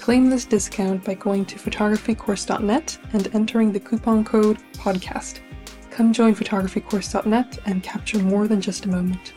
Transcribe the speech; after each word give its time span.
Claim 0.00 0.30
this 0.30 0.46
discount 0.46 1.04
by 1.04 1.12
going 1.12 1.44
to 1.44 1.56
photographycourse.net 1.56 2.98
and 3.12 3.34
entering 3.34 3.70
the 3.70 3.78
coupon 3.78 4.24
code 4.24 4.56
PODCAST. 4.72 5.40
Come 5.90 6.14
join 6.14 6.34
photographycourse.net 6.34 7.58
and 7.66 7.82
capture 7.82 8.18
more 8.18 8.48
than 8.48 8.62
just 8.62 8.86
a 8.86 8.88
moment. 8.88 9.34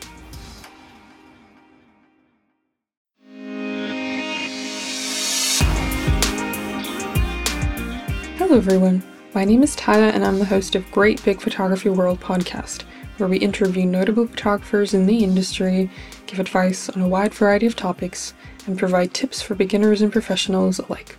Hello, 8.38 8.56
everyone. 8.56 9.02
My 9.34 9.44
name 9.44 9.62
is 9.62 9.76
Taya, 9.76 10.14
and 10.14 10.24
I'm 10.24 10.38
the 10.38 10.46
host 10.46 10.74
of 10.74 10.90
Great 10.90 11.22
Big 11.24 11.42
Photography 11.42 11.90
World 11.90 12.20
podcast, 12.20 12.84
where 13.18 13.28
we 13.28 13.36
interview 13.36 13.84
notable 13.84 14.26
photographers 14.26 14.94
in 14.94 15.04
the 15.04 15.22
industry, 15.22 15.90
give 16.26 16.40
advice 16.40 16.88
on 16.88 17.02
a 17.02 17.08
wide 17.08 17.34
variety 17.34 17.66
of 17.66 17.76
topics, 17.76 18.32
and 18.66 18.78
provide 18.78 19.14
tips 19.14 19.42
for 19.42 19.54
beginners 19.54 20.02
and 20.02 20.12
professionals 20.12 20.78
alike. 20.78 21.16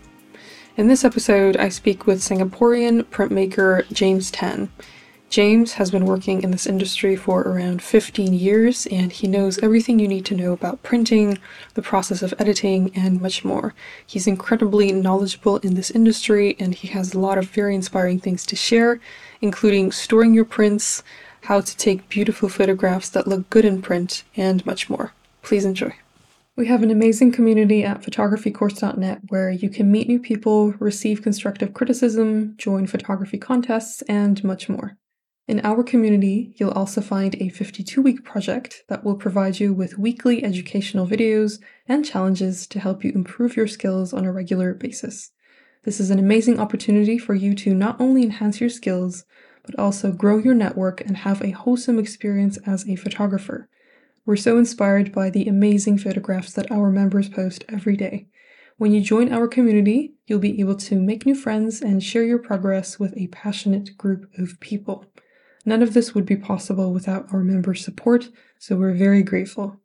In 0.77 0.87
this 0.87 1.05
episode, 1.05 1.55
I 1.57 1.69
speak 1.69 2.05
with 2.05 2.19
Singaporean 2.19 3.03
printmaker 3.05 3.87
James 3.93 4.29
Tan. 4.29 4.69
James 5.29 5.73
has 5.73 5.91
been 5.91 6.05
working 6.05 6.43
in 6.43 6.51
this 6.51 6.67
industry 6.67 7.15
for 7.15 7.41
around 7.41 7.81
15 7.81 8.33
years 8.33 8.85
and 8.87 9.11
he 9.11 9.27
knows 9.27 9.57
everything 9.59 9.99
you 9.99 10.07
need 10.07 10.25
to 10.25 10.35
know 10.35 10.53
about 10.53 10.83
printing, 10.83 11.37
the 11.73 11.81
process 11.81 12.21
of 12.21 12.33
editing, 12.39 12.91
and 12.95 13.21
much 13.21 13.43
more. 13.43 13.73
He's 14.05 14.27
incredibly 14.27 14.91
knowledgeable 14.91 15.57
in 15.57 15.73
this 15.73 15.91
industry 15.91 16.55
and 16.59 16.73
he 16.75 16.87
has 16.89 17.13
a 17.13 17.19
lot 17.19 17.37
of 17.37 17.49
very 17.49 17.75
inspiring 17.75 18.19
things 18.19 18.45
to 18.45 18.55
share, 18.55 18.99
including 19.41 19.91
storing 19.91 20.33
your 20.33 20.45
prints, 20.45 21.03
how 21.43 21.61
to 21.61 21.77
take 21.77 22.09
beautiful 22.09 22.49
photographs 22.49 23.09
that 23.09 23.27
look 23.27 23.49
good 23.49 23.65
in 23.65 23.81
print, 23.81 24.23
and 24.35 24.65
much 24.65 24.89
more. 24.89 25.13
Please 25.41 25.65
enjoy. 25.65 25.93
We 26.57 26.67
have 26.67 26.83
an 26.83 26.91
amazing 26.91 27.33
community 27.33 27.83
at 27.83 28.01
photographycourse.net 28.01 29.23
where 29.27 29.51
you 29.51 29.69
can 29.69 29.91
meet 29.91 30.07
new 30.07 30.19
people, 30.19 30.71
receive 30.79 31.21
constructive 31.21 31.73
criticism, 31.73 32.55
join 32.55 32.87
photography 32.87 33.37
contests, 33.37 34.01
and 34.03 34.41
much 34.41 34.69
more. 34.69 34.97
In 35.49 35.59
our 35.65 35.83
community, 35.83 36.55
you'll 36.55 36.71
also 36.71 37.01
find 37.01 37.35
a 37.35 37.49
52 37.49 38.01
week 38.01 38.23
project 38.23 38.83
that 38.87 39.03
will 39.03 39.17
provide 39.17 39.59
you 39.59 39.73
with 39.73 39.97
weekly 39.97 40.45
educational 40.45 41.05
videos 41.05 41.59
and 41.89 42.05
challenges 42.05 42.67
to 42.67 42.79
help 42.79 43.03
you 43.03 43.11
improve 43.11 43.57
your 43.57 43.67
skills 43.67 44.13
on 44.13 44.23
a 44.23 44.31
regular 44.31 44.73
basis. 44.73 45.31
This 45.83 45.99
is 45.99 46.09
an 46.09 46.19
amazing 46.19 46.57
opportunity 46.57 47.17
for 47.17 47.33
you 47.33 47.53
to 47.55 47.73
not 47.73 47.99
only 47.99 48.23
enhance 48.23 48.61
your 48.61 48.69
skills, 48.69 49.25
but 49.65 49.77
also 49.77 50.13
grow 50.13 50.37
your 50.37 50.55
network 50.55 51.01
and 51.01 51.17
have 51.17 51.41
a 51.41 51.51
wholesome 51.51 51.99
experience 51.99 52.57
as 52.65 52.87
a 52.87 52.95
photographer. 52.95 53.67
We're 54.25 54.35
so 54.37 54.57
inspired 54.57 55.11
by 55.11 55.29
the 55.29 55.45
amazing 55.45 55.99
photographs 55.99 56.53
that 56.53 56.71
our 56.71 56.89
members 56.89 57.29
post 57.29 57.63
every 57.69 57.95
day. 57.95 58.27
When 58.77 58.91
you 58.91 59.01
join 59.01 59.31
our 59.31 59.47
community, 59.47 60.15
you'll 60.25 60.39
be 60.39 60.59
able 60.59 60.77
to 60.77 60.99
make 60.99 61.27
new 61.27 61.35
friends 61.35 61.79
and 61.79 62.03
share 62.03 62.23
your 62.23 62.39
progress 62.39 62.97
with 62.97 63.15
a 63.15 63.27
passionate 63.27 63.95
group 63.99 64.27
of 64.39 64.59
people. 64.59 65.05
None 65.63 65.83
of 65.83 65.93
this 65.93 66.15
would 66.15 66.25
be 66.25 66.35
possible 66.35 66.91
without 66.91 67.31
our 67.31 67.43
members' 67.43 67.85
support, 67.85 68.29
so 68.57 68.75
we're 68.75 68.93
very 68.93 69.21
grateful. 69.21 69.79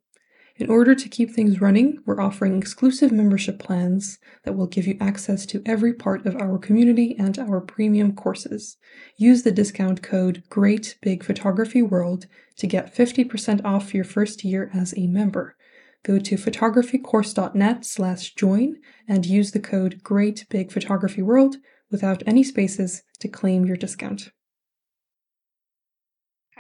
In 0.61 0.69
order 0.69 0.95
to 0.95 1.09
keep 1.09 1.31
things 1.31 1.63
running, 1.63 2.01
we're 2.05 2.21
offering 2.21 2.59
exclusive 2.59 3.11
membership 3.11 3.59
plans 3.59 4.19
that 4.45 4.53
will 4.53 4.67
give 4.67 4.87
you 4.87 4.99
access 5.01 5.47
to 5.47 5.63
every 5.65 5.95
part 5.95 6.27
of 6.27 6.37
our 6.37 6.59
community 6.59 7.17
and 7.19 7.39
our 7.39 7.63
premium 7.63 8.15
courses. 8.15 8.77
Use 9.17 9.43
the 9.43 9.53
discount 9.53 10.03
code 10.03 10.43
Great 10.51 10.99
Big 11.01 11.25
Photography 11.25 11.81
World 11.81 12.27
to 12.59 12.67
get 12.67 12.95
50% 12.95 13.65
off 13.65 13.95
your 13.95 14.05
first 14.05 14.45
year 14.45 14.71
as 14.75 14.93
a 14.99 15.07
member. 15.07 15.57
Go 16.03 16.19
to 16.19 16.37
photographycourse.net 16.37 17.87
slash 17.87 18.35
join 18.35 18.77
and 19.09 19.25
use 19.25 19.53
the 19.53 19.61
code 19.61 20.03
Great 20.03 20.45
Big 20.51 20.71
Photography 20.71 21.23
World 21.23 21.57
without 21.91 22.23
any 22.27 22.45
spaces 22.45 23.03
to 23.21 23.29
claim 23.29 23.65
your 23.65 23.77
discount. 23.77 24.31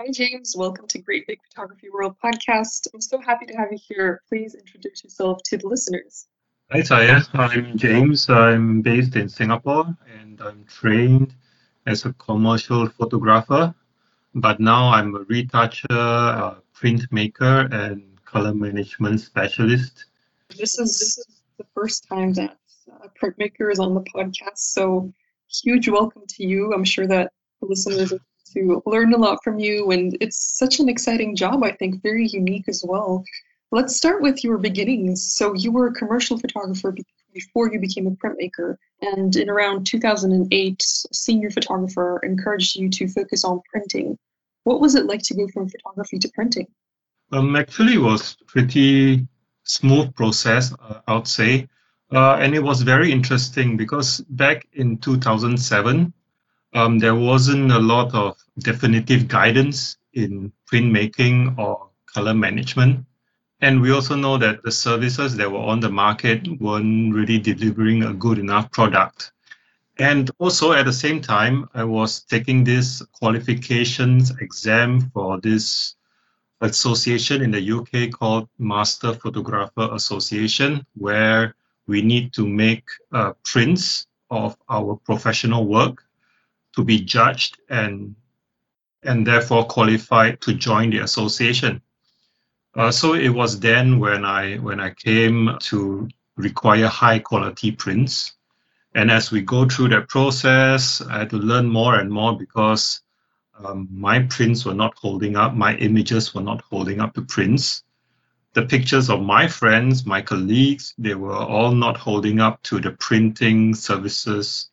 Hi, 0.01 0.11
James. 0.11 0.57
Welcome 0.57 0.87
to 0.87 0.99
Great 0.99 1.27
Big 1.27 1.41
Photography 1.51 1.91
World 1.91 2.17
podcast. 2.25 2.89
I'm 2.95 3.03
so 3.03 3.21
happy 3.21 3.45
to 3.45 3.53
have 3.53 3.69
you 3.71 3.77
here. 3.87 4.23
Please 4.31 4.55
introduce 4.55 5.05
yourself 5.05 5.43
to 5.45 5.59
the 5.59 5.69
listeners. 5.69 6.27
Hi, 6.73 6.81
Taya. 6.81 7.23
I'm 7.35 7.77
James. 7.77 8.31
I'm 8.31 8.81
based 8.81 9.17
in 9.17 9.29
Singapore 9.29 9.95
and 10.19 10.41
I'm 10.41 10.65
trained 10.65 11.35
as 11.85 12.07
a 12.07 12.15
commercial 12.15 12.89
photographer, 12.89 13.75
but 14.35 14.59
now 14.59 14.89
I'm 14.89 15.15
a 15.17 15.19
retoucher, 15.25 15.85
a 15.91 16.63
printmaker, 16.75 17.71
and 17.71 18.25
color 18.25 18.55
management 18.55 19.21
specialist. 19.21 20.07
This 20.57 20.79
is, 20.79 20.99
this 20.99 21.19
is 21.19 21.27
the 21.59 21.67
first 21.75 22.09
time 22.09 22.33
that 22.41 22.57
a 23.05 23.11
printmaker 23.11 23.71
is 23.71 23.79
on 23.79 23.93
the 23.93 24.01
podcast, 24.01 24.61
so 24.61 25.13
huge 25.63 25.91
welcome 25.91 26.23
to 26.27 26.47
you. 26.47 26.73
I'm 26.73 26.85
sure 26.85 27.07
that 27.07 27.33
the 27.61 27.67
listeners 27.67 28.15
are 28.15 28.21
to 28.55 28.83
learn 28.87 29.13
a 29.13 29.19
lot 29.19 29.43
from 29.43 29.59
you. 29.59 29.91
And 29.91 30.17
it's 30.21 30.59
such 30.59 30.81
an 30.81 30.89
exciting 30.89 31.37
job, 31.37 31.63
I 31.63 31.73
think, 31.73 32.03
very 32.03 32.27
unique 32.27 32.69
as 32.69 32.85
well. 32.87 33.25
Let's 33.73 33.97
start 33.97 34.21
with 34.21 34.43
your 34.43 34.59
beginnings. 34.59 35.33
So, 35.33 35.55
you 35.55 35.71
were 35.71 35.89
a 35.89 35.95
commercial 35.95 36.39
photographer 36.39 36.95
before 37.33 37.73
you 37.73 37.79
became 37.79 38.07
a 38.07 38.11
printmaker. 38.11 38.77
And 39.01 39.35
in 39.37 39.49
around 39.49 39.87
2008, 39.87 40.83
a 41.11 41.15
senior 41.15 41.51
photographer 41.51 42.21
encouraged 42.23 42.77
you 42.77 42.89
to 42.91 43.09
focus 43.09 43.45
on 43.45 43.61
printing. 43.71 44.19
What 44.65 44.81
was 44.81 44.95
it 44.95 45.07
like 45.07 45.23
to 45.25 45.35
go 45.35 45.49
from 45.49 45.69
photography 45.69 46.19
to 46.19 46.29
printing? 46.35 46.67
Um, 47.33 47.57
actually, 47.57 47.95
it 47.95 47.99
was 48.03 48.37
pretty 48.47 49.27
smooth 49.65 50.15
process, 50.15 50.75
uh, 50.81 51.01
I 51.07 51.15
would 51.15 51.29
say. 51.29 51.69
Uh, 52.13 52.35
and 52.41 52.55
it 52.55 52.63
was 52.63 52.83
very 52.83 53.13
interesting 53.13 53.77
because 53.77 54.21
back 54.29 54.67
in 54.73 54.99
2007, 54.99 56.13
um, 56.73 56.99
there 56.99 57.15
wasn't 57.15 57.73
a 57.73 57.79
lot 57.79 58.15
of 58.15 58.37
definitive 58.59 59.29
guidance 59.29 59.97
in 60.13 60.53
printmaking 60.71 61.59
or 61.59 61.89
color 62.07 62.35
management. 62.35 63.05
And 63.61 63.81
we 63.81 63.93
also 63.93 64.15
know 64.15 64.39
that 64.39 64.63
the 64.63 64.73
services 64.73 65.37
that 65.37 65.51
were 65.51 65.59
on 65.59 65.81
the 65.81 65.91
market 65.91 66.49
weren't 66.61 67.15
really 67.15 67.39
delivering 67.39 68.03
a 68.05 68.15
good 68.15 68.39
enough 68.39 68.71
product. 68.71 69.33
And 69.99 70.31
also 70.39 70.73
at 70.73 70.87
the 70.87 70.93
same 70.93 71.21
time, 71.21 71.69
I 71.75 71.85
was 71.85 72.23
taking 72.23 72.65
this 72.65 73.03
qualifications 73.13 74.31
exam 74.41 75.11
for 75.11 75.39
this 75.41 75.95
association 76.63 77.43
in 77.43 77.51
the 77.51 77.73
UK 77.73 78.11
called 78.11 78.49
Master 78.59 79.13
Photographer 79.13 79.91
Association, 79.93 80.87
where 80.97 81.55
we 81.87 82.01
need 82.01 82.33
to 82.35 82.47
make 82.47 82.89
uh, 83.13 83.33
prints 83.45 84.07
of 84.31 84.57
our 84.71 84.97
professional 84.97 85.67
work 85.67 86.03
to 86.77 86.85
be 86.85 87.01
judged 87.01 87.59
and 87.69 88.15
and 89.03 89.27
therefore 89.27 89.65
qualified 89.65 90.41
to 90.43 90.53
join 90.55 90.91
the 90.91 90.99
association. 90.99 91.81
Uh, 92.75 92.91
so 92.91 93.15
it 93.15 93.31
was 93.31 93.59
then 93.59 93.99
when 93.99 94.25
I 94.25 94.57
when 94.57 94.79
I 94.79 94.91
came 94.91 95.57
to 95.61 96.09
require 96.37 96.87
high 96.87 97.19
quality 97.19 97.73
prints, 97.73 98.35
and 98.95 99.11
as 99.11 99.31
we 99.31 99.43
go 99.43 99.69
through 99.69 99.89
that 99.89 100.09
process, 100.09 101.01
I 101.01 101.21
had 101.21 101.31
to 101.31 101.37
learn 101.37 101.67
more 101.67 101.97
and 101.97 102.11
more 102.11 102.37
because 102.39 103.01
um, 103.65 103.89
my 103.91 104.21
prints 104.21 104.65
were 104.65 104.75
not 104.75 104.95
holding 104.97 105.37
up, 105.37 105.55
my 105.55 105.77
images 105.77 106.35
were 106.35 106.43
not 106.43 106.63
holding 106.63 107.01
up 107.01 107.15
to 107.15 107.23
prints. 107.23 107.83
The 108.53 108.67
pictures 108.67 109.11
of 109.11 109.23
my 109.23 109.47
friends, 109.47 110.05
my 110.07 110.23
colleagues, 110.23 110.95
they 110.99 111.15
were 111.15 111.37
all 111.37 111.73
not 111.73 111.97
holding 111.97 112.41
up 112.41 112.63
to 112.65 112.81
the 112.81 112.91
printing 112.93 113.75
services 113.75 114.71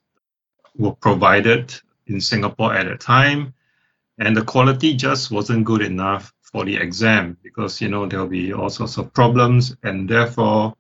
were 0.76 0.96
provided 0.96 1.74
in 2.08 2.22
Singapore 2.22 2.74
at 2.74 2.88
the 2.88 2.98
time. 2.98 3.54
And 4.18 4.36
the 4.36 4.44
quality 4.44 4.96
just 4.96 5.32
wasn't 5.32 5.66
good 5.66 5.82
enough 5.82 6.34
for 6.42 6.66
the 6.66 6.78
exam 6.78 7.38
because, 7.44 7.82
you 7.82 7.90
know, 7.90 8.08
there'll 8.08 8.28
be 8.28 8.54
all 8.54 8.70
sorts 8.70 8.98
of 8.98 9.14
problems. 9.14 9.76
And 9.84 10.10
therefore, 10.10 10.76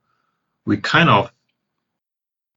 we 0.65 0.77
kind 0.77 1.09
of 1.09 1.31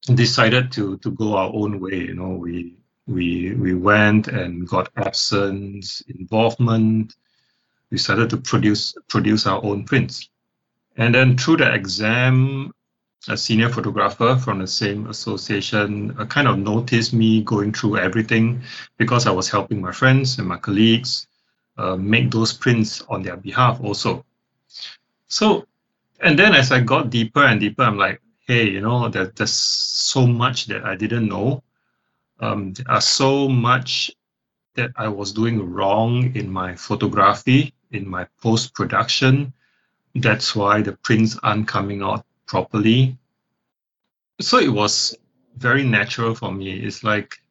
decided 0.05 0.71
to, 0.73 0.97
to 0.97 1.11
go 1.11 1.35
our 1.35 1.51
own 1.53 1.79
way. 1.79 1.97
You 1.97 2.15
know, 2.15 2.29
we 2.29 2.75
we 3.07 3.53
we 3.53 3.73
went 3.73 4.27
and 4.27 4.67
got 4.67 4.89
Epson's 4.95 6.01
involvement 6.07 7.15
we 7.91 7.97
started 7.97 8.29
to 8.29 8.37
produce 8.37 8.95
produce 9.07 9.45
our 9.45 9.63
own 9.63 9.83
prints 9.83 10.29
and 10.95 11.13
then 11.13 11.37
through 11.37 11.57
the 11.57 11.73
exam 11.73 12.71
a 13.27 13.37
senior 13.37 13.69
photographer 13.69 14.35
from 14.35 14.59
the 14.59 14.67
same 14.67 15.07
association 15.07 16.15
uh, 16.17 16.25
kind 16.25 16.47
of 16.47 16.57
noticed 16.57 17.13
me 17.13 17.43
going 17.43 17.71
through 17.71 17.97
everything 17.97 18.61
because 18.97 19.27
i 19.27 19.31
was 19.31 19.49
helping 19.49 19.79
my 19.81 19.91
friends 19.91 20.39
and 20.39 20.47
my 20.47 20.57
colleagues 20.57 21.27
uh, 21.77 21.95
make 21.95 22.31
those 22.31 22.53
prints 22.53 23.01
on 23.09 23.21
their 23.21 23.37
behalf 23.37 23.79
also 23.81 24.25
so 25.27 25.65
and 26.19 26.37
then 26.37 26.53
as 26.53 26.71
i 26.71 26.79
got 26.79 27.09
deeper 27.09 27.43
and 27.43 27.59
deeper 27.59 27.83
i'm 27.83 27.97
like 27.97 28.21
hey 28.47 28.67
you 28.67 28.81
know 28.81 29.07
there, 29.09 29.27
there's 29.27 29.53
so 29.53 30.25
much 30.25 30.65
that 30.65 30.83
i 30.83 30.95
didn't 30.95 31.27
know 31.27 31.63
um, 32.41 32.73
there 32.73 32.89
are 32.89 33.01
so 33.01 33.47
much 33.47 34.11
that 34.75 34.91
I 34.95 35.07
was 35.09 35.31
doing 35.31 35.71
wrong 35.71 36.35
in 36.35 36.51
my 36.51 36.75
photography, 36.75 37.73
in 37.91 38.09
my 38.09 38.27
post 38.41 38.73
production. 38.73 39.53
That's 40.15 40.55
why 40.55 40.81
the 40.81 40.93
prints 40.93 41.37
aren't 41.43 41.67
coming 41.67 42.01
out 42.01 42.25
properly. 42.51 43.17
So 44.41 44.57
it 44.59 44.73
was 44.81 45.17
very 45.55 45.83
natural 45.83 46.35
for 46.35 46.51
me. 46.51 46.71
It's 46.71 47.01
like 47.03 47.41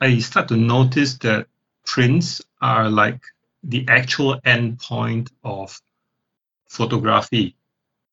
I 0.00 0.18
start 0.18 0.48
to 0.48 0.56
notice 0.56 1.14
that 1.18 1.46
prints 1.84 2.42
are 2.60 2.90
like 2.90 3.20
the 3.62 3.84
actual 3.88 4.40
end 4.44 4.80
point 4.80 5.30
of 5.44 5.80
photography 6.68 7.54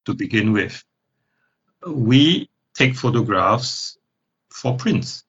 to 0.06 0.14
begin 0.14 0.54
with. 0.54 0.84
We 1.88 2.48
take 2.76 2.96
photographs 2.96 3.98
for 4.50 4.78
prints 4.78 5.24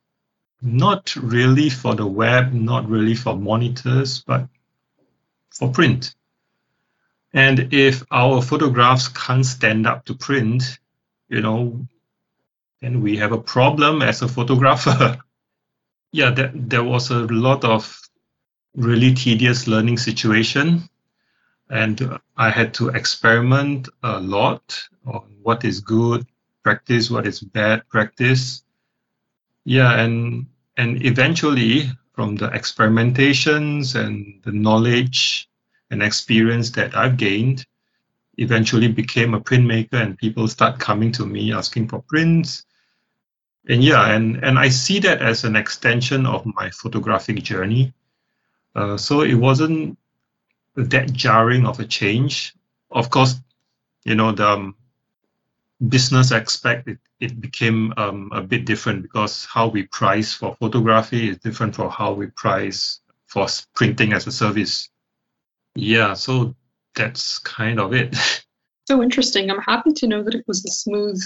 not 0.65 1.15
really 1.17 1.69
for 1.69 1.95
the 1.95 2.07
web, 2.07 2.53
not 2.55 2.89
really 2.89 3.15
for 3.15 3.37
monitors, 3.37 4.23
but 4.27 4.49
for 5.51 5.71
print. 5.71 6.15
And 7.35 7.75
if 7.75 8.05
our 8.13 8.41
photographs 8.41 9.09
can't 9.09 9.45
stand 9.45 9.89
up 9.89 10.05
to 10.05 10.15
print, 10.15 10.79
you 11.29 11.41
know, 11.41 11.87
then 12.81 13.03
we 13.03 13.17
have 13.17 13.33
a 13.33 13.43
problem 13.43 14.03
as 14.03 14.23
a 14.23 14.29
photographer. 14.29 15.19
yeah, 16.13 16.31
there, 16.31 16.53
there 16.55 16.85
was 16.85 17.11
a 17.11 17.27
lot 17.27 17.65
of 17.65 18.01
really 18.77 19.13
tedious 19.15 19.67
learning 19.67 19.99
situation. 19.99 20.89
And 21.69 22.21
I 22.37 22.51
had 22.51 22.73
to 22.75 22.91
experiment 22.91 23.89
a 24.05 24.21
lot 24.21 24.89
on 25.05 25.35
what 25.43 25.65
is 25.65 25.81
good 25.81 26.25
practice, 26.63 27.11
what 27.11 27.27
is 27.27 27.41
bad 27.41 27.89
practice. 27.89 28.63
Yeah, 29.65 29.99
and 29.99 30.47
and 30.77 31.05
eventually 31.05 31.91
from 32.13 32.37
the 32.37 32.49
experimentations 32.49 33.95
and 33.97 34.41
the 34.45 34.53
knowledge 34.53 35.49
and 35.95 36.03
experience 36.03 36.71
that 36.71 36.97
I've 36.97 37.17
gained, 37.17 37.65
eventually 38.37 38.89
became 38.89 39.33
a 39.33 39.41
printmaker 39.41 39.95
and 39.95 40.19
people 40.19 40.49
start 40.49 40.81
coming 40.81 41.13
to 41.13 41.25
me 41.25 41.53
asking 41.53 41.89
for 41.89 42.03
prints. 42.09 42.67
And 43.69 43.83
yeah, 43.83 44.11
and, 44.11 44.45
and 44.45 44.59
I 44.59 44.71
see 44.71 44.99
that 45.01 45.23
as 45.23 45.45
an 45.45 45.55
extension 45.55 46.27
of 46.27 46.45
my 46.45 46.71
photographic 46.71 47.43
journey. 47.45 47.95
Uh, 48.75 48.97
so 48.97 49.21
it 49.21 49.35
wasn't 49.35 49.97
that 50.75 51.13
jarring 51.13 51.65
of 51.65 51.79
a 51.79 51.87
change. 51.87 52.55
Of 52.91 53.09
course, 53.09 53.37
you 54.05 54.17
know, 54.17 54.33
the 54.33 54.49
um, 54.49 54.75
business 55.89 56.33
aspect, 56.33 56.89
it, 56.89 56.99
it 57.21 57.41
became 57.41 57.95
um, 57.97 58.31
a 58.35 58.43
bit 58.43 58.67
different 58.67 59.03
because 59.03 59.45
how 59.45 59.69
we 59.69 59.85
price 59.85 60.35
for 60.35 60.57
photography 60.57 61.31
is 61.31 61.39
different 61.39 61.77
from 61.77 61.89
how 61.89 62.13
we 62.13 62.27
price 62.27 63.01
for 63.27 63.47
printing 63.75 64.13
as 64.13 64.27
a 64.27 64.33
service. 64.33 64.91
Yeah, 65.75 66.15
so 66.15 66.55
that's 66.95 67.39
kind 67.41 67.81
of 67.81 67.93
it. 67.93 68.17
So 68.87 69.03
interesting. 69.03 69.51
I'm 69.51 69.63
happy 69.63 69.95
to 69.95 70.07
know 70.07 70.23
that 70.23 70.35
it 70.35 70.45
was 70.47 70.63
a 70.63 70.71
smooth 70.71 71.19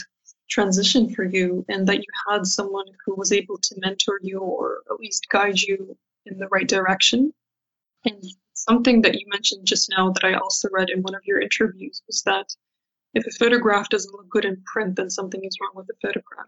transition 0.48 1.12
for 1.12 1.24
you 1.24 1.64
and 1.68 1.88
that 1.88 1.98
you 1.98 2.06
had 2.28 2.46
someone 2.46 2.86
who 3.04 3.16
was 3.16 3.32
able 3.32 3.58
to 3.58 3.74
mentor 3.78 4.20
you 4.22 4.38
or 4.38 4.82
at 4.88 5.00
least 5.00 5.26
guide 5.28 5.60
you 5.60 5.96
in 6.26 6.38
the 6.38 6.46
right 6.52 6.68
direction. 6.68 7.32
And 8.04 8.22
something 8.54 9.02
that 9.02 9.14
you 9.14 9.26
mentioned 9.28 9.66
just 9.66 9.90
now 9.90 10.12
that 10.12 10.24
I 10.24 10.34
also 10.34 10.68
read 10.70 10.90
in 10.90 11.02
one 11.02 11.16
of 11.16 11.22
your 11.24 11.40
interviews 11.40 12.00
was 12.06 12.22
that 12.22 12.46
if 13.14 13.26
a 13.26 13.38
photograph 13.38 13.88
doesn't 13.88 14.14
look 14.14 14.28
good 14.28 14.44
in 14.44 14.62
print, 14.72 14.96
then 14.96 15.10
something 15.10 15.42
is 15.42 15.56
wrong 15.60 15.72
with 15.74 15.88
the 15.88 15.94
photograph. 16.00 16.46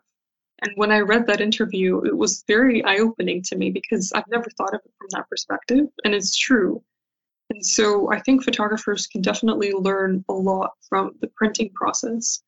And 0.62 0.72
when 0.76 0.92
I 0.92 1.00
read 1.00 1.26
that 1.26 1.40
interview, 1.40 2.04
it 2.04 2.16
was 2.16 2.44
very 2.46 2.84
eye 2.84 2.98
opening 2.98 3.42
to 3.44 3.56
me 3.56 3.70
because 3.70 4.12
I've 4.12 4.28
never 4.28 4.48
thought 4.56 4.74
of 4.74 4.80
it 4.84 4.92
from 4.98 5.08
that 5.10 5.28
perspective. 5.28 5.86
And 6.04 6.14
it's 6.14 6.36
true. 6.36 6.84
And 7.50 7.66
so 7.66 8.10
I 8.12 8.20
think 8.20 8.44
photographers 8.44 9.06
can 9.06 9.22
definitely 9.22 9.72
learn 9.72 10.24
a 10.28 10.32
lot 10.32 10.72
from 10.88 11.16
the 11.20 11.26
printing 11.26 11.70
process. 11.74 12.42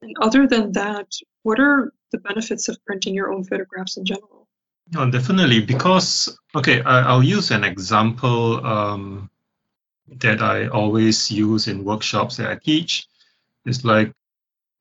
And 0.00 0.14
other 0.20 0.46
than 0.46 0.72
that, 0.72 1.08
what 1.42 1.58
are 1.58 1.92
the 2.12 2.18
benefits 2.18 2.68
of 2.68 2.82
printing 2.86 3.14
your 3.14 3.32
own 3.32 3.44
photographs 3.44 3.96
in 3.96 4.04
general? 4.04 4.46
No, 4.92 5.10
definitely. 5.10 5.60
Because, 5.60 6.38
okay, 6.54 6.82
I, 6.82 7.14
will 7.14 7.24
use 7.24 7.50
an 7.50 7.64
example 7.64 8.64
um, 8.64 9.30
that 10.20 10.40
I 10.40 10.68
always 10.68 11.30
use 11.30 11.66
in 11.66 11.84
workshops 11.84 12.36
that 12.36 12.50
I 12.50 12.56
teach. 12.56 13.08
It's 13.66 13.84
like, 13.84 14.12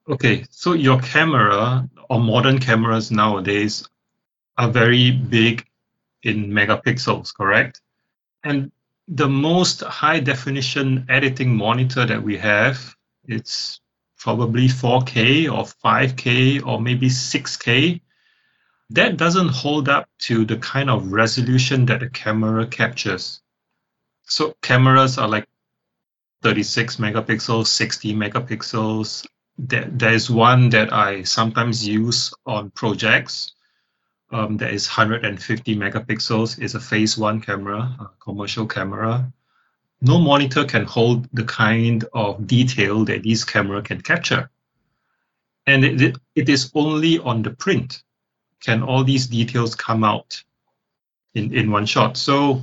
okay, 0.08 0.46
so 0.51 0.74
your 0.74 1.00
camera 1.00 1.89
or 2.10 2.20
modern 2.20 2.60
cameras 2.60 3.10
nowadays 3.10 3.88
are 4.58 4.70
very 4.70 5.10
big 5.12 5.65
in 6.22 6.50
megapixels, 6.50 7.34
correct? 7.34 7.82
And 8.44 8.72
the 9.13 9.29
most 9.29 9.82
high 9.82 10.20
definition 10.20 11.05
editing 11.08 11.55
monitor 11.55 12.03
that 12.03 12.24
we 12.24 12.36
have, 12.38 12.96
it's 13.27 13.79
probably 14.17 14.67
4K 14.67 15.46
or 15.53 15.65
5K 15.65 16.65
or 16.65 16.82
maybe 16.82 17.10
6K. 17.10 18.01
That 18.89 19.17
doesn't 19.17 19.50
hold 19.50 19.88
up 19.88 20.10
to 20.24 20.46
the 20.46 20.58
kind 20.58 20.89
of 20.89 21.12
resolution 21.12 21.86
that 21.88 22.00
the 22.00 22.10
camera 22.10 22.65
captures. 22.65 23.41
So 24.24 24.55
cameras 24.63 25.20
are 25.20 25.27
like 25.27 25.48
36 26.41 26.96
megapixels, 26.96 27.67
60 27.67 28.15
megapixels. 28.15 29.27
There, 29.60 29.86
there's 29.91 30.27
one 30.32 30.70
that 30.70 30.91
I 30.91 31.22
sometimes 31.22 31.88
use 31.88 32.34
on 32.48 32.72
projects. 32.72 33.53
Um, 34.34 34.58
that 34.58 34.74
is 34.74 34.88
150 34.88 35.75
megapixels. 35.75 36.60
It's 36.60 36.74
a 36.74 36.80
Phase 36.80 37.18
One 37.18 37.40
camera, 37.40 37.96
a 38.00 38.10
commercial 38.20 38.66
camera. 38.66 39.32
No 40.02 40.18
monitor 40.20 40.66
can 40.66 40.86
hold 40.86 41.30
the 41.34 41.44
kind 41.44 42.04
of 42.13 42.48
detail 42.48 43.06
that 43.06 43.24
this 43.24 43.44
camera 43.46 43.84
can 43.84 44.02
capture. 44.02 44.50
And 45.68 45.86
it, 45.86 46.18
it 46.36 46.50
is 46.50 46.72
only 46.74 47.20
on 47.20 47.44
the 47.44 47.52
print 47.52 48.04
can 48.60 48.82
all 48.82 49.04
these 49.04 49.28
details 49.28 49.75
come 49.75 50.04
out 50.04 50.44
in, 51.36 51.54
in 51.54 51.70
one 51.70 51.86
shot. 51.86 52.18
So 52.18 52.62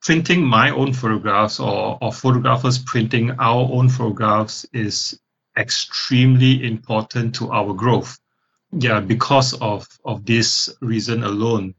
printing 0.00 0.42
my 0.42 0.70
own 0.70 0.94
photographs 0.94 1.60
or, 1.60 1.98
or 2.00 2.12
photographers 2.12 2.78
printing 2.78 3.32
our 3.32 3.68
own 3.70 3.88
photographs 3.88 4.64
is 4.72 5.20
extremely 5.58 6.64
important 6.64 7.34
to 7.36 7.52
our 7.52 7.74
growth. 7.74 8.18
Yeah, 8.72 9.00
because 9.00 9.54
of, 9.54 9.88
of 10.04 10.24
this 10.26 10.70
reason 10.80 11.24
alone. 11.24 11.74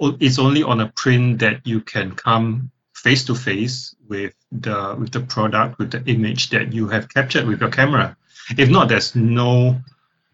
It's 0.00 0.38
only 0.38 0.62
on 0.62 0.80
a 0.80 0.88
print 0.88 1.38
that 1.40 1.66
you 1.66 1.80
can 1.80 2.12
come 2.14 2.70
face 2.94 3.24
to 3.26 3.34
face 3.34 3.94
with 4.08 4.34
the 4.52 4.96
with 4.98 5.12
the 5.12 5.20
product, 5.20 5.78
with 5.78 5.92
the 5.92 6.02
image 6.04 6.50
that 6.50 6.72
you 6.72 6.88
have 6.88 7.08
captured 7.08 7.46
with 7.46 7.60
your 7.60 7.70
camera. 7.70 8.16
If 8.58 8.68
not, 8.70 8.88
there's 8.88 9.14
no 9.14 9.80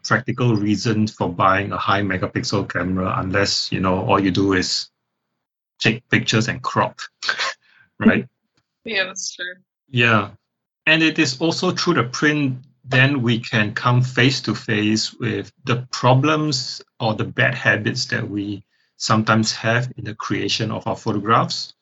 practical 0.05 0.57
reason 0.57 1.07
for 1.07 1.29
buying 1.33 1.73
a 1.73 1.77
high 1.79 2.03
megapixel 2.03 2.69
camera 2.73 3.15
unless 3.19 3.71
you 3.71 3.81
know 3.81 4.01
all 4.07 4.19
you 4.21 4.31
do 4.31 4.55
is 4.55 4.89
take 5.79 6.09
pictures 6.09 6.49
and 6.49 6.63
crop, 6.63 7.01
right? 7.99 8.27
Yeah, 8.85 9.05
that's 9.05 9.35
true. 9.35 9.55
Yeah. 9.91 10.31
and 10.87 11.03
it 11.03 11.19
is 11.19 11.41
also 11.41 11.73
through 11.73 11.95
the 11.95 12.05
print 12.05 12.59
then 12.85 13.23
we 13.23 13.41
can 13.41 13.75
come 13.75 14.03
face 14.03 14.43
to 14.43 14.55
face 14.55 15.13
with 15.15 15.53
the 15.65 15.87
problems 15.93 16.83
or 16.99 17.15
the 17.15 17.25
bad 17.25 17.55
habits 17.55 18.07
that 18.07 18.29
we 18.29 18.65
sometimes 18.97 19.53
have 19.53 19.93
in 19.97 20.05
the 20.05 20.15
creation 20.15 20.71
of 20.71 20.87
our 20.87 20.97
photographs. 20.97 21.75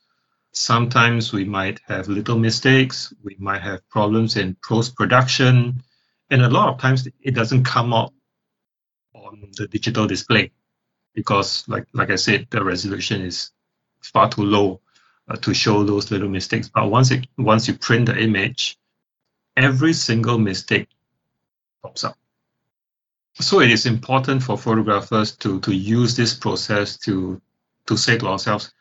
Sometimes 0.52 1.32
we 1.32 1.44
might 1.44 1.80
have 1.86 2.08
little 2.08 2.38
mistakes, 2.38 3.12
we 3.22 3.36
might 3.38 3.62
have 3.62 3.88
problems 3.90 4.36
in 4.36 4.56
post 4.66 4.96
production, 4.96 5.82
and 6.30 6.42
a 6.42 6.48
lot 6.48 6.68
of 6.68 6.80
times 6.80 7.06
it 7.20 7.34
doesn't 7.34 7.64
come 7.64 7.92
out 7.92 8.12
on 9.14 9.50
the 9.56 9.68
digital 9.68 10.06
display 10.06 10.52
because, 11.14 11.68
like, 11.68 11.86
like 11.92 12.10
I 12.10 12.16
said, 12.16 12.46
the 12.50 12.64
resolution 12.64 13.22
is 13.22 13.50
far 14.00 14.30
too 14.30 14.42
low 14.44 14.80
uh, 15.28 15.36
to 15.36 15.54
show 15.54 15.84
those 15.84 16.10
little 16.10 16.28
mistakes. 16.28 16.68
But 16.72 16.90
once 16.90 17.10
it 17.10 17.26
once 17.36 17.68
you 17.68 17.74
print 17.74 18.06
the 18.06 18.18
image, 18.18 18.77
every 19.64 19.92
single 19.92 20.38
mistake 20.38 20.88
pops 21.82 22.04
up. 22.04 22.16
So 23.34 23.60
it 23.60 23.70
is 23.70 23.86
important 23.86 24.42
for 24.42 24.58
photographers 24.58 25.36
to, 25.36 25.60
to 25.60 25.72
use 25.72 26.16
this 26.16 26.34
process 26.34 26.96
to, 26.98 27.40
to 27.86 27.96
say 27.96 28.18
to 28.18 28.26
ourselves, 28.26 28.72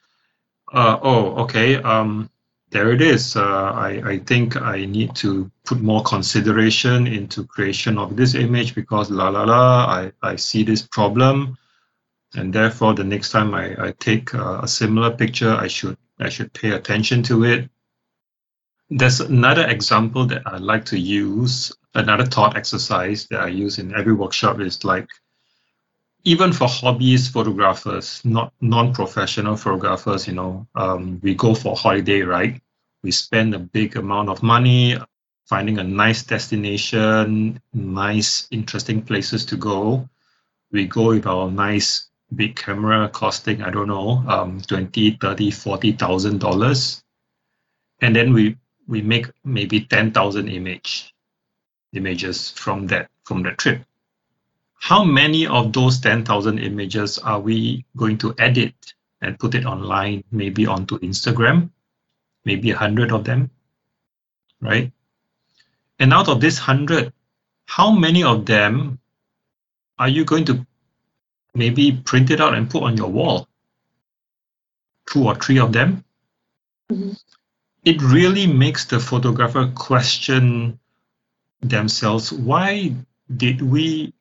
uh, 0.74 0.98
oh, 1.02 1.44
okay, 1.44 1.76
um, 1.76 2.30
there 2.72 2.92
it 2.92 3.02
is. 3.02 3.36
Uh, 3.36 3.44
I, 3.44 4.02
I 4.06 4.20
think 4.20 4.60
I 4.62 4.86
need 4.86 5.16
to 5.18 5.50
put 5.64 5.82
more 5.82 6.04
consideration 6.04 7.08
into 7.08 7.46
creation 7.46 7.98
of 7.98 8.16
this 8.16 8.36
image 8.36 8.76
because 8.76 9.10
la 9.10 9.30
la 9.30 9.44
la, 9.44 9.86
I, 9.86 10.12
I 10.22 10.36
see 10.36 10.64
this 10.64 10.82
problem. 10.82 11.58
And 12.34 12.54
therefore, 12.54 12.94
the 12.94 13.06
next 13.06 13.32
time 13.32 13.54
I, 13.54 13.88
I 13.88 13.92
take 13.98 14.34
a, 14.34 14.60
a 14.64 14.68
similar 14.68 15.12
picture, 15.12 15.52
I 15.52 15.68
should 15.68 15.98
I 16.20 16.30
should 16.30 16.52
pay 16.52 16.72
attention 16.72 17.24
to 17.24 17.46
it. 17.46 17.70
There's 18.90 19.20
another 19.20 19.68
example 19.68 20.26
that 20.28 20.44
I 20.46 20.58
like 20.58 20.86
to 20.86 21.00
use 21.00 21.74
another 21.94 22.26
thought 22.26 22.56
exercise 22.56 23.28
that 23.32 23.42
I 23.42 23.48
use 23.48 23.80
in 23.80 23.94
every 23.94 24.14
workshop 24.14 24.62
is 24.62 24.84
like, 24.86 25.10
even 26.24 26.54
for 26.54 26.68
hobbyist 26.68 27.32
photographers, 27.32 28.22
not 28.24 28.54
non-professional 28.62 29.58
photographers, 29.58 30.28
you 30.28 30.34
know, 30.34 30.68
um, 30.76 31.20
we 31.22 31.36
go 31.36 31.54
for 31.54 31.76
holiday, 31.76 32.22
right? 32.22 32.62
We 33.04 33.12
spend 33.12 33.54
a 33.56 33.60
big 33.60 33.98
amount 33.98 34.30
of 34.30 34.44
money 34.44 34.98
finding 35.46 35.80
a 35.80 35.84
nice 35.84 36.24
destination, 36.24 37.62
nice, 37.74 38.48
interesting 38.52 39.02
places 39.02 39.46
to 39.46 39.58
go. 39.58 40.08
We 40.72 40.86
go 40.86 41.10
with 41.10 41.26
our 41.26 41.50
nice 41.50 42.10
big 42.36 42.56
camera 42.56 43.08
costing, 43.10 43.62
I 43.64 43.70
don't 43.70 43.88
know, 43.88 44.24
um, 44.28 44.62
20, 44.62 45.12
30, 45.22 45.52
40,000 45.52 46.40
dollars. 46.40 47.02
And 48.02 48.16
then 48.16 48.34
we, 48.34 48.58
we 48.88 49.02
make 49.02 49.28
maybe 49.44 49.82
10,000 49.82 50.48
image 50.48 51.14
images 51.94 52.52
from 52.52 52.88
that 52.88 53.10
from 53.24 53.44
that 53.44 53.58
trip. 53.58 53.84
How 54.80 55.04
many 55.04 55.48
of 55.48 55.74
those 55.74 56.00
10,000 56.00 56.60
images 56.60 57.18
are 57.18 57.40
we 57.40 57.86
going 57.96 58.18
to 58.20 58.34
edit 58.38 58.94
and 59.22 59.40
put 59.40 59.56
it 59.56 59.66
online, 59.66 60.24
maybe 60.32 60.68
onto 60.68 61.00
Instagram? 61.00 61.72
Maybe 62.46 62.72
a 62.72 62.78
hundred 62.78 63.12
of 63.12 63.24
them, 63.26 63.50
right? 64.62 64.92
And 66.00 66.14
out 66.14 66.30
of 66.30 66.40
this 66.40 66.58
hundred, 66.58 67.12
how 67.66 67.92
many 67.92 68.24
of 68.24 68.46
them 68.46 69.00
are 70.00 70.08
you 70.08 70.24
going 70.24 70.46
to 70.46 70.66
maybe 71.54 71.92
print 71.92 72.30
it 72.30 72.40
out 72.40 72.54
and 72.54 72.70
put 72.70 72.84
on 72.84 72.96
your 72.96 73.10
wall? 73.10 73.48
Two 75.12 75.26
or 75.26 75.36
three 75.36 75.60
of 75.60 75.74
them? 75.74 76.06
Mm-hmm. 76.92 77.12
It 77.88 78.02
really 78.02 78.48
makes 78.48 78.84
the 78.84 79.00
photographer 79.00 79.72
question 79.74 80.78
themselves 81.62 82.34
why 82.34 82.94
did 83.38 83.62
we 83.62 84.14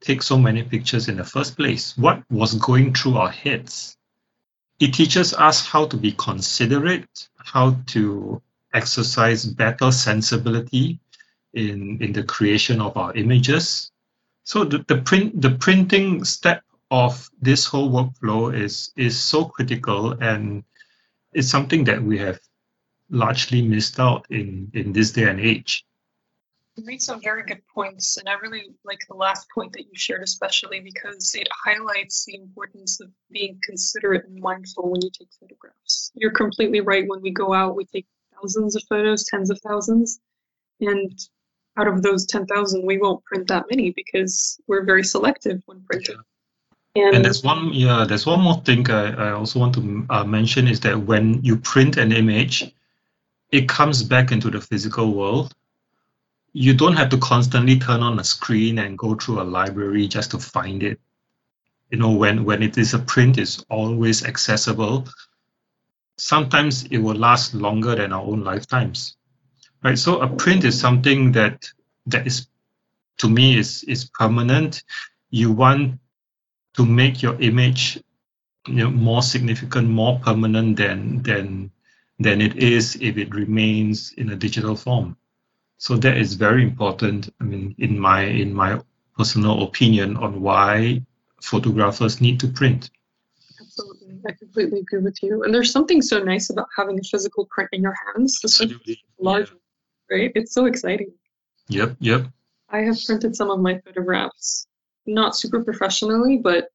take 0.00 0.20
so 0.20 0.36
many 0.36 0.64
pictures 0.64 1.06
in 1.06 1.18
the 1.18 1.22
first 1.22 1.56
place? 1.56 1.96
What 1.96 2.24
was 2.28 2.56
going 2.56 2.92
through 2.92 3.18
our 3.18 3.30
heads? 3.30 3.96
It 4.80 4.94
teaches 4.94 5.32
us 5.32 5.64
how 5.64 5.86
to 5.86 5.96
be 5.96 6.10
considerate, 6.10 7.28
how 7.36 7.76
to 7.94 8.42
exercise 8.72 9.44
better 9.44 9.92
sensibility 9.92 10.98
in, 11.52 12.02
in 12.02 12.12
the 12.12 12.24
creation 12.24 12.80
of 12.80 12.96
our 12.96 13.14
images. 13.14 13.92
So 14.42 14.64
the, 14.64 14.78
the 14.88 14.96
print 15.02 15.40
the 15.40 15.50
printing 15.50 16.24
step 16.24 16.64
of 16.90 17.30
this 17.40 17.64
whole 17.64 17.92
workflow 17.92 18.52
is 18.52 18.90
is 18.96 19.20
so 19.20 19.44
critical 19.44 20.20
and 20.20 20.64
it's 21.32 21.48
something 21.48 21.84
that 21.84 22.02
we 22.02 22.18
have 22.18 22.40
largely 23.10 23.62
missed 23.62 24.00
out 24.00 24.26
in, 24.30 24.70
in 24.74 24.92
this 24.92 25.12
day 25.12 25.28
and 25.28 25.40
age. 25.40 25.84
You 26.76 26.84
made 26.84 27.02
some 27.02 27.20
very 27.22 27.44
good 27.44 27.62
points, 27.72 28.16
and 28.16 28.28
I 28.28 28.34
really 28.34 28.70
like 28.84 28.98
the 29.08 29.14
last 29.14 29.46
point 29.54 29.72
that 29.74 29.82
you 29.82 29.92
shared, 29.94 30.22
especially 30.22 30.80
because 30.80 31.32
it 31.36 31.46
highlights 31.64 32.24
the 32.24 32.34
importance 32.34 33.00
of 33.00 33.10
being 33.30 33.60
considerate 33.62 34.26
and 34.26 34.40
mindful 34.40 34.90
when 34.90 35.00
you 35.00 35.10
take 35.16 35.28
photographs. 35.38 36.10
You're 36.14 36.32
completely 36.32 36.80
right. 36.80 37.06
When 37.06 37.22
we 37.22 37.30
go 37.30 37.54
out, 37.54 37.76
we 37.76 37.84
take 37.84 38.06
thousands 38.34 38.74
of 38.74 38.82
photos, 38.88 39.24
tens 39.24 39.50
of 39.50 39.60
thousands, 39.60 40.18
and 40.80 41.16
out 41.76 41.88
of 41.88 42.02
those 42.02 42.26
10,000, 42.26 42.84
we 42.84 42.98
won't 42.98 43.24
print 43.24 43.48
that 43.48 43.66
many 43.70 43.90
because 43.90 44.58
we're 44.66 44.84
very 44.84 45.04
selective 45.04 45.62
when 45.66 45.82
printing. 45.82 46.16
Yeah. 46.94 47.06
And, 47.06 47.16
and, 47.16 47.24
there's 47.24 47.42
one, 47.42 47.72
yeah, 47.72 48.04
there's 48.08 48.26
one 48.26 48.40
more 48.40 48.60
thing 48.62 48.88
I, 48.88 49.30
I 49.30 49.32
also 49.32 49.58
want 49.58 49.74
to 49.74 50.06
uh, 50.10 50.24
mention 50.24 50.68
is 50.68 50.80
that 50.80 50.96
when 50.96 51.42
you 51.42 51.56
print 51.56 51.96
an 51.96 52.12
image, 52.12 52.72
it 53.54 53.68
comes 53.68 54.02
back 54.02 54.32
into 54.32 54.50
the 54.50 54.60
physical 54.60 55.14
world 55.14 55.54
you 56.56 56.72
don't 56.72 56.96
have 56.96 57.08
to 57.08 57.18
constantly 57.18 57.78
turn 57.78 58.00
on 58.00 58.18
a 58.20 58.24
screen 58.24 58.78
and 58.78 58.96
go 58.96 59.16
through 59.16 59.42
a 59.42 59.42
library 59.42 60.06
just 60.06 60.30
to 60.30 60.38
find 60.38 60.84
it. 60.84 61.00
You 61.90 61.98
know, 61.98 62.12
when, 62.12 62.44
when 62.44 62.62
it 62.62 62.78
is 62.78 62.94
a 62.94 63.00
print, 63.00 63.38
it's 63.38 63.64
always 63.68 64.24
accessible. 64.24 65.08
Sometimes 66.16 66.84
it 66.84 66.98
will 66.98 67.16
last 67.16 67.54
longer 67.54 67.96
than 67.96 68.12
our 68.12 68.22
own 68.22 68.44
lifetimes. 68.44 69.16
Right. 69.82 69.98
So 69.98 70.20
a 70.20 70.28
print 70.28 70.64
is 70.64 70.80
something 70.80 71.32
that 71.32 71.68
that 72.06 72.26
is 72.26 72.46
to 73.18 73.28
me 73.28 73.58
is 73.58 73.82
is 73.84 74.08
permanent. 74.18 74.82
You 75.30 75.52
want 75.52 75.98
to 76.74 76.86
make 76.86 77.20
your 77.20 77.38
image 77.40 78.00
you 78.66 78.74
know, 78.74 78.90
more 78.90 79.22
significant, 79.22 79.88
more 79.88 80.20
permanent 80.20 80.76
than 80.76 81.22
than 81.22 81.70
than 82.18 82.40
it 82.40 82.56
is 82.56 82.96
if 83.00 83.16
it 83.16 83.34
remains 83.34 84.12
in 84.12 84.30
a 84.30 84.36
digital 84.36 84.76
form. 84.76 85.16
So 85.78 85.96
that 85.96 86.16
is 86.16 86.34
very 86.34 86.62
important. 86.62 87.32
I 87.40 87.44
mean, 87.44 87.74
in 87.78 87.98
my 87.98 88.22
in 88.22 88.54
my 88.54 88.80
personal 89.16 89.62
opinion 89.64 90.16
on 90.16 90.40
why 90.40 91.02
photographers 91.40 92.20
need 92.20 92.40
to 92.40 92.48
print. 92.48 92.90
Absolutely, 93.60 94.20
I 94.26 94.32
completely 94.32 94.80
agree 94.80 95.00
with 95.00 95.22
you. 95.22 95.42
And 95.42 95.52
there's 95.52 95.72
something 95.72 96.00
so 96.00 96.22
nice 96.22 96.50
about 96.50 96.68
having 96.76 96.98
a 96.98 97.02
physical 97.02 97.46
print 97.46 97.70
in 97.72 97.82
your 97.82 97.94
hands. 98.06 98.40
Absolutely, 98.42 99.02
large, 99.18 99.50
yeah. 99.50 100.16
right? 100.16 100.32
It's 100.34 100.52
so 100.52 100.66
exciting. 100.66 101.12
Yep, 101.68 101.96
yep. 101.98 102.26
I 102.68 102.78
have 102.80 102.96
printed 103.04 103.36
some 103.36 103.50
of 103.50 103.60
my 103.60 103.78
photographs, 103.80 104.66
not 105.06 105.36
super 105.36 105.62
professionally, 105.62 106.38
but 106.38 106.70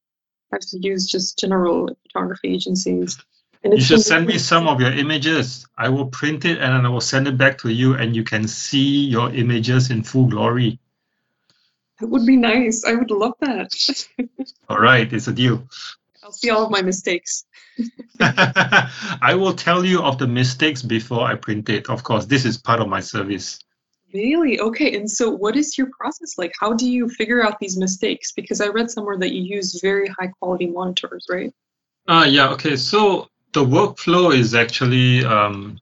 I've 0.53 0.61
used 0.71 1.09
just 1.09 1.39
general 1.39 1.89
photography 2.03 2.53
agencies 2.53 3.17
you 3.63 3.81
should 3.81 4.01
send 4.01 4.25
me 4.25 4.37
some 4.37 4.67
of 4.67 4.79
your 4.79 4.91
images. 4.91 5.65
I 5.77 5.89
will 5.89 6.07
print 6.07 6.45
it 6.45 6.59
and 6.59 6.85
I 6.85 6.89
will 6.89 7.01
send 7.01 7.27
it 7.27 7.37
back 7.37 7.57
to 7.59 7.69
you, 7.69 7.93
and 7.95 8.15
you 8.15 8.23
can 8.23 8.47
see 8.47 9.05
your 9.05 9.31
images 9.31 9.91
in 9.91 10.03
full 10.03 10.25
glory. 10.25 10.79
That 11.99 12.07
would 12.07 12.25
be 12.25 12.37
nice. 12.37 12.85
I 12.85 12.93
would 12.93 13.11
love 13.11 13.33
that. 13.41 13.73
all 14.69 14.79
right, 14.79 15.11
it's 15.11 15.27
a 15.27 15.33
deal. 15.33 15.67
I'll 16.23 16.31
see 16.31 16.49
all 16.49 16.63
of 16.63 16.71
my 16.71 16.81
mistakes. 16.81 17.45
I 18.19 19.35
will 19.35 19.53
tell 19.53 19.83
you 19.83 20.01
of 20.01 20.17
the 20.17 20.27
mistakes 20.27 20.81
before 20.81 21.25
I 21.25 21.35
print 21.35 21.69
it. 21.69 21.89
Of 21.89 22.03
course, 22.03 22.25
this 22.25 22.45
is 22.45 22.57
part 22.57 22.79
of 22.79 22.87
my 22.87 23.01
service. 23.01 23.59
Really? 24.13 24.59
Okay. 24.59 24.95
And 24.95 25.09
so, 25.09 25.29
what 25.29 25.55
is 25.55 25.77
your 25.77 25.87
process 25.99 26.37
like? 26.37 26.51
How 26.59 26.73
do 26.73 26.89
you 26.89 27.09
figure 27.09 27.43
out 27.45 27.59
these 27.59 27.77
mistakes? 27.77 28.31
Because 28.31 28.61
I 28.61 28.67
read 28.67 28.89
somewhere 28.89 29.17
that 29.17 29.33
you 29.33 29.41
use 29.41 29.79
very 29.81 30.07
high 30.07 30.27
quality 30.39 30.67
monitors, 30.67 31.25
right? 31.29 31.53
Uh, 32.07 32.25
yeah. 32.27 32.49
Okay. 32.49 32.75
So, 32.75 33.27
the 33.53 33.63
workflow 33.63 34.33
is 34.35 34.53
actually 34.53 35.25
um, 35.25 35.79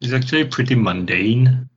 is 0.00 0.12
actually 0.12 0.44
pretty 0.44 0.74
mundane. 0.74 1.68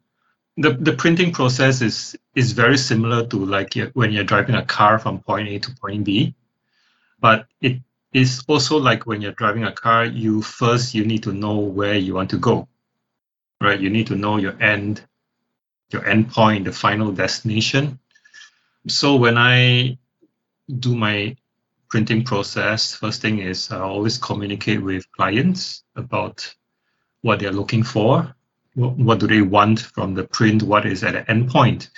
The, 0.57 0.73
the 0.73 0.93
printing 0.93 1.31
process 1.31 1.81
is 1.81 2.17
is 2.35 2.51
very 2.51 2.77
similar 2.77 3.25
to 3.27 3.45
like 3.45 3.73
when 3.93 4.11
you're 4.11 4.23
driving 4.23 4.55
a 4.55 4.65
car 4.65 4.99
from 4.99 5.19
point 5.19 5.47
A 5.49 5.59
to 5.59 5.75
point 5.75 6.03
B, 6.03 6.35
but 7.19 7.47
it 7.61 7.79
is 8.13 8.43
also 8.47 8.77
like 8.77 9.05
when 9.05 9.21
you're 9.21 9.33
driving 9.33 9.63
a 9.63 9.71
car. 9.71 10.05
You 10.05 10.41
first 10.41 10.93
you 10.93 11.05
need 11.05 11.23
to 11.23 11.33
know 11.33 11.57
where 11.57 11.95
you 11.95 12.15
want 12.15 12.31
to 12.31 12.37
go, 12.37 12.67
right? 13.61 13.79
You 13.79 13.89
need 13.89 14.07
to 14.07 14.15
know 14.15 14.37
your 14.37 14.61
end, 14.61 15.03
your 15.91 16.07
end 16.07 16.31
point, 16.31 16.65
the 16.65 16.71
final 16.71 17.11
destination. 17.11 17.99
So 18.87 19.15
when 19.15 19.37
I 19.37 19.97
do 20.79 20.95
my 20.95 21.35
printing 21.89 22.23
process, 22.23 22.93
first 22.93 23.21
thing 23.21 23.39
is 23.39 23.71
I 23.71 23.79
always 23.79 24.17
communicate 24.17 24.81
with 24.81 25.11
clients 25.11 25.83
about 25.95 26.53
what 27.21 27.39
they're 27.39 27.51
looking 27.51 27.83
for. 27.83 28.35
what, 28.75 28.95
what 28.97 29.19
do 29.19 29.27
they 29.27 29.41
want 29.41 29.79
from 29.79 30.13
the 30.13 30.23
print? 30.23 30.63
What 30.63 30.85
is 30.85 31.03
at 31.03 31.13
the 31.13 31.29
end 31.29 31.49
point? 31.49 31.89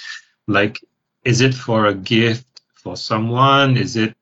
Like, 0.47 0.79
is 1.25 1.41
it 1.41 1.53
for 1.53 1.87
a 1.87 1.93
gift 1.93 2.61
for 2.73 2.95
someone? 2.95 3.75
Is 3.77 3.97
it 3.97 4.15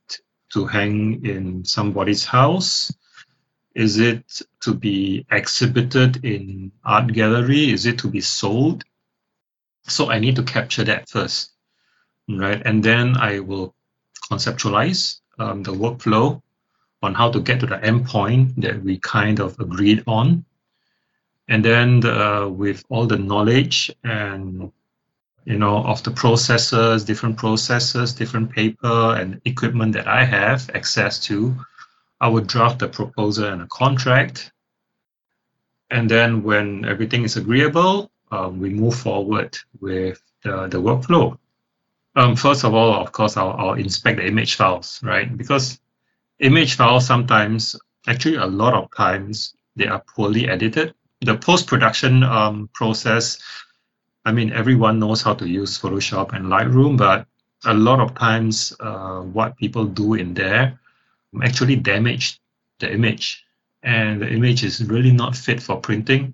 to 0.53 0.65
hang 0.65 1.25
in 1.25 1.65
somebody's 1.65 2.25
house? 2.25 2.91
Is 3.75 3.99
it 3.99 4.41
to 4.61 4.73
be 4.73 5.25
exhibited 5.29 6.25
in 6.25 6.71
art 6.83 7.13
gallery? 7.13 7.69
Is 7.69 7.85
it 7.85 7.99
to 7.99 8.07
be 8.09 8.21
sold? 8.21 8.83
So 9.83 10.09
I 10.09 10.19
need 10.19 10.35
to 10.37 10.43
capture 10.43 10.83
that 10.85 11.09
first, 11.09 11.51
right? 12.27 12.61
And 12.65 12.83
then 12.83 13.17
I 13.17 13.39
will 13.39 13.75
conceptualize 14.31 15.19
um, 15.39 15.63
the 15.63 15.73
workflow 15.73 16.41
on 17.01 17.13
how 17.13 17.31
to 17.31 17.39
get 17.39 17.59
to 17.59 17.65
the 17.65 17.77
endpoint 17.77 18.55
that 18.57 18.83
we 18.83 18.97
kind 18.99 19.39
of 19.39 19.59
agreed 19.59 20.03
on. 20.07 20.45
And 21.47 21.63
then 21.63 22.05
uh, 22.05 22.47
with 22.47 22.83
all 22.89 23.05
the 23.07 23.17
knowledge 23.17 23.91
and 24.03 24.71
you 25.45 25.57
know 25.57 25.77
of 25.77 26.03
the 26.03 26.11
processes, 26.11 27.05
different 27.05 27.37
processes, 27.37 28.13
different 28.13 28.51
paper 28.51 29.15
and 29.17 29.39
equipment 29.45 29.93
that 29.93 30.07
I 30.07 30.25
have 30.25 30.69
access 30.73 31.19
to, 31.27 31.55
I 32.19 32.27
would 32.27 32.47
draft 32.47 32.81
a 32.81 32.87
proposal 32.87 33.45
and 33.45 33.61
a 33.61 33.67
contract. 33.67 34.51
And 35.89 36.11
then 36.11 36.43
when 36.43 36.83
everything 36.83 37.23
is 37.23 37.37
agreeable, 37.37 38.11
um, 38.29 38.59
we 38.59 38.69
move 38.69 38.95
forward 38.95 39.57
with 39.79 40.21
the, 40.43 40.67
the 40.67 40.81
workflow. 40.81 41.37
Um, 42.17 42.35
first 42.35 42.63
of 42.63 42.73
all, 42.73 42.95
of 42.95 43.11
course, 43.11 43.37
I'll, 43.37 43.51
I'll 43.51 43.73
inspect 43.73 44.17
the 44.17 44.25
image 44.25 44.55
files, 44.55 44.99
right? 45.03 45.37
Because 45.37 45.79
image 46.39 46.73
files 46.73 47.05
sometimes, 47.05 47.75
actually 48.07 48.37
a 48.37 48.45
lot 48.47 48.73
of 48.73 48.89
times, 48.95 49.53
they 49.75 49.85
are 49.85 50.03
poorly 50.15 50.49
edited. 50.49 50.95
The 51.21 51.37
post-production 51.37 52.23
um, 52.23 52.69
process, 52.73 53.37
I 54.25 54.31
mean, 54.31 54.51
everyone 54.51 54.97
knows 54.97 55.21
how 55.21 55.35
to 55.35 55.47
use 55.47 55.77
Photoshop 55.77 56.33
and 56.33 56.47
Lightroom, 56.47 56.97
but 56.97 57.27
a 57.65 57.73
lot 57.75 57.99
of 57.99 58.15
times 58.15 58.73
uh, 58.79 59.21
what 59.21 59.55
people 59.57 59.85
do 59.85 60.15
in 60.15 60.33
there 60.33 60.79
actually 61.43 61.75
damage 61.75 62.39
the 62.79 62.91
image 62.91 63.45
and 63.83 64.23
the 64.23 64.27
image 64.27 64.63
is 64.63 64.83
really 64.83 65.11
not 65.11 65.35
fit 65.35 65.61
for 65.61 65.79
printing. 65.79 66.33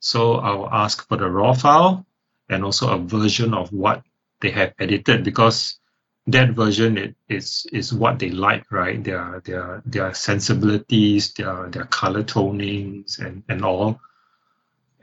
So 0.00 0.34
I'll 0.34 0.68
ask 0.70 1.08
for 1.08 1.16
the 1.16 1.30
raw 1.30 1.54
file 1.54 2.04
and 2.50 2.62
also 2.62 2.90
a 2.90 2.98
version 2.98 3.54
of 3.54 3.72
what 3.72 4.02
they 4.40 4.50
have 4.50 4.74
edited 4.78 5.24
because 5.24 5.78
that 6.26 6.50
version 6.50 6.96
it, 6.96 7.14
is 7.28 7.66
is 7.72 7.92
what 7.92 8.18
they 8.18 8.30
like, 8.30 8.70
right? 8.72 9.02
Their 9.02 9.42
their 9.44 9.82
their 9.84 10.14
sensibilities, 10.14 11.32
their 11.34 11.68
their 11.68 11.84
color 11.84 12.22
tonings 12.22 13.18
and, 13.18 13.42
and 13.48 13.64
all. 13.64 14.00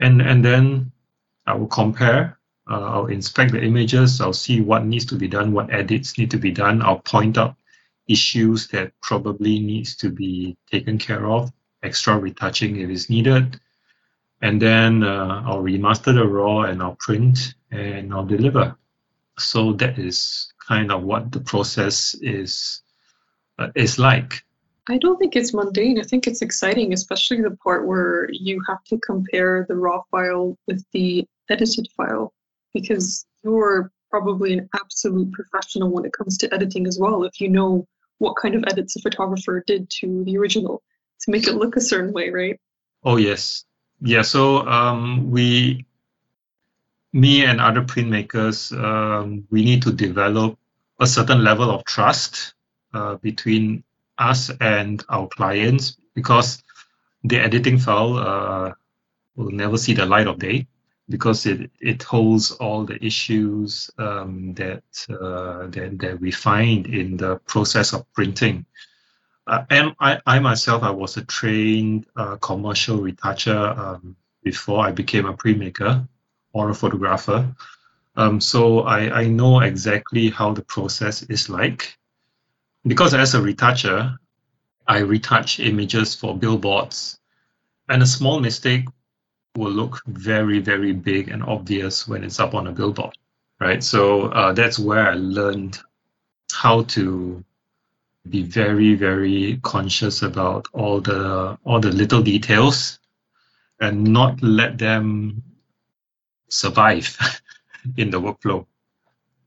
And 0.00 0.20
and 0.20 0.44
then 0.44 0.92
I 1.46 1.54
will 1.54 1.68
compare. 1.68 2.38
Uh, 2.70 2.80
I'll 2.80 3.06
inspect 3.06 3.52
the 3.52 3.62
images. 3.62 4.20
I'll 4.20 4.32
see 4.32 4.60
what 4.60 4.84
needs 4.84 5.06
to 5.06 5.16
be 5.16 5.28
done, 5.28 5.52
what 5.52 5.72
edits 5.72 6.16
need 6.16 6.30
to 6.30 6.38
be 6.38 6.52
done. 6.52 6.80
I'll 6.82 7.00
point 7.00 7.36
out 7.36 7.56
issues 8.08 8.68
that 8.68 8.92
probably 9.00 9.58
needs 9.58 9.96
to 9.96 10.10
be 10.10 10.56
taken 10.70 10.98
care 10.98 11.26
of, 11.26 11.52
extra 11.82 12.18
retouching 12.18 12.76
if 12.76 12.90
it's 12.90 13.10
needed. 13.10 13.60
And 14.40 14.60
then 14.60 15.04
uh, 15.04 15.42
I'll 15.46 15.62
remaster 15.62 16.14
the 16.14 16.26
raw 16.26 16.62
and 16.62 16.82
I'll 16.82 16.96
print 16.98 17.54
and 17.70 18.12
I'll 18.12 18.26
deliver. 18.26 18.76
So 19.38 19.72
that 19.74 19.98
is 19.98 20.52
kind 20.66 20.92
of 20.92 21.02
what 21.02 21.32
the 21.32 21.40
process 21.40 22.14
is 22.20 22.82
uh, 23.58 23.68
is 23.74 23.98
like. 23.98 24.42
I 24.88 24.98
don't 24.98 25.16
think 25.18 25.36
it's 25.36 25.54
mundane. 25.54 26.00
I 26.00 26.02
think 26.02 26.26
it's 26.26 26.42
exciting, 26.42 26.92
especially 26.92 27.40
the 27.40 27.56
part 27.62 27.86
where 27.86 28.28
you 28.32 28.60
have 28.68 28.82
to 28.84 28.98
compare 28.98 29.64
the 29.68 29.76
raw 29.76 30.02
file 30.10 30.58
with 30.66 30.84
the 30.92 31.24
edited 31.48 31.86
file, 31.96 32.32
because 32.74 33.24
you're 33.44 33.92
probably 34.10 34.52
an 34.52 34.68
absolute 34.74 35.32
professional 35.32 35.90
when 35.90 36.04
it 36.04 36.12
comes 36.12 36.36
to 36.38 36.52
editing 36.52 36.86
as 36.86 36.98
well. 37.00 37.24
If 37.24 37.40
you 37.40 37.48
know 37.48 37.86
what 38.18 38.34
kind 38.34 38.54
of 38.54 38.64
edits 38.66 38.96
a 38.96 39.00
photographer 39.00 39.62
did 39.66 39.88
to 40.00 40.24
the 40.24 40.36
original 40.36 40.82
to 41.22 41.30
make 41.30 41.46
it 41.46 41.54
look 41.54 41.76
a 41.76 41.80
certain 41.80 42.12
way, 42.12 42.30
right? 42.30 42.60
Oh 43.04 43.16
yes, 43.16 43.64
yeah. 44.00 44.22
So 44.22 44.66
um, 44.66 45.30
we, 45.30 45.86
me 47.12 47.44
and 47.44 47.60
other 47.60 47.82
printmakers, 47.82 48.72
um, 48.82 49.46
we 49.50 49.64
need 49.64 49.82
to 49.82 49.92
develop 49.92 50.58
a 51.00 51.06
certain 51.06 51.44
level 51.44 51.70
of 51.70 51.84
trust 51.84 52.54
uh, 52.94 53.16
between 53.16 53.84
us 54.18 54.50
and 54.60 55.04
our 55.08 55.28
clients 55.28 55.96
because 56.14 56.62
the 57.24 57.38
editing 57.38 57.78
file 57.78 58.16
uh, 58.16 58.72
will 59.36 59.50
never 59.50 59.76
see 59.76 59.94
the 59.94 60.06
light 60.06 60.26
of 60.26 60.38
day 60.38 60.66
because 61.08 61.46
it, 61.46 61.70
it 61.80 62.02
holds 62.02 62.52
all 62.52 62.84
the 62.84 63.04
issues 63.04 63.90
um, 63.98 64.54
that, 64.54 64.82
uh, 65.10 65.66
that 65.66 65.98
that 65.98 66.20
we 66.20 66.30
find 66.30 66.86
in 66.86 67.16
the 67.16 67.36
process 67.46 67.92
of 67.92 68.10
printing. 68.12 68.64
Uh, 69.46 69.64
and 69.70 69.94
I, 69.98 70.20
I 70.24 70.38
myself, 70.38 70.82
I 70.82 70.90
was 70.90 71.16
a 71.16 71.24
trained 71.24 72.06
uh, 72.16 72.36
commercial 72.36 72.98
retoucher 72.98 73.56
um, 73.56 74.16
before 74.42 74.86
I 74.86 74.92
became 74.92 75.26
a 75.26 75.34
printmaker 75.34 76.06
or 76.52 76.70
a 76.70 76.74
photographer. 76.74 77.54
Um, 78.16 78.40
so 78.40 78.80
I, 78.80 79.22
I 79.22 79.26
know 79.26 79.60
exactly 79.60 80.30
how 80.30 80.52
the 80.52 80.62
process 80.62 81.22
is 81.22 81.48
like. 81.48 81.96
Because 82.86 83.14
as 83.14 83.34
a 83.34 83.40
retoucher, 83.40 84.16
I 84.86 84.98
retouch 84.98 85.60
images 85.60 86.14
for 86.14 86.36
billboards, 86.36 87.18
and 87.88 88.02
a 88.02 88.06
small 88.06 88.40
mistake 88.40 88.86
will 89.56 89.70
look 89.70 90.02
very, 90.06 90.58
very 90.58 90.92
big 90.92 91.28
and 91.28 91.42
obvious 91.42 92.08
when 92.08 92.24
it's 92.24 92.40
up 92.40 92.54
on 92.54 92.66
a 92.66 92.72
billboard, 92.72 93.16
right? 93.60 93.82
So 93.84 94.24
uh, 94.28 94.52
that's 94.52 94.78
where 94.78 95.08
I 95.08 95.14
learned 95.14 95.78
how 96.52 96.82
to 96.82 97.44
be 98.28 98.42
very, 98.42 98.94
very 98.94 99.58
conscious 99.62 100.22
about 100.22 100.66
all 100.72 101.00
the 101.00 101.58
all 101.64 101.80
the 101.80 101.92
little 101.92 102.22
details 102.22 102.98
and 103.80 104.04
not 104.04 104.42
let 104.42 104.78
them 104.78 105.42
survive 106.52 107.16
in 107.96 108.10
the 108.10 108.20
workflow. 108.20 108.66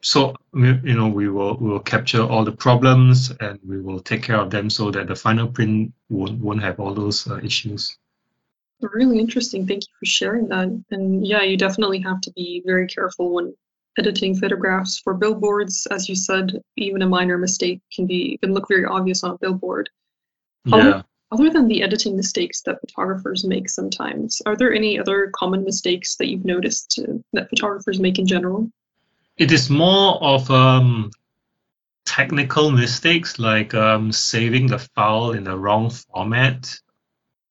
So 0.02 0.36
you 0.54 0.96
know 0.98 1.08
we 1.08 1.30
will 1.30 1.56
we 1.58 1.70
will 1.70 1.80
capture 1.80 2.22
all 2.22 2.44
the 2.44 2.52
problems 2.52 3.32
and 3.40 3.60
we 3.68 3.82
will 3.82 4.00
take 4.00 4.22
care 4.24 4.40
of 4.40 4.52
them 4.52 4.70
so 4.70 4.92
that 4.92 5.08
the 5.08 5.16
final 5.16 5.48
print 5.48 5.94
won't 6.10 6.40
won't 6.40 6.62
have 6.62 6.80
all 6.80 6.94
those 6.94 7.28
uh, 7.28 7.38
issues. 7.38 7.98
Really 8.82 9.20
interesting. 9.20 9.66
Thank 9.66 9.84
you 9.88 9.94
for 10.00 10.06
sharing 10.06 10.48
that. 10.50 10.68
And 10.92 11.26
yeah, 11.26 11.42
you 11.42 11.58
definitely 11.58 12.00
have 12.02 12.22
to 12.22 12.32
be 12.34 12.62
very 12.66 12.88
careful 12.88 13.34
when 13.34 13.56
editing 13.98 14.36
photographs 14.36 15.00
for 15.00 15.14
billboards. 15.14 15.88
As 15.90 16.08
you 16.08 16.16
said, 16.16 16.62
even 16.76 17.02
a 17.02 17.08
minor 17.08 17.38
mistake 17.38 17.82
can 17.92 18.06
be 18.06 18.38
can 18.44 18.54
look 18.54 18.68
very 18.68 18.86
obvious 18.86 19.24
on 19.24 19.32
a 19.32 19.38
billboard. 19.38 19.90
Yeah. 20.66 21.02
Other 21.36 21.50
than 21.50 21.68
the 21.68 21.84
editing 21.84 22.16
mistakes 22.16 22.62
that 22.62 22.80
photographers 22.80 23.44
make 23.44 23.68
sometimes, 23.68 24.42
are 24.46 24.56
there 24.56 24.74
any 24.74 24.98
other 24.98 25.32
common 25.36 25.66
mistakes 25.66 26.16
that 26.16 26.30
you've 26.30 26.46
noticed 26.46 26.98
uh, 26.98 27.12
that 27.34 27.50
photographers 27.50 28.00
make 28.00 28.18
in 28.20 28.26
general? 28.26 28.72
It 29.36 29.52
is 29.52 29.70
more 29.70 30.16
of 30.24 30.50
um, 30.50 31.12
technical 32.06 32.72
mistakes 32.72 33.38
like 33.38 33.74
um, 33.74 34.14
saving 34.14 34.68
the 34.68 34.80
file 34.80 35.32
in 35.32 35.44
the 35.44 35.58
wrong 35.58 35.90
format 35.90 36.74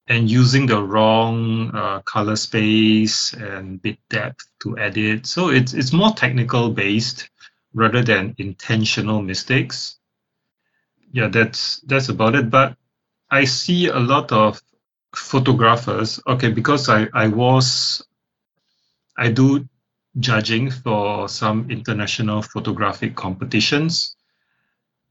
and 0.07 0.31
using 0.31 0.65
the 0.65 0.81
wrong 0.81 1.69
uh, 1.75 1.99
color 1.99 2.37
space 2.37 3.33
and 3.33 3.79
bit 3.79 3.99
depth 4.09 4.47
to 4.63 4.79
edit. 4.79 5.27
So 5.27 5.49
it's 5.49 5.75
it's 5.75 5.93
more 5.93 6.11
technical 6.11 6.71
based 6.71 7.29
rather 7.75 8.01
than 8.01 8.33
intentional 8.39 9.21
mistakes. 9.21 9.99
Yeah, 11.11 11.27
that's 11.27 11.81
that's 11.81 12.09
about 12.09 12.33
it. 12.33 12.49
But 12.49 12.77
I 13.35 13.43
see 13.43 13.87
a 13.87 13.99
lot 13.99 14.31
of 14.31 14.61
photographers. 15.13 16.21
Okay, 16.25 16.51
because 16.51 16.87
I 16.87 17.07
I 17.13 17.27
was 17.27 18.01
I 19.17 19.29
do 19.31 19.67
judging 20.19 20.71
for 20.71 21.27
some 21.27 21.69
international 21.69 22.41
photographic 22.41 23.15
competitions, 23.15 24.15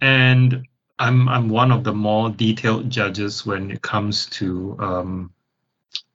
and 0.01 0.67
I'm 0.99 1.29
I'm 1.29 1.49
one 1.51 1.71
of 1.71 1.85
the 1.85 1.93
more 1.93 2.31
detailed 2.31 2.89
judges 2.89 3.45
when 3.45 3.71
it 3.71 3.83
comes 3.83 4.27
to 4.39 4.77
um, 4.79 5.33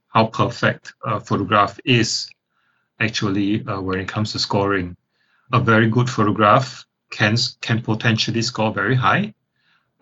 how 0.08 0.26
perfect 0.26 0.94
a 1.06 1.20
photograph 1.20 1.80
is 1.86 2.28
actually 3.00 3.64
uh, 3.68 3.82
when 3.82 4.00
it 4.00 4.08
comes 4.08 4.32
to 4.32 4.40
scoring. 4.40 4.98
A 5.54 5.60
very 5.60 5.90
good 5.90 6.10
photograph 6.10 6.86
can 7.12 7.38
can 7.62 7.84
potentially 7.84 8.42
score 8.42 8.74
very 8.74 8.96
high. 8.96 9.36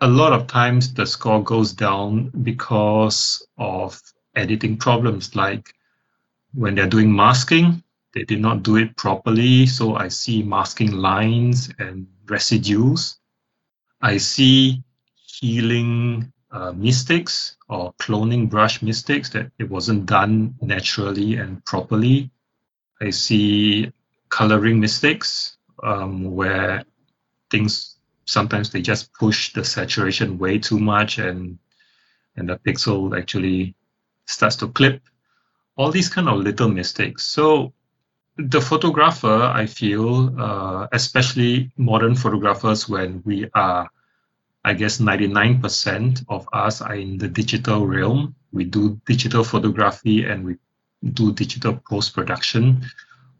A 0.00 0.08
lot 0.08 0.32
of 0.32 0.46
times 0.46 0.94
the 0.94 1.06
score 1.06 1.42
goes 1.42 1.72
down 1.72 2.30
because 2.42 3.46
of 3.58 4.00
editing 4.36 4.76
problems 4.76 5.34
like 5.36 5.74
when 6.54 6.74
they're 6.74 6.88
doing 6.88 7.14
masking, 7.14 7.82
they 8.14 8.24
did 8.24 8.40
not 8.40 8.62
do 8.62 8.76
it 8.76 8.96
properly. 8.96 9.66
So 9.66 9.96
I 9.96 10.08
see 10.08 10.42
masking 10.42 10.92
lines 10.92 11.70
and 11.78 12.06
residues 12.28 13.18
I 14.00 14.18
see 14.18 14.82
healing 15.16 16.32
uh, 16.52 16.72
mistakes 16.72 17.56
or 17.68 17.92
cloning 17.94 18.48
brush 18.48 18.80
mistakes 18.80 19.30
that 19.30 19.50
it 19.58 19.68
wasn't 19.68 20.06
done 20.06 20.54
naturally 20.60 21.36
and 21.36 21.64
properly. 21.64 22.30
I 23.00 23.10
see 23.10 23.92
coloring 24.28 24.80
mistakes 24.80 25.56
um, 25.82 26.34
where 26.34 26.84
things 27.50 27.97
sometimes 28.28 28.70
they 28.70 28.82
just 28.82 29.12
push 29.14 29.54
the 29.54 29.64
saturation 29.64 30.38
way 30.38 30.58
too 30.58 30.78
much 30.78 31.18
and 31.18 31.58
and 32.36 32.48
the 32.48 32.56
pixel 32.56 33.18
actually 33.18 33.74
starts 34.26 34.54
to 34.56 34.68
clip. 34.68 35.00
All 35.76 35.90
these 35.90 36.08
kind 36.08 36.28
of 36.28 36.38
little 36.38 36.68
mistakes. 36.68 37.24
So 37.24 37.72
the 38.36 38.60
photographer, 38.60 39.42
I 39.42 39.66
feel, 39.66 40.38
uh, 40.38 40.86
especially 40.92 41.72
modern 41.76 42.14
photographers, 42.14 42.88
when 42.88 43.22
we 43.24 43.50
are, 43.54 43.88
I 44.64 44.74
guess, 44.74 44.98
99% 44.98 46.24
of 46.28 46.48
us 46.52 46.80
are 46.80 46.94
in 46.94 47.18
the 47.18 47.28
digital 47.28 47.86
realm. 47.86 48.36
We 48.52 48.64
do 48.64 49.00
digital 49.06 49.42
photography 49.42 50.24
and 50.24 50.44
we 50.44 50.56
do 51.12 51.32
digital 51.32 51.80
post 51.88 52.14
production. 52.14 52.84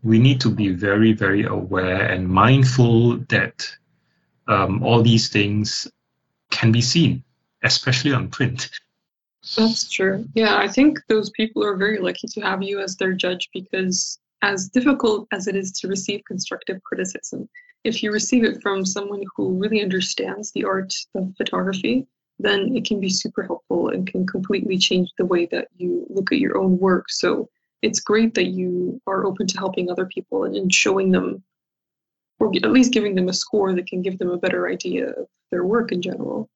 We 0.03 0.18
need 0.18 0.40
to 0.40 0.51
be 0.51 0.70
very, 0.70 1.12
very 1.12 1.44
aware 1.44 2.07
and 2.07 2.27
mindful 2.27 3.18
that 3.29 3.68
um, 4.48 4.82
all 4.82 5.02
these 5.02 5.28
things 5.28 5.87
can 6.50 6.72
be 6.72 6.80
seen, 6.80 7.22
especially 7.62 8.12
on 8.12 8.28
print. 8.28 8.70
That's 9.56 9.88
true. 9.90 10.26
Yeah, 10.34 10.56
I 10.56 10.68
think 10.68 10.98
those 11.08 11.30
people 11.30 11.64
are 11.64 11.76
very 11.76 11.98
lucky 11.98 12.26
to 12.28 12.40
have 12.40 12.62
you 12.62 12.80
as 12.80 12.96
their 12.96 13.12
judge 13.12 13.48
because, 13.54 14.18
as 14.42 14.68
difficult 14.68 15.28
as 15.32 15.46
it 15.48 15.56
is 15.56 15.72
to 15.80 15.88
receive 15.88 16.22
constructive 16.26 16.82
criticism, 16.82 17.48
if 17.84 18.02
you 18.02 18.12
receive 18.12 18.44
it 18.44 18.61
from 18.61 18.84
someone 18.84 19.22
who 19.37 19.54
really 19.54 19.82
understands 19.82 20.52
the 20.52 20.64
art 20.64 20.92
of 21.14 21.34
photography, 21.37 22.06
then 22.38 22.76
it 22.76 22.84
can 22.84 23.00
be 23.00 23.08
super 23.08 23.42
helpful 23.42 23.88
and 23.88 24.06
can 24.06 24.26
completely 24.26 24.78
change 24.78 25.11
the 25.18 25.24
way 25.24 25.46
that 25.46 25.68
you 25.76 26.06
look 26.08 26.32
at 26.32 26.38
your 26.38 26.58
own 26.58 26.78
work. 26.78 27.11
So 27.11 27.48
it's 27.82 28.00
great 28.00 28.34
that 28.34 28.48
you 28.48 29.00
are 29.06 29.24
open 29.24 29.46
to 29.46 29.58
helping 29.58 29.90
other 29.90 30.06
people 30.06 30.44
and, 30.44 30.72
showing 30.72 31.11
them 31.11 31.42
or 32.38 32.53
at 32.55 32.70
least 32.70 32.92
giving 32.92 33.14
them 33.14 33.29
a 33.29 33.33
score 33.33 33.74
that 33.74 33.87
can 33.87 34.03
give 34.03 34.18
them 34.18 34.31
a 34.31 34.38
better 34.38 34.68
idea 34.68 35.11
of 35.11 35.27
their 35.51 35.64
work 35.64 35.92
in 35.92 36.03
general. 36.03 36.48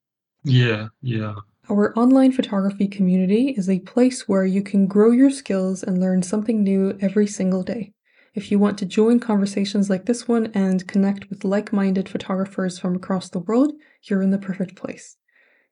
Yeah, 0.43 0.87
yeah. 1.01 1.35
Our 1.69 1.97
online 1.97 2.33
photography 2.33 2.87
community 2.87 3.49
is 3.57 3.69
a 3.69 3.79
place 3.79 4.27
where 4.27 4.45
you 4.45 4.61
can 4.61 4.85
grow 4.85 5.11
your 5.11 5.29
skills 5.29 5.81
and 5.81 5.99
learn 5.99 6.21
something 6.21 6.61
new 6.61 6.97
every 6.99 7.27
single 7.27 7.63
day. 7.63 7.93
If 8.33 8.51
you 8.51 8.59
want 8.59 8.77
to 8.79 8.85
join 8.85 9.19
conversations 9.19 9.89
like 9.89 10.05
this 10.05 10.27
one 10.27 10.47
and 10.53 10.87
connect 10.87 11.29
with 11.29 11.45
like 11.45 11.71
minded 11.71 12.09
photographers 12.09 12.79
from 12.79 12.95
across 12.95 13.29
the 13.29 13.39
world, 13.39 13.73
you're 14.03 14.21
in 14.21 14.31
the 14.31 14.37
perfect 14.37 14.75
place. 14.75 15.17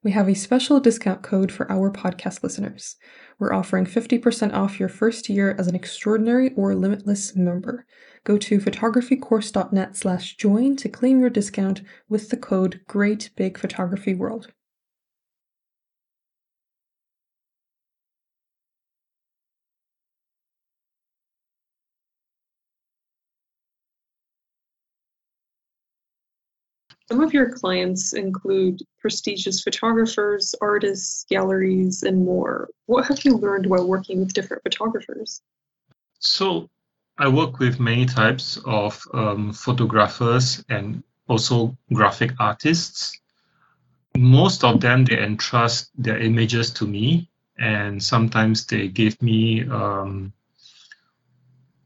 We 0.04 0.12
have 0.12 0.28
a 0.28 0.34
special 0.34 0.80
discount 0.80 1.22
code 1.22 1.52
for 1.52 1.72
our 1.72 1.92
podcast 1.92 2.42
listeners. 2.42 2.96
We're 3.38 3.54
offering 3.54 3.86
50% 3.86 4.52
off 4.52 4.80
your 4.80 4.90
first 4.90 5.30
year 5.30 5.56
as 5.60 5.68
an 5.68 5.76
extraordinary 5.76 6.52
or 6.56 6.74
limitless 6.74 7.36
member. 7.36 7.86
Go 8.24 8.40
to 8.40 8.58
photographycourse.net 8.58 9.96
slash 9.96 10.36
join 10.38 10.76
to 10.78 10.90
claim 10.90 11.20
your 11.20 11.30
discount 11.30 11.84
with 12.10 12.30
the 12.30 12.38
code 12.38 12.82
Great 12.88 13.30
Big 13.36 13.60
Photography 13.60 14.16
World. 14.16 14.52
Some 27.12 27.20
of 27.20 27.34
your 27.34 27.52
clients 27.52 28.14
include 28.14 28.84
prestigious 29.02 29.62
photographers, 29.62 30.56
artists, 30.62 31.26
galleries, 31.30 32.04
and 32.04 32.24
more. 32.24 32.70
What 32.86 33.06
have 33.10 33.26
you 33.26 33.36
learned 33.36 33.66
while 33.66 33.86
working 33.86 34.22
with 34.22 34.32
different 34.32 34.64
photographers? 34.64 35.42
So, 36.20 36.70
I 37.18 37.28
work 37.28 37.60
with 37.60 37.82
many 37.82 38.06
types 38.06 38.58
of 38.64 39.06
um, 39.14 39.52
photographers 39.52 40.64
and 40.70 41.04
also 41.28 41.78
graphic 41.92 42.32
artists. 42.40 43.20
Most 44.16 44.64
of 44.64 44.80
them 44.80 45.04
they 45.04 45.22
entrust 45.22 45.90
their 45.98 46.18
images 46.18 46.72
to 46.76 46.88
me, 46.88 47.30
and 47.60 48.02
sometimes 48.02 48.66
they 48.68 48.88
give 48.88 49.22
me 49.22 49.68
um, 49.68 50.32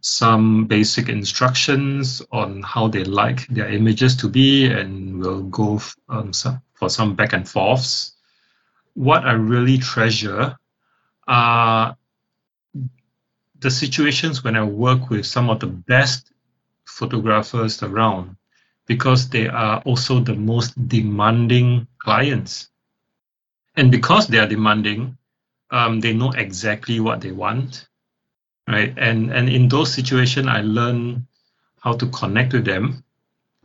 some 0.05 0.65
basic 0.67 1.09
instructions 1.09 2.21
on 2.31 2.61
how 2.61 2.87
they 2.87 3.03
like 3.03 3.47
their 3.47 3.67
images 3.67 4.15
to 4.15 4.29
be, 4.29 4.67
and 4.67 5.19
we'll 5.19 5.41
go 5.41 5.81
um, 6.09 6.31
some, 6.31 6.61
for 6.75 6.89
some 6.91 7.15
back 7.15 7.33
and 7.33 7.49
forths. 7.49 8.13
What 8.93 9.25
I 9.25 9.31
really 9.31 9.79
treasure 9.79 10.55
are 11.27 11.97
the 13.59 13.71
situations 13.71 14.43
when 14.43 14.55
I 14.55 14.63
work 14.63 15.09
with 15.09 15.25
some 15.25 15.49
of 15.49 15.59
the 15.59 15.67
best 15.67 16.31
photographers 16.85 17.81
around 17.81 18.37
because 18.85 19.27
they 19.29 19.47
are 19.47 19.81
also 19.85 20.19
the 20.19 20.35
most 20.35 20.87
demanding 20.87 21.87
clients. 21.97 22.69
And 23.75 23.89
because 23.89 24.27
they 24.27 24.37
are 24.37 24.47
demanding, 24.47 25.17
um, 25.71 25.99
they 25.99 26.13
know 26.13 26.31
exactly 26.31 26.99
what 26.99 27.21
they 27.21 27.31
want 27.31 27.87
right? 28.67 28.93
And 28.97 29.31
and 29.31 29.49
in 29.49 29.67
those 29.67 29.93
situations, 29.93 30.47
I 30.47 30.61
learn 30.61 31.27
how 31.79 31.93
to 31.93 32.07
connect 32.07 32.53
with 32.53 32.65
them, 32.65 33.03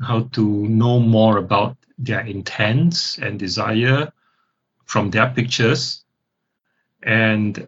how 0.01 0.23
to 0.33 0.43
know 0.69 0.99
more 1.01 1.39
about 1.39 1.77
their 1.99 2.21
intents 2.21 3.19
and 3.19 3.39
desire 3.39 4.13
from 4.85 5.11
their 5.11 5.31
pictures, 5.31 6.05
and 7.03 7.67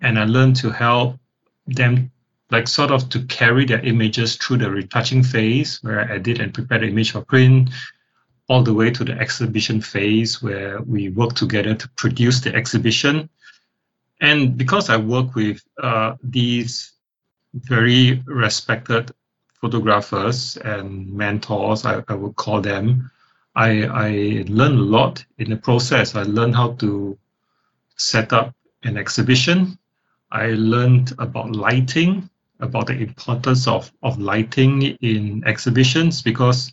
and 0.00 0.18
I 0.18 0.24
learn 0.24 0.54
to 0.54 0.70
help 0.70 1.18
them 1.66 2.10
like 2.50 2.66
sort 2.66 2.90
of 2.90 3.08
to 3.10 3.22
carry 3.24 3.64
their 3.66 3.80
images 3.80 4.36
through 4.36 4.58
the 4.58 4.70
retouching 4.70 5.22
phase 5.22 5.82
where 5.82 6.00
I 6.00 6.14
edit 6.14 6.40
and 6.40 6.54
prepare 6.54 6.78
the 6.78 6.88
image 6.88 7.12
for 7.12 7.20
print 7.22 7.70
all 8.48 8.62
the 8.62 8.72
way 8.72 8.90
to 8.90 9.04
the 9.04 9.12
exhibition 9.12 9.80
phase 9.80 10.42
where 10.42 10.80
we 10.80 11.10
work 11.10 11.34
together 11.34 11.74
to 11.74 11.88
produce 11.90 12.40
the 12.40 12.54
exhibition 12.54 13.28
and 14.20 14.56
because 14.56 14.90
I 14.90 14.96
work 14.96 15.34
with 15.34 15.62
uh, 15.80 16.16
these 16.22 16.92
very 17.54 18.22
respected 18.26 19.12
photographers 19.60 20.56
and 20.56 21.12
mentors, 21.12 21.84
I, 21.84 22.02
I 22.08 22.14
would 22.14 22.36
call 22.36 22.60
them, 22.60 23.10
I, 23.54 23.84
I 23.84 24.44
learned 24.48 24.78
a 24.78 24.82
lot 24.82 25.24
in 25.38 25.50
the 25.50 25.56
process. 25.56 26.14
I 26.14 26.22
learned 26.22 26.56
how 26.56 26.72
to 26.74 27.18
set 27.96 28.32
up 28.32 28.54
an 28.82 28.96
exhibition. 28.96 29.78
I 30.30 30.48
learned 30.50 31.12
about 31.18 31.54
lighting, 31.54 32.28
about 32.60 32.88
the 32.88 32.94
importance 32.94 33.66
of, 33.66 33.90
of 34.02 34.18
lighting 34.18 34.82
in 34.82 35.44
exhibitions, 35.46 36.22
because 36.22 36.72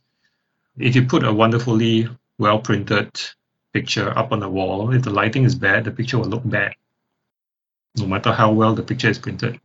if 0.78 0.96
you 0.96 1.06
put 1.06 1.24
a 1.24 1.34
wonderfully 1.34 2.10
well 2.38 2.60
printed 2.60 3.10
picture 3.72 4.18
up 4.18 4.32
on 4.32 4.40
the 4.40 4.50
wall, 4.50 4.94
if 4.94 5.04
the 5.04 5.10
lighting 5.10 5.44
is 5.44 5.56
bad, 5.56 5.86
the 5.86 5.92
picture 5.92 6.18
will 6.18 6.28
look 6.28 6.44
bad 6.46 6.74
no 7.98 8.06
matter 8.08 8.32
how 8.32 8.52
well 8.52 8.74
the 8.74 8.84
picture 8.84 9.10
is 9.10 9.20
printed. 9.20 9.60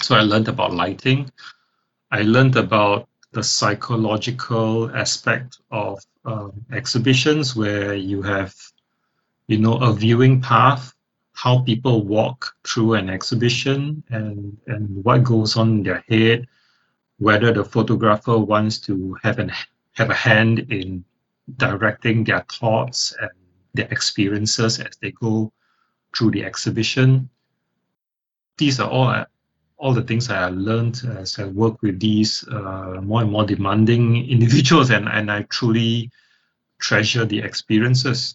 So 0.00 0.14
I 0.14 0.20
learned 0.20 0.48
about 0.48 0.72
lighting. 0.72 1.30
I 2.10 2.22
learned 2.22 2.56
about 2.56 3.08
the 3.32 3.42
psychological 3.42 4.94
aspect 4.96 5.58
of 5.70 6.02
um, 6.24 6.64
exhibitions 6.72 7.54
where 7.54 7.94
you 7.94 8.22
have, 8.22 8.54
you 9.46 9.58
know, 9.58 9.76
a 9.78 9.92
viewing 9.92 10.40
path, 10.40 10.94
how 11.32 11.60
people 11.60 12.04
walk 12.04 12.54
through 12.66 12.94
an 12.94 13.10
exhibition 13.10 14.02
and, 14.08 14.56
and 14.66 15.04
what 15.04 15.24
goes 15.24 15.56
on 15.56 15.68
in 15.68 15.82
their 15.82 16.04
head, 16.08 16.46
whether 17.18 17.52
the 17.52 17.64
photographer 17.64 18.38
wants 18.38 18.78
to 18.78 19.16
have 19.22 19.38
an 19.38 19.52
have 19.92 20.10
a 20.10 20.14
hand 20.14 20.60
in 20.70 21.04
directing 21.56 22.22
their 22.24 22.44
thoughts 22.50 23.14
and 23.20 23.30
their 23.74 23.88
experiences 23.90 24.78
as 24.78 24.96
they 25.02 25.10
go 25.10 25.52
through 26.18 26.32
the 26.32 26.44
exhibition. 26.44 27.30
These 28.58 28.80
are 28.80 28.90
all 28.90 29.24
all 29.78 29.94
the 29.94 30.02
things 30.02 30.28
I 30.28 30.48
learned 30.48 31.02
as 31.16 31.38
I 31.38 31.44
work 31.44 31.80
with 31.82 32.00
these 32.00 32.44
uh, 32.48 33.00
more 33.00 33.22
and 33.22 33.30
more 33.30 33.46
demanding 33.46 34.28
individuals, 34.36 34.90
and, 34.90 35.08
and 35.08 35.30
I 35.30 35.42
truly 35.42 36.10
treasure 36.80 37.24
the 37.24 37.38
experiences. 37.38 38.34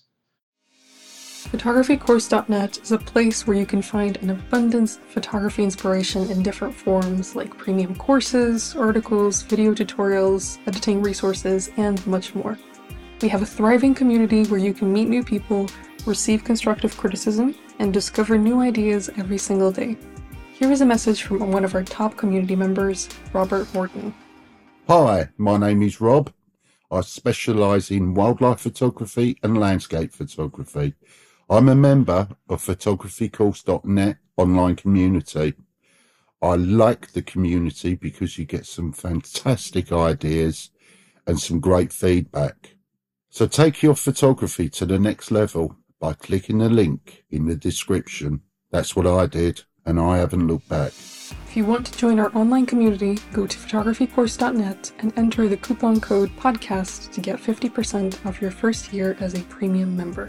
Photographycourse.net 1.52 2.78
is 2.82 2.94
a 2.94 2.98
place 2.98 3.46
where 3.46 3.58
you 3.58 3.66
can 3.66 3.82
find 3.82 4.16
an 4.18 4.30
abundance 4.30 4.96
of 4.96 5.04
photography 5.04 5.66
inspiration 5.66 6.32
in 6.32 6.42
different 6.42 6.74
forms 6.74 7.36
like 7.36 7.58
premium 7.58 7.94
courses, 7.96 8.74
articles, 8.78 9.42
video 9.42 9.74
tutorials, 9.74 10.60
editing 10.66 11.02
resources, 11.02 11.70
and 11.76 12.06
much 12.08 12.34
more. 12.34 12.58
We 13.22 13.28
have 13.28 13.42
a 13.42 13.46
thriving 13.46 13.94
community 13.94 14.46
where 14.46 14.60
you 14.60 14.74
can 14.74 14.94
meet 14.94 15.10
new 15.10 15.24
people, 15.24 15.68
receive 16.06 16.46
constructive 16.46 16.96
criticism, 16.96 17.54
and 17.80 17.94
discover 17.94 18.38
new 18.38 18.60
ideas 18.60 19.10
every 19.18 19.38
single 19.38 19.72
day. 19.72 19.98
Here 20.54 20.72
is 20.72 20.82
a 20.82 20.86
message 20.86 21.24
from 21.24 21.52
one 21.52 21.66
of 21.66 21.76
our 21.76 21.84
top 21.84 22.16
community 22.16 22.56
members, 22.56 23.10
Robert 23.34 23.74
Morton. 23.74 24.14
Hi, 24.88 25.30
my 25.38 25.58
name 25.58 25.82
is 25.82 26.00
Rob. 26.00 26.32
I 26.92 27.02
specialise 27.02 27.90
in 27.90 28.14
wildlife 28.14 28.60
photography 28.60 29.38
and 29.42 29.58
landscape 29.58 30.14
photography. 30.14 30.94
I'm 31.50 31.70
a 31.70 31.76
member 31.76 32.28
of 32.48 32.64
photographycourse.net 32.64 34.18
online 34.38 34.76
community. 34.76 35.54
I 36.42 36.56
like 36.56 37.14
the 37.14 37.22
community 37.22 37.96
because 37.96 38.38
you 38.38 38.46
get 38.46 38.66
some 38.66 38.92
fantastic 38.92 39.92
ideas 39.92 40.70
and 41.26 41.40
some 41.40 41.60
great 41.60 41.92
feedback. 41.92 42.76
So 43.30 43.48
take 43.48 43.82
your 43.82 43.96
photography 43.96 44.70
to 44.70 44.86
the 44.86 45.00
next 45.00 45.32
level 45.32 45.78
by 46.04 46.12
clicking 46.12 46.58
the 46.58 46.68
link 46.68 47.24
in 47.32 47.46
the 47.46 47.56
description. 47.56 48.42
That's 48.72 48.94
what 48.94 49.08
I 49.08 49.26
did, 49.26 49.64
and 49.86 49.98
I 49.98 50.18
haven't 50.18 50.48
looked 50.48 50.68
back. 50.68 50.92
If 51.48 51.56
you 51.56 51.64
want 51.64 51.86
to 51.86 51.98
join 51.98 52.20
our 52.20 52.30
online 52.36 52.66
community, 52.66 53.20
go 53.32 53.48
to 53.48 53.58
photographycourse.net 53.58 54.92
and 55.00 55.18
enter 55.18 55.48
the 55.48 55.56
coupon 55.56 56.02
code 56.02 56.30
podcast 56.36 57.14
to 57.14 57.22
get 57.22 57.40
50% 57.40 58.26
off 58.26 58.42
your 58.42 58.52
first 58.52 58.92
year 58.92 59.16
as 59.22 59.34
a 59.34 59.44
premium 59.44 59.96
member. 59.96 60.28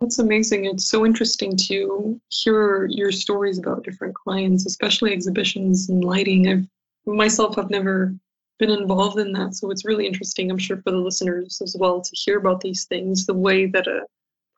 That's 0.00 0.20
amazing. 0.20 0.66
It's 0.66 0.86
so 0.86 1.04
interesting 1.04 1.56
to 1.56 2.20
hear 2.28 2.86
your 2.86 3.10
stories 3.10 3.58
about 3.58 3.82
different 3.82 4.14
clients, 4.14 4.66
especially 4.66 5.12
exhibitions 5.12 5.88
and 5.88 6.04
lighting. 6.04 6.46
I've 6.46 6.68
myself 7.06 7.56
have 7.56 7.70
never 7.70 8.14
been 8.58 8.70
involved 8.70 9.18
in 9.18 9.32
that, 9.32 9.54
so 9.54 9.70
it's 9.70 9.84
really 9.84 10.06
interesting, 10.06 10.50
I'm 10.50 10.58
sure, 10.58 10.80
for 10.82 10.90
the 10.90 10.98
listeners 10.98 11.60
as 11.62 11.76
well 11.78 12.00
to 12.00 12.10
hear 12.12 12.38
about 12.38 12.60
these 12.60 12.84
things, 12.84 13.26
the 13.26 13.34
way 13.34 13.66
that 13.66 13.86
a 13.86 14.06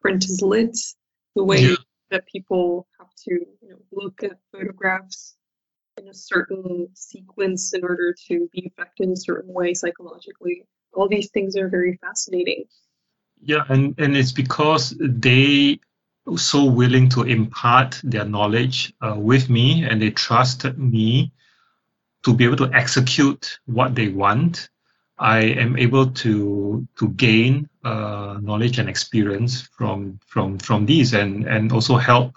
print 0.01 0.25
is 0.25 0.43
lit, 0.43 0.77
the 1.35 1.45
way 1.45 1.61
yeah. 1.61 1.77
that 2.11 2.27
people 2.27 2.87
have 2.99 3.09
to 3.25 3.33
you 3.33 3.69
know, 3.71 3.79
look 3.93 4.23
at 4.23 4.39
photographs 4.53 5.37
in 5.99 6.09
a 6.09 6.15
certain 6.15 6.89
sequence 6.95 7.73
in 7.73 7.83
order 7.83 8.15
to 8.29 8.49
be 8.53 8.67
affected 8.67 9.05
in 9.05 9.13
a 9.13 9.17
certain 9.17 9.53
way 9.53 9.73
psychologically. 9.73 10.65
All 10.93 11.09
these 11.09 11.31
things 11.31 11.57
are 11.57 11.69
very 11.69 11.99
fascinating. 12.01 12.65
Yeah, 13.41 13.65
and, 13.69 13.95
and 13.99 14.17
it's 14.17 14.33
because 14.33 14.95
they 14.99 15.81
so 16.37 16.65
willing 16.65 17.09
to 17.09 17.23
impart 17.23 18.01
their 18.03 18.25
knowledge 18.25 18.93
uh, 19.01 19.15
with 19.17 19.49
me 19.49 19.85
and 19.85 20.03
they 20.03 20.11
trusted 20.11 20.77
me 20.77 21.33
to 22.27 22.35
be 22.35 22.45
able 22.45 22.57
to 22.57 22.71
execute 22.75 23.59
what 23.67 23.95
they 23.95 24.09
want. 24.09 24.69
I 25.19 25.39
am 25.39 25.79
able 25.79 26.11
to 26.11 26.87
to 26.99 27.09
gain 27.11 27.69
uh, 27.85 28.39
knowledge 28.43 28.79
and 28.79 28.89
experience 28.89 29.63
from 29.63 30.19
from 30.27 30.59
from 30.59 30.85
these 30.85 31.15
and 31.15 31.47
and 31.47 31.73
also 31.73 31.97
help 31.97 32.35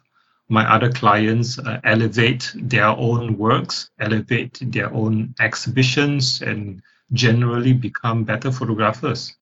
my 0.48 0.64
other 0.74 0.92
clients 0.92 1.60
uh, 1.60 1.80
elevate 1.84 2.52
their 2.56 2.88
own 2.88 3.38
works, 3.38 3.90
elevate 4.00 4.60
their 4.62 4.94
own 4.94 5.34
exhibitions, 5.40 6.42
and 6.42 6.82
generally 7.12 7.74
become 7.74 8.24
better 8.24 8.52
photographers. 8.52 9.36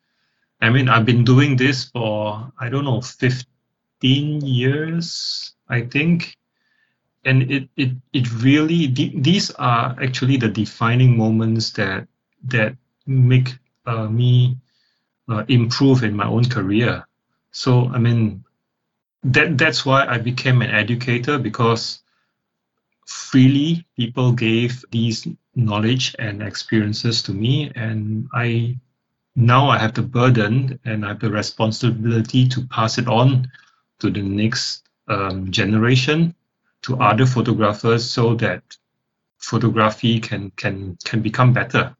I 0.62 0.69
mean, 0.69 0.89
I've 0.89 1.05
been 1.05 1.23
doing 1.23 1.55
this 1.55 1.86
for, 1.86 2.51
I 2.60 2.69
don't 2.69 2.83
know, 2.83 3.01
15 3.01 4.41
years, 4.41 5.53
I 5.69 5.81
think. 5.81 6.36
And 7.27 7.51
it, 7.51 7.69
it, 7.77 7.91
it 8.13 8.31
really, 8.43 8.87
these 8.87 9.51
are 9.51 9.95
actually 10.01 10.37
the 10.37 10.49
defining 10.49 11.17
moments 11.17 11.71
that, 11.73 12.07
that 12.45 12.75
make 13.05 13.57
uh, 13.85 14.07
me 14.07 14.57
uh, 15.29 15.43
improve 15.47 16.03
in 16.03 16.15
my 16.15 16.27
own 16.27 16.45
career. 16.45 17.05
So, 17.51 17.89
I 17.89 17.99
mean, 17.99 18.45
that, 19.23 19.57
that's 19.57 19.85
why 19.85 20.05
I 20.07 20.17
became 20.19 20.61
an 20.61 20.71
educator 20.71 21.37
because 21.37 22.01
freely 23.07 23.85
people 23.95 24.33
gave 24.33 24.85
these 24.91 25.27
knowledge 25.55 26.15
and 26.19 26.43
experiences 26.43 27.23
to 27.23 27.33
me 27.33 27.71
and 27.75 28.27
I 28.33 28.77
now 29.35 29.69
I 29.69 29.77
have 29.79 29.93
the 29.93 30.03
burden 30.03 30.79
and 30.85 31.05
I 31.05 31.09
have 31.09 31.19
the 31.19 31.31
responsibility 31.31 32.47
to 32.49 32.61
pass 32.67 32.97
it 32.97 33.07
on 33.07 33.51
to 33.99 34.09
the 34.09 34.21
next 34.23 34.83
um, 35.07 35.51
generation, 35.51 36.35
to 36.83 36.97
other 36.97 37.25
photographers, 37.25 38.09
so 38.09 38.35
that 38.35 38.63
photography 39.37 40.19
can 40.19 40.51
can 40.51 40.97
can 41.03 41.21
become 41.21 41.53
better. 41.53 41.95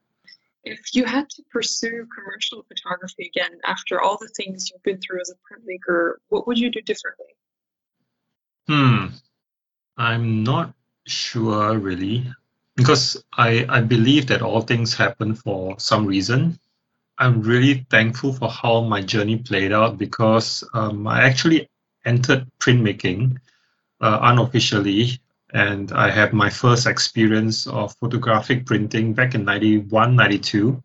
If 0.64 0.94
you 0.94 1.06
had 1.06 1.30
to 1.30 1.44
pursue 1.52 2.08
commercial 2.14 2.64
photography 2.64 3.32
again 3.34 3.60
after 3.64 4.02
all 4.02 4.18
the 4.18 4.28
things 4.28 4.70
you've 4.70 4.84
been 4.84 5.00
through 5.00 5.22
as 5.22 5.32
a 5.32 5.36
printmaker, 5.36 6.16
what 6.30 6.46
would 6.48 6.58
you 6.58 6.70
do 6.70 6.82
differently? 6.82 7.34
Hmm, 8.68 9.06
I'm 9.98 10.44
not 10.44 10.74
sure 11.06 11.78
really, 11.78 12.26
because 12.76 13.24
I 13.32 13.66
I 13.70 13.82
believe 13.82 14.28
that 14.28 14.42
all 14.42 14.62
things 14.62 14.94
happen 14.94 15.36
for 15.36 15.80
some 15.80 16.06
reason 16.06 16.60
I'm 17.20 17.42
really 17.42 17.86
thankful 17.90 18.34
for 18.34 18.50
how 18.50 18.82
my 18.82 19.02
journey 19.02 19.38
played 19.38 19.72
out 19.72 19.98
because 19.98 20.64
um, 20.74 21.08
I 21.08 21.24
actually 21.24 21.70
entered 22.06 22.48
printmaking 22.60 23.38
uh, 24.02 24.20
unofficially, 24.22 25.20
and 25.54 25.92
I 25.92 26.10
had 26.10 26.34
my 26.34 26.50
first 26.50 26.88
experience 26.88 27.68
of 27.68 27.96
photographic 27.96 28.66
printing 28.66 29.14
back 29.14 29.36
in 29.36 29.46
91, 29.46 30.16
92, 30.16 30.84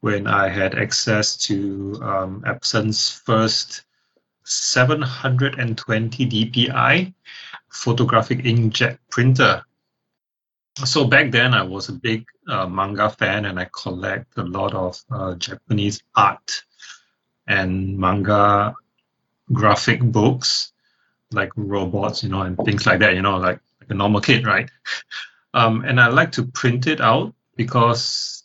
when 0.00 0.26
I 0.26 0.48
had 0.48 0.74
access 0.74 1.36
to 1.48 1.98
um, 2.02 2.44
Epson's 2.46 3.10
first 3.10 3.84
720 4.44 6.26
dpi 6.26 7.14
photographic 7.70 8.40
inkjet 8.40 8.98
printer. 9.10 9.64
So 10.84 11.04
back 11.06 11.30
then 11.30 11.54
I 11.54 11.62
was 11.62 11.88
a 11.88 11.92
big 11.92 12.26
uh, 12.48 12.66
manga 12.66 13.08
fan 13.08 13.46
and 13.46 13.58
I 13.58 13.68
collect 13.72 14.36
a 14.36 14.42
lot 14.42 14.74
of 14.74 15.02
uh, 15.10 15.34
Japanese 15.36 16.02
art 16.14 16.62
and 17.46 17.98
manga 17.98 18.74
graphic 19.52 20.00
books 20.02 20.73
like 21.34 21.50
robots, 21.56 22.22
you 22.22 22.28
know, 22.28 22.42
and 22.42 22.56
things 22.58 22.86
like 22.86 23.00
that, 23.00 23.14
you 23.14 23.22
know, 23.22 23.36
like, 23.36 23.60
like 23.80 23.90
a 23.90 23.94
normal 23.94 24.20
kid, 24.20 24.46
right? 24.46 24.70
um, 25.54 25.84
and 25.84 26.00
I 26.00 26.08
like 26.08 26.32
to 26.32 26.44
print 26.44 26.86
it 26.86 27.00
out 27.00 27.34
because, 27.56 28.44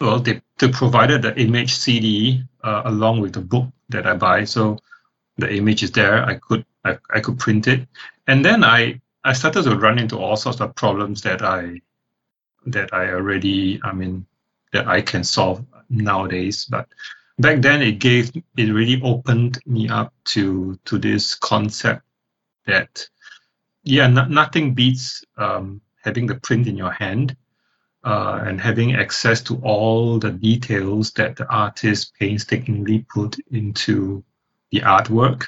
well, 0.00 0.20
they, 0.20 0.40
they 0.58 0.68
provided 0.68 1.22
the 1.22 1.38
image 1.38 1.74
CD 1.74 2.42
uh, 2.62 2.82
along 2.84 3.20
with 3.20 3.32
the 3.34 3.40
book 3.40 3.68
that 3.90 4.06
I 4.06 4.14
buy. 4.14 4.44
So 4.44 4.78
the 5.38 5.52
image 5.54 5.82
is 5.82 5.92
there. 5.92 6.24
I 6.24 6.34
could 6.34 6.64
I, 6.84 6.98
I 7.12 7.20
could 7.20 7.38
print 7.38 7.66
it, 7.66 7.88
and 8.26 8.44
then 8.44 8.64
I 8.64 9.00
I 9.24 9.32
started 9.32 9.64
to 9.64 9.76
run 9.76 9.98
into 9.98 10.18
all 10.18 10.36
sorts 10.36 10.60
of 10.60 10.74
problems 10.74 11.22
that 11.22 11.42
I 11.42 11.80
that 12.66 12.92
I 12.92 13.10
already 13.10 13.80
I 13.82 13.92
mean 13.92 14.26
that 14.72 14.86
I 14.88 15.00
can 15.02 15.24
solve 15.24 15.64
nowadays. 15.88 16.64
But 16.66 16.88
back 17.38 17.60
then 17.60 17.82
it 17.82 17.98
gave 17.98 18.30
it 18.56 18.72
really 18.72 19.00
opened 19.02 19.58
me 19.66 19.88
up 19.88 20.12
to 20.24 20.78
to 20.84 20.98
this 20.98 21.34
concept 21.34 22.02
that 22.66 23.08
yeah 23.82 24.06
nothing 24.06 24.74
beats 24.74 25.24
um, 25.36 25.80
having 26.02 26.26
the 26.26 26.34
print 26.36 26.66
in 26.66 26.76
your 26.76 26.90
hand 26.90 27.36
uh, 28.04 28.40
and 28.44 28.60
having 28.60 28.94
access 28.94 29.42
to 29.42 29.56
all 29.62 30.18
the 30.18 30.30
details 30.30 31.12
that 31.12 31.36
the 31.36 31.46
artist 31.48 32.12
painstakingly 32.18 33.04
put 33.12 33.36
into 33.50 34.24
the 34.70 34.80
artwork 34.80 35.46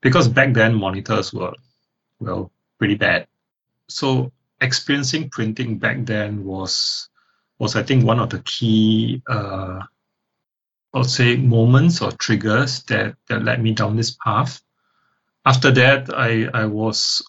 because 0.00 0.28
back 0.28 0.52
then 0.52 0.74
monitors 0.74 1.32
were 1.32 1.54
well 2.20 2.52
pretty 2.78 2.94
bad. 2.94 3.26
So 3.88 4.32
experiencing 4.60 5.30
printing 5.30 5.78
back 5.78 6.04
then 6.04 6.44
was 6.44 7.08
was 7.58 7.76
I 7.76 7.82
think 7.82 8.04
one 8.04 8.20
of 8.20 8.30
the 8.30 8.40
key 8.40 9.22
uh, 9.28 9.80
I'll 10.94 11.04
say 11.04 11.36
moments 11.36 12.00
or 12.00 12.12
triggers 12.12 12.84
that 12.84 13.16
that 13.28 13.42
led 13.42 13.62
me 13.62 13.72
down 13.72 13.96
this 13.96 14.12
path. 14.12 14.62
After 15.44 15.70
that, 15.72 16.08
I 16.14 16.48
I 16.54 16.66
was 16.66 17.22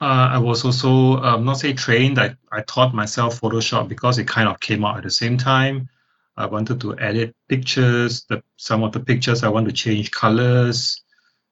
uh, 0.00 0.28
I 0.32 0.38
was 0.38 0.64
also 0.64 1.16
um, 1.22 1.44
not 1.44 1.58
say 1.58 1.72
trained. 1.72 2.18
I, 2.18 2.36
I 2.52 2.60
taught 2.62 2.94
myself 2.94 3.40
Photoshop 3.40 3.88
because 3.88 4.18
it 4.18 4.28
kind 4.28 4.48
of 4.48 4.60
came 4.60 4.84
out 4.84 4.98
at 4.98 5.04
the 5.04 5.10
same 5.10 5.38
time. 5.38 5.88
I 6.36 6.44
wanted 6.44 6.80
to 6.82 6.98
edit 6.98 7.34
pictures. 7.48 8.24
The 8.28 8.42
some 8.56 8.82
of 8.82 8.92
the 8.92 9.00
pictures 9.00 9.42
I 9.42 9.48
want 9.48 9.66
to 9.66 9.72
change 9.72 10.10
colors. 10.10 11.02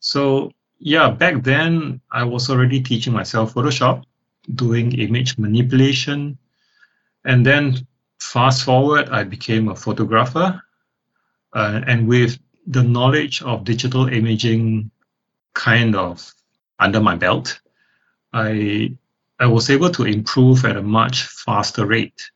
So 0.00 0.52
yeah, 0.78 1.08
back 1.10 1.42
then 1.42 2.02
I 2.12 2.24
was 2.24 2.50
already 2.50 2.82
teaching 2.82 3.14
myself 3.14 3.54
Photoshop, 3.54 4.04
doing 4.54 4.92
image 4.92 5.38
manipulation. 5.38 6.37
And 7.24 7.46
then 7.46 7.87
fast 8.18 8.64
forward, 8.64 9.08
I 9.08 9.24
became 9.24 9.68
a 9.68 9.74
photographer. 9.74 10.60
Uh, 11.54 11.80
and 11.86 12.08
with 12.08 12.38
the 12.66 12.82
knowledge 12.82 13.42
of 13.42 13.64
digital 13.64 14.08
imaging 14.08 14.90
kind 15.54 15.94
of 15.94 16.32
under 16.78 17.00
my 17.00 17.14
belt, 17.14 17.60
I 18.32 18.96
I 19.38 19.46
was 19.46 19.70
able 19.70 19.90
to 19.90 20.04
improve 20.04 20.64
at 20.64 20.76
a 20.76 20.82
much 20.82 21.22
faster 21.22 21.86
rate. 21.86 22.30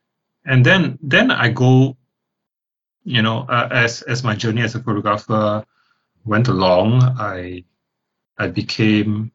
And 0.45 0.65
then 0.65 0.97
then 1.01 1.31
I 1.31 1.49
go, 1.49 1.97
you 3.03 3.21
know, 3.21 3.45
uh, 3.49 3.67
as 3.71 4.01
as 4.03 4.23
my 4.23 4.35
journey 4.35 4.61
as 4.61 4.75
a 4.75 4.79
photographer 4.79 5.65
went 6.25 6.47
along, 6.47 7.03
I 7.19 7.65
I 8.37 8.47
became 8.47 9.31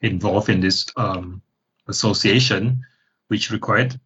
involved 0.00 0.48
in 0.48 0.60
this 0.60 0.86
um, 0.96 1.42
association, 1.88 2.82
which 3.28 3.50
required 3.50 3.98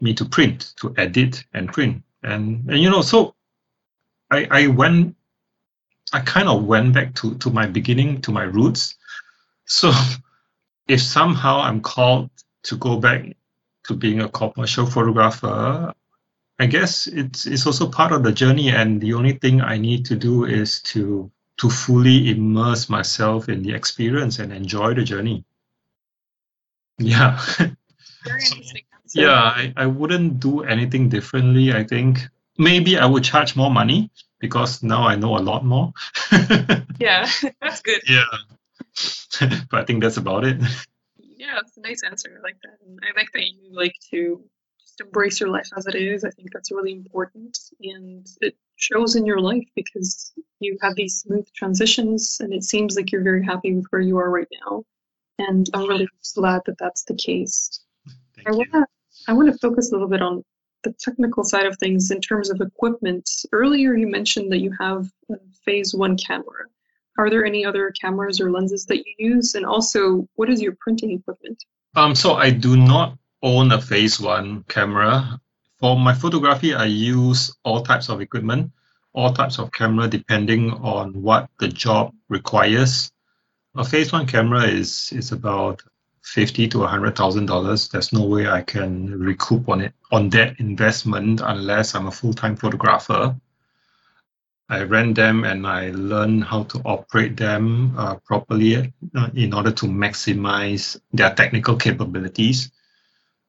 me 0.00 0.14
to 0.14 0.24
print, 0.24 0.72
to 0.80 0.94
edit 0.96 1.44
and 1.52 1.72
print. 1.72 2.02
And, 2.22 2.68
and 2.70 2.78
you 2.78 2.90
know, 2.90 3.02
so 3.02 3.34
I, 4.30 4.46
I 4.50 4.66
went, 4.68 5.16
I 6.12 6.20
kind 6.20 6.48
of 6.48 6.64
went 6.64 6.94
back 6.94 7.14
to, 7.16 7.34
to 7.36 7.50
my 7.50 7.66
beginning, 7.66 8.20
to 8.22 8.32
my 8.32 8.44
roots. 8.44 8.96
So 9.66 9.92
if 10.88 11.00
somehow 11.00 11.60
I'm 11.60 11.80
called 11.80 12.30
to 12.64 12.76
go 12.76 12.98
back 12.98 13.36
to 13.84 13.94
being 13.94 14.20
a 14.20 14.28
commercial 14.28 14.86
photographer, 14.86 15.92
I 16.58 16.66
guess 16.66 17.06
it's 17.08 17.46
it's 17.46 17.66
also 17.66 17.88
part 17.88 18.12
of 18.12 18.22
the 18.22 18.30
journey, 18.30 18.70
and 18.70 19.00
the 19.00 19.14
only 19.14 19.32
thing 19.32 19.60
I 19.60 19.76
need 19.76 20.06
to 20.06 20.16
do 20.16 20.44
is 20.44 20.80
to 20.94 21.30
to 21.58 21.70
fully 21.70 22.30
immerse 22.30 22.88
myself 22.88 23.48
in 23.48 23.62
the 23.62 23.74
experience 23.74 24.38
and 24.38 24.52
enjoy 24.52 24.94
the 24.94 25.02
journey. 25.02 25.44
Yeah. 26.98 27.40
Very 27.58 28.44
interesting. 28.44 28.82
Answer. 28.94 29.20
Yeah, 29.20 29.34
I, 29.34 29.72
I 29.76 29.86
wouldn't 29.86 30.40
do 30.40 30.62
anything 30.62 31.08
differently. 31.08 31.72
I 31.72 31.84
think 31.84 32.28
maybe 32.58 32.98
I 32.98 33.06
would 33.06 33.24
charge 33.24 33.56
more 33.56 33.70
money 33.70 34.10
because 34.40 34.82
now 34.82 35.06
I 35.06 35.16
know 35.16 35.36
a 35.36 35.40
lot 35.40 35.64
more. 35.64 35.92
yeah, 36.98 37.28
that's 37.60 37.80
good. 37.82 38.02
Yeah. 38.08 38.24
but 39.70 39.80
I 39.80 39.84
think 39.84 40.02
that's 40.02 40.16
about 40.16 40.44
it. 40.44 40.60
Yeah, 41.18 41.58
it's 41.60 41.76
a 41.76 41.80
nice 41.80 42.02
answer. 42.04 42.30
I 42.38 42.42
like 42.42 42.56
that. 42.62 42.78
And 42.86 43.00
I 43.02 43.18
like 43.18 43.32
that 43.32 43.42
you 43.42 43.72
like 43.72 43.94
to 44.10 44.42
just 44.80 45.00
embrace 45.00 45.40
your 45.40 45.48
life 45.48 45.68
as 45.76 45.86
it 45.86 45.94
is. 45.94 46.24
I 46.24 46.30
think 46.30 46.52
that's 46.52 46.70
really 46.70 46.92
important. 46.92 47.58
And 47.80 48.26
it 48.40 48.56
shows 48.76 49.16
in 49.16 49.26
your 49.26 49.40
life 49.40 49.66
because 49.74 50.32
you 50.60 50.78
have 50.82 50.94
these 50.94 51.20
smooth 51.20 51.46
transitions 51.54 52.38
and 52.40 52.52
it 52.52 52.64
seems 52.64 52.96
like 52.96 53.12
you're 53.12 53.22
very 53.22 53.44
happy 53.44 53.74
with 53.74 53.86
where 53.90 54.02
you 54.02 54.18
are 54.18 54.30
right 54.30 54.48
now. 54.64 54.84
And 55.38 55.68
I'm 55.74 55.88
really 55.88 56.08
glad 56.34 56.62
that 56.66 56.78
that's 56.78 57.04
the 57.04 57.14
case. 57.14 57.80
Thank 58.36 58.48
I 58.48 58.52
want 58.52 58.72
to 58.72 58.86
I 59.26 59.32
want 59.32 59.52
to 59.52 59.58
focus 59.58 59.90
a 59.90 59.94
little 59.94 60.08
bit 60.08 60.22
on 60.22 60.44
the 60.84 60.94
technical 61.00 61.42
side 61.42 61.66
of 61.66 61.76
things 61.78 62.10
in 62.10 62.20
terms 62.20 62.50
of 62.50 62.60
equipment. 62.60 63.28
Earlier, 63.52 63.94
you 63.94 64.06
mentioned 64.06 64.52
that 64.52 64.60
you 64.60 64.72
have 64.78 65.10
a 65.30 65.36
Phase 65.64 65.94
One 65.94 66.16
camera. 66.16 66.66
Are 67.18 67.30
there 67.30 67.44
any 67.44 67.64
other 67.64 67.92
cameras 68.00 68.40
or 68.40 68.50
lenses 68.50 68.86
that 68.86 68.98
you 68.98 69.14
use? 69.18 69.54
And 69.54 69.64
also, 69.64 70.28
what 70.34 70.50
is 70.50 70.60
your 70.60 70.76
printing 70.80 71.12
equipment? 71.12 71.64
Um, 71.96 72.14
so 72.14 72.34
I 72.34 72.50
do 72.50 72.76
not 72.76 73.18
own 73.42 73.72
a 73.72 73.80
Phase 73.80 74.20
One 74.20 74.64
camera. 74.64 75.40
For 75.78 75.98
my 75.98 76.14
photography, 76.14 76.74
I 76.74 76.86
use 76.86 77.54
all 77.64 77.82
types 77.82 78.08
of 78.08 78.20
equipment, 78.20 78.72
all 79.12 79.32
types 79.32 79.58
of 79.58 79.70
camera, 79.72 80.08
depending 80.08 80.72
on 80.72 81.22
what 81.22 81.48
the 81.58 81.68
job 81.68 82.12
requires. 82.28 83.12
A 83.76 83.84
Phase 83.84 84.12
One 84.12 84.26
camera 84.26 84.64
is 84.64 85.12
is 85.12 85.32
about 85.32 85.82
fifty 86.24 86.66
to 86.68 86.82
hundred 86.82 87.16
thousand 87.16 87.46
dollars. 87.46 87.88
There's 87.88 88.12
no 88.12 88.24
way 88.24 88.48
I 88.48 88.62
can 88.62 89.18
recoup 89.18 89.68
on 89.68 89.82
it 89.82 89.92
on 90.10 90.30
that 90.30 90.58
investment 90.58 91.42
unless 91.44 91.94
I'm 91.94 92.06
a 92.06 92.10
full 92.10 92.32
time 92.32 92.56
photographer. 92.56 93.36
I 94.70 94.82
rent 94.82 95.16
them 95.16 95.44
and 95.44 95.66
I 95.66 95.90
learn 95.90 96.40
how 96.40 96.62
to 96.64 96.78
operate 96.86 97.36
them 97.36 97.94
uh, 97.98 98.14
properly 98.16 98.92
uh, 99.14 99.30
in 99.34 99.52
order 99.52 99.70
to 99.70 99.86
maximize 99.86 100.98
their 101.12 101.34
technical 101.34 101.76
capabilities. 101.76 102.72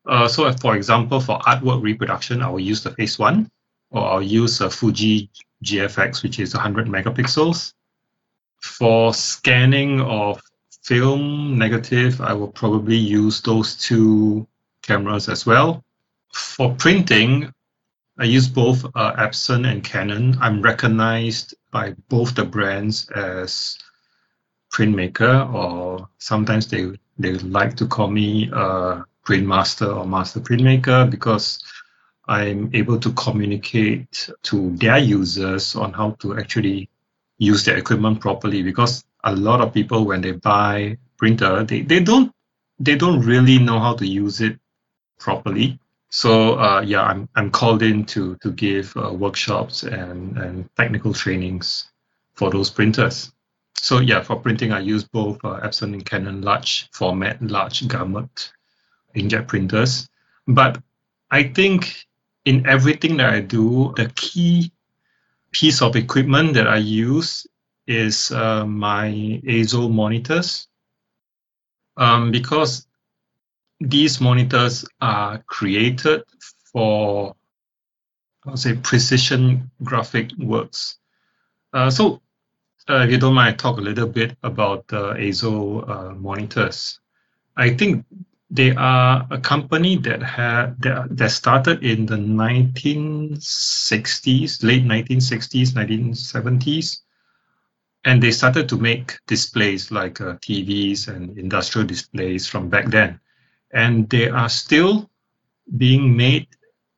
Uh, 0.05 0.27
so, 0.27 0.45
if, 0.47 0.59
for 0.59 0.75
example, 0.75 1.21
for 1.21 1.39
artwork 1.39 1.81
reproduction, 1.81 2.41
I 2.41 2.49
will 2.49 2.59
use 2.59 2.83
the 2.83 2.91
Phase 2.91 3.17
One, 3.17 3.49
or 3.91 4.03
I'll 4.03 4.21
use 4.21 4.59
a 4.59 4.69
Fuji 4.69 5.29
GFX, 5.63 6.21
which 6.21 6.39
is 6.39 6.53
100 6.53 6.87
megapixels. 6.87 7.73
For 8.61 9.13
scanning 9.13 10.01
of 10.01 10.41
film 10.85 11.57
negative, 11.57 12.21
I 12.21 12.33
will 12.33 12.51
probably 12.51 12.95
use 12.95 13.41
those 13.41 13.75
two 13.75 14.47
cameras 14.83 15.27
as 15.29 15.43
well. 15.43 15.83
For 16.31 16.75
printing, 16.75 17.51
I 18.19 18.25
use 18.25 18.47
both 18.47 18.85
uh, 18.93 19.13
Epson 19.15 19.69
and 19.69 19.83
Canon. 19.83 20.37
I'm 20.39 20.61
recognized 20.61 21.55
by 21.71 21.95
both 22.07 22.35
the 22.35 22.45
brands 22.45 23.09
as 23.09 23.79
printmaker, 24.71 25.51
or 25.51 26.07
sometimes 26.19 26.67
they 26.67 26.91
they 27.17 27.33
like 27.33 27.75
to 27.77 27.87
call 27.87 28.09
me 28.09 28.49
a 28.53 29.05
print 29.23 29.47
master 29.47 29.87
or 29.87 30.05
master 30.05 30.39
printmaker 30.39 31.09
because 31.09 31.63
I'm 32.27 32.69
able 32.73 32.99
to 32.99 33.11
communicate 33.13 34.29
to 34.43 34.75
their 34.75 34.99
users 34.99 35.75
on 35.75 35.93
how 35.93 36.11
to 36.19 36.37
actually 36.37 36.89
use 37.37 37.65
their 37.65 37.77
equipment 37.77 38.19
properly. 38.19 38.61
Because 38.61 39.03
a 39.25 39.35
lot 39.35 39.61
of 39.61 39.73
people, 39.73 40.05
when 40.05 40.21
they 40.21 40.31
buy 40.31 40.97
printer, 41.17 41.63
they, 41.63 41.81
they 41.81 41.99
don't 41.99 42.31
they 42.79 42.95
don't 42.95 43.21
really 43.21 43.57
know 43.57 43.79
how 43.79 43.93
to 43.95 44.05
use 44.05 44.41
it 44.41 44.59
properly. 45.19 45.79
So 46.09 46.57
uh, 46.59 46.81
yeah, 46.81 47.03
I'm 47.03 47.27
I'm 47.35 47.51
called 47.51 47.81
in 47.81 48.05
to 48.05 48.37
to 48.37 48.51
give 48.51 48.95
uh, 48.95 49.11
workshops 49.11 49.83
and 49.83 50.37
and 50.37 50.69
technical 50.77 51.13
trainings 51.13 51.89
for 52.35 52.49
those 52.49 52.69
printers. 52.69 53.31
So 53.75 53.99
yeah, 53.99 54.21
for 54.21 54.37
printing, 54.37 54.71
I 54.71 54.79
use 54.79 55.03
both 55.03 55.43
uh, 55.43 55.59
Epson 55.61 55.93
and 55.93 56.05
Canon 56.05 56.41
large 56.41 56.89
format, 56.91 57.41
large 57.41 57.87
gamut 57.87 58.51
inkjet 59.15 59.47
printers. 59.47 60.07
But 60.47 60.81
I 61.31 61.43
think 61.43 62.05
in 62.45 62.65
everything 62.67 63.17
that 63.17 63.33
I 63.33 63.41
do, 63.41 63.93
the 63.95 64.11
key 64.15 64.71
piece 65.51 65.81
of 65.81 65.95
equipment 65.95 66.53
that 66.53 66.67
I 66.67 66.77
use 66.77 67.47
is 67.87 68.31
uh, 68.31 68.65
my 68.65 69.41
EIZO 69.45 69.91
monitors. 69.91 70.67
Um, 71.97 72.31
because 72.31 72.87
these 73.79 74.19
monitors 74.19 74.85
are 75.01 75.39
created 75.47 76.23
for, 76.71 77.35
I'll 78.45 78.57
say, 78.57 78.75
precision 78.75 79.71
graphic 79.83 80.31
works. 80.37 80.97
Uh, 81.73 81.89
so, 81.89 82.21
uh, 82.89 83.05
if 83.05 83.11
you 83.11 83.17
don't 83.17 83.33
mind, 83.33 83.53
I 83.53 83.57
talk 83.57 83.77
a 83.77 83.81
little 83.81 84.07
bit 84.07 84.37
about 84.43 84.87
the 84.87 85.13
EIZO 85.13 85.89
uh, 85.89 86.13
monitors. 86.15 86.99
I 87.57 87.73
think 87.73 88.05
they 88.49 88.75
are 88.75 89.25
a 89.31 89.39
company 89.39 89.97
that 89.97 90.21
had 90.21 90.79
that, 90.81 91.17
that 91.17 91.31
started 91.31 91.83
in 91.83 92.05
the 92.05 92.15
1960s, 92.15 94.63
late 94.63 94.85
1960s, 94.85 95.71
1970s, 95.71 96.99
and 98.05 98.21
they 98.21 98.31
started 98.31 98.69
to 98.69 98.77
make 98.77 99.17
displays 99.27 99.91
like 99.91 100.21
uh, 100.21 100.35
TVs 100.35 101.07
and 101.07 101.37
industrial 101.37 101.87
displays 101.87 102.47
from 102.47 102.69
back 102.69 102.85
then 102.85 103.19
and 103.71 104.09
they 104.09 104.29
are 104.29 104.49
still 104.49 105.09
being 105.77 106.15
made 106.15 106.47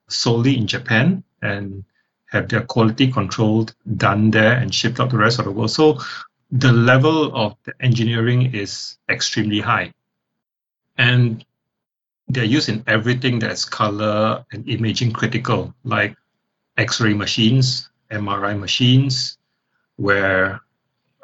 solely 0.09 0.57
in 0.57 0.67
Japan 0.67 1.23
and 1.41 1.83
have 2.27 2.49
their 2.49 2.61
quality 2.61 3.11
controlled 3.11 3.73
done 3.95 4.31
there 4.31 4.53
and 4.53 4.73
shipped 4.73 4.99
out 4.99 5.09
to 5.09 5.15
the 5.15 5.21
rest 5.21 5.39
of 5.39 5.45
the 5.45 5.51
world. 5.51 5.71
So 5.71 5.99
the 6.51 6.71
level 6.71 7.35
of 7.35 7.55
the 7.63 7.73
engineering 7.79 8.53
is 8.53 8.97
extremely 9.09 9.59
high. 9.59 9.93
And 10.97 11.43
they're 12.27 12.43
used 12.43 12.69
in 12.69 12.83
everything 12.87 13.39
that's 13.39 13.65
color 13.65 14.45
and 14.51 14.67
imaging 14.67 15.13
critical, 15.13 15.73
like 15.83 16.15
X-ray 16.77 17.13
machines, 17.13 17.89
MRI 18.11 18.59
machines, 18.59 19.37
where 19.95 20.61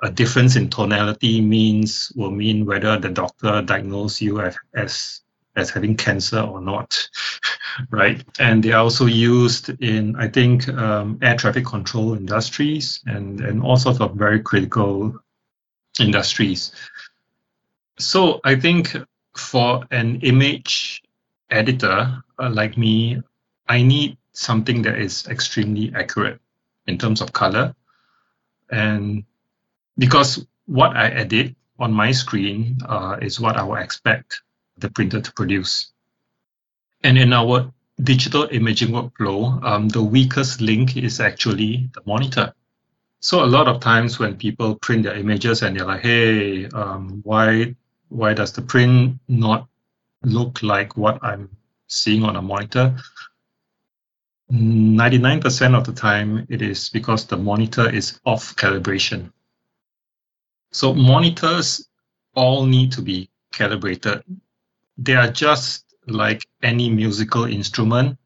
a 0.04 0.12
difference 0.12 0.56
in 0.56 0.70
tonality 0.70 1.42
means 1.42 2.12
will 2.16 2.30
mean 2.32 2.66
whether 2.66 3.00
the 3.00 3.10
doctor 3.10 3.62
diagnose 3.62 4.22
you 4.22 4.42
as, 4.42 4.58
as 4.76 5.22
as 5.56 5.70
having 5.70 5.96
cancer 5.96 6.40
or 6.40 6.60
not, 6.60 7.10
right? 7.92 8.24
And 8.40 8.64
they 8.64 8.72
are 8.72 8.84
also 8.84 9.06
used 9.06 9.70
in, 9.82 10.16
I 10.16 10.28
think, 10.28 10.68
um, 10.68 11.20
air 11.22 11.36
traffic 11.36 11.66
control 11.66 12.16
industries 12.16 13.02
and, 13.06 13.40
and 13.40 13.62
all 13.62 13.78
sorts 13.78 14.02
of 14.02 14.16
very 14.16 14.42
critical 14.42 15.20
industries. 16.00 16.72
So 18.00 18.42
I 18.44 18.56
think 18.56 18.98
for 19.38 19.86
an 19.92 20.22
image 20.22 21.04
editor 21.52 22.24
uh, 22.40 22.50
like 22.50 22.78
me, 22.78 23.22
I 23.70 23.84
need 23.84 24.18
something 24.34 24.82
that 24.82 24.98
is 24.98 25.28
extremely 25.28 25.94
accurate 25.96 26.40
in 26.88 26.98
terms 26.98 27.22
of 27.22 27.32
color. 27.32 27.76
And 28.72 29.24
because 29.98 30.46
what 30.66 30.96
I 30.96 31.10
edit 31.10 31.56
on 31.80 31.94
my 31.94 32.12
screen 32.12 32.78
uh, 32.86 33.18
is 33.22 33.40
what 33.40 33.58
I 33.58 33.64
would 33.64 33.82
expect 33.82 34.42
the 34.78 34.90
printer 34.90 35.22
to 35.22 35.34
produce. 35.34 35.92
And 37.04 37.18
in 37.18 37.34
our 37.34 37.72
digital 38.02 38.48
imaging 38.52 38.90
workflow, 38.90 39.64
um, 39.64 39.90
the 39.90 40.02
weakest 40.02 40.62
link 40.62 40.98
is 40.98 41.20
actually 41.20 41.90
the 41.94 42.02
monitor. 42.06 42.54
So 43.20 43.44
a 43.44 43.48
lot 43.48 43.68
of 43.68 43.80
times 43.80 44.20
when 44.20 44.38
people 44.38 44.76
print 44.76 45.04
their 45.04 45.16
images 45.16 45.62
and 45.62 45.78
they're 45.78 45.86
like, 45.86 46.02
"Hey, 46.02 46.68
um, 46.68 47.22
why 47.24 47.76
why 48.10 48.34
does 48.34 48.52
the 48.54 48.62
print 48.62 49.20
not 49.28 49.68
look 50.24 50.62
like 50.62 50.98
what 50.98 51.24
I'm 51.24 51.50
seeing 51.88 52.24
on 52.24 52.36
a 52.36 52.42
monitor?" 52.42 52.98
99% 54.52 55.76
of 55.76 55.86
the 55.86 55.94
time, 55.94 56.46
it 56.50 56.62
is 56.62 56.90
because 56.90 57.26
the 57.26 57.38
monitor 57.38 57.90
is 57.90 58.20
off 58.26 58.56
calibration. 58.56 59.32
So 60.74 60.94
monitors 60.94 61.88
all 62.36 62.66
need 62.66 62.92
to 62.92 63.02
be 63.02 63.30
calibrated 63.54 64.24
they 64.98 65.16
are 65.16 65.32
just 65.32 65.86
like 66.08 66.46
any 66.62 66.90
musical 66.90 67.46
instrument. 67.46 68.18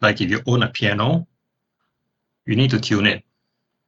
Like 0.00 0.20
if 0.20 0.30
you 0.30 0.42
own 0.46 0.62
a 0.62 0.68
piano, 0.68 1.26
you 2.44 2.56
need 2.56 2.70
to 2.70 2.80
tune 2.80 3.06
it. 3.06 3.24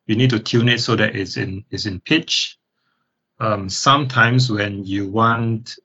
You 0.07 0.17
need 0.17 0.31
to 0.31 0.39
tune 0.39 0.69
it 0.69 0.81
so 0.81 0.97
that 0.97 1.15
it's 1.15 1.37
in 1.37 1.65
is 1.71 1.87
in 1.87 2.01
pitch. 2.01 2.59
Um, 3.41 3.69
sometimes 3.69 4.51
when 4.51 4.85
you 4.85 5.09
want 5.09 5.77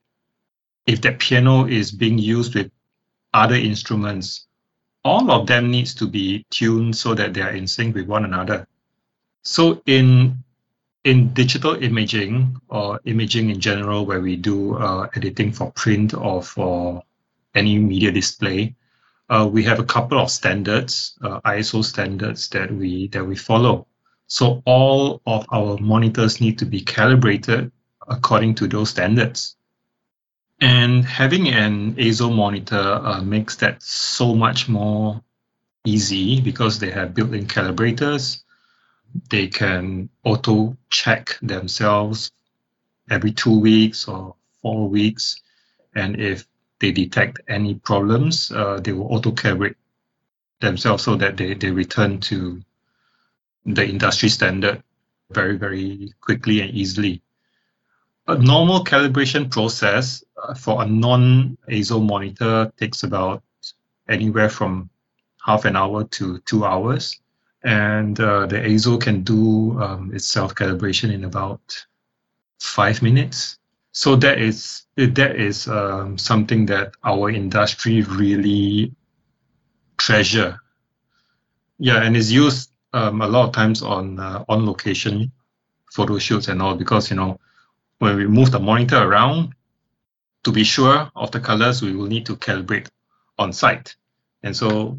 if 0.86 1.02
that 1.02 1.20
piano 1.20 1.66
is 1.66 1.92
being 1.92 2.18
used 2.18 2.56
with 2.56 2.72
other 3.34 3.56
instruments, 3.56 4.48
all 5.04 5.32
of 5.32 5.48
them 5.48 5.72
needs 5.72 5.94
to 5.96 6.08
be 6.08 6.46
tuned 6.50 6.96
so 6.96 7.14
that 7.14 7.34
they 7.34 7.42
are 7.42 7.52
in 7.52 7.68
sync 7.68 7.96
with 7.96 8.08
one 8.08 8.26
another. 8.26 8.68
So 9.44 9.82
in 9.86 10.43
in 11.04 11.34
digital 11.34 11.76
imaging 11.76 12.62
or 12.70 13.00
imaging 13.06 13.50
in 13.50 13.60
general, 13.60 14.06
where 14.06 14.22
we 14.22 14.36
do 14.36 14.78
uh, 14.78 15.10
editing 15.16 15.52
for 15.52 15.72
print 15.72 16.14
or 16.14 16.42
for 16.42 17.04
any 17.56 17.78
media 17.78 18.12
display, 18.12 18.76
uh, 19.30 19.48
we 19.52 19.64
have 19.64 19.80
a 19.80 19.84
couple 19.84 20.20
of 20.20 20.30
standards, 20.30 21.18
uh, 21.22 21.40
ISO 21.42 21.84
standards 21.84 22.50
that 22.50 22.72
we 22.72 23.08
that 23.10 23.26
we 23.26 23.36
follow. 23.36 23.88
So 24.28 24.62
all 24.66 25.22
of 25.26 25.46
our 25.52 25.78
monitors 25.78 26.42
need 26.42 26.60
to 26.60 26.66
be 26.66 26.82
calibrated 26.82 27.72
according 28.08 28.56
to 28.56 28.68
those 28.68 28.90
standards. 28.90 29.56
And 30.60 31.04
having 31.04 31.50
an 31.50 31.96
EIZO 31.96 32.34
monitor 32.34 32.78
uh, 32.78 33.22
makes 33.22 33.58
that 33.58 33.84
so 33.84 34.34
much 34.34 34.70
more 34.70 35.22
easy 35.86 36.40
because 36.40 36.80
they 36.80 36.90
have 36.92 37.14
built-in 37.14 37.48
calibrators. 37.48 38.43
They 39.30 39.48
can 39.48 40.10
auto 40.24 40.78
check 40.90 41.38
themselves 41.42 42.32
every 43.10 43.32
two 43.32 43.60
weeks 43.60 44.08
or 44.08 44.36
four 44.62 44.90
weeks. 44.90 45.42
And 45.96 46.20
if 46.20 46.48
they 46.80 46.92
detect 46.92 47.42
any 47.48 47.76
problems, 47.76 48.52
uh, 48.52 48.80
they 48.80 48.92
will 48.92 49.14
auto 49.14 49.32
calibrate 49.32 49.76
themselves 50.62 51.04
so 51.04 51.16
that 51.16 51.38
they, 51.38 51.54
they 51.54 51.72
return 51.72 52.20
to 52.22 52.62
the 53.66 53.88
industry 53.88 54.30
standard 54.30 54.84
very, 55.32 55.58
very 55.58 56.14
quickly 56.22 56.62
and 56.62 56.72
easily. 56.72 57.22
A 58.28 58.38
normal 58.38 58.84
calibration 58.86 59.52
process 59.52 60.24
uh, 60.42 60.54
for 60.54 60.82
a 60.82 60.86
non-EIZO 60.86 62.06
monitor 62.06 62.72
takes 62.78 63.04
about 63.04 63.44
anywhere 64.08 64.50
from 64.50 64.90
half 65.46 65.66
an 65.66 65.76
hour 65.76 66.06
to 66.06 66.40
two 66.40 66.64
hours. 66.66 67.20
And 67.64 68.20
uh, 68.20 68.46
the 68.46 68.58
EIZO 68.58 69.02
can 69.02 69.24
do 69.24 69.80
um, 69.82 70.14
its 70.14 70.26
self-calibration 70.28 71.14
in 71.14 71.24
about 71.24 71.86
five 72.60 73.02
minutes. 73.02 73.58
So 73.94 74.16
that 74.18 74.40
is 74.40 74.84
that 74.98 75.36
is 75.36 75.68
um, 75.68 76.18
something 76.18 76.66
that 76.66 76.94
our 77.04 77.30
industry 77.30 78.02
really 78.02 78.94
treasure. 79.98 80.60
Yeah, 81.78 82.04
and 82.04 82.18
is 82.18 82.32
used 82.32 82.72
um, 82.94 83.22
a 83.22 83.28
lot 83.28 83.48
of 83.48 83.54
times 83.54 83.82
on 83.82 84.20
uh, 84.20 84.44
on 84.50 84.66
location 84.66 85.32
photo 85.94 86.18
shoots 86.18 86.48
and 86.48 86.62
all 86.62 86.76
because 86.76 87.10
you 87.10 87.16
know 87.16 87.40
when 88.00 88.16
we 88.16 88.28
move 88.28 88.52
the 88.52 88.60
monitor 88.60 88.98
around 88.98 89.54
to 90.44 90.52
be 90.52 90.64
sure 90.64 91.10
of 91.16 91.32
the 91.32 91.40
colors 91.40 91.82
we 91.82 91.96
will 91.96 92.08
need 92.08 92.26
to 92.26 92.36
calibrate 92.36 92.90
on 93.38 93.54
site 93.54 93.96
and 94.42 94.56
so 94.56 94.98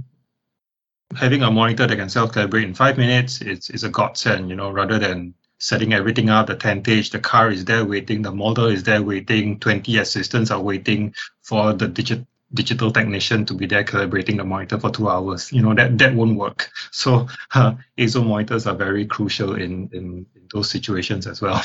having 1.16 1.42
a 1.42 1.50
monitor 1.50 1.86
that 1.86 1.96
can 1.96 2.08
self 2.08 2.32
calibrate 2.32 2.64
in 2.64 2.74
five 2.74 2.98
minutes 2.98 3.40
is, 3.40 3.70
is 3.70 3.84
a 3.84 3.88
godsend 3.88 4.48
you 4.48 4.56
know 4.56 4.70
rather 4.70 4.98
than 4.98 5.34
setting 5.58 5.92
everything 5.92 6.28
up 6.30 6.46
the 6.46 6.56
tentage 6.56 7.10
the 7.10 7.18
car 7.18 7.50
is 7.50 7.64
there 7.64 7.84
waiting 7.84 8.22
the 8.22 8.32
model 8.32 8.66
is 8.66 8.82
there 8.82 9.02
waiting 9.02 9.58
20 9.60 9.96
assistants 9.98 10.50
are 10.50 10.60
waiting 10.60 11.14
for 11.42 11.72
the 11.72 11.86
digit 11.88 12.26
digital 12.54 12.90
technician 12.90 13.44
to 13.46 13.54
be 13.54 13.66
there 13.66 13.84
calibrating 13.84 14.36
the 14.36 14.44
monitor 14.44 14.78
for 14.78 14.90
two 14.90 15.08
hours. 15.08 15.52
You 15.52 15.62
know 15.62 15.74
that 15.74 15.98
that 15.98 16.14
won't 16.14 16.36
work. 16.36 16.70
So 16.90 17.28
uh, 17.54 17.74
EIZO 17.98 18.24
monitors 18.26 18.66
are 18.66 18.76
very 18.76 19.06
crucial 19.06 19.54
in, 19.54 19.90
in, 19.92 20.26
in 20.34 20.48
those 20.52 20.70
situations 20.70 21.26
as 21.26 21.40
well. 21.40 21.62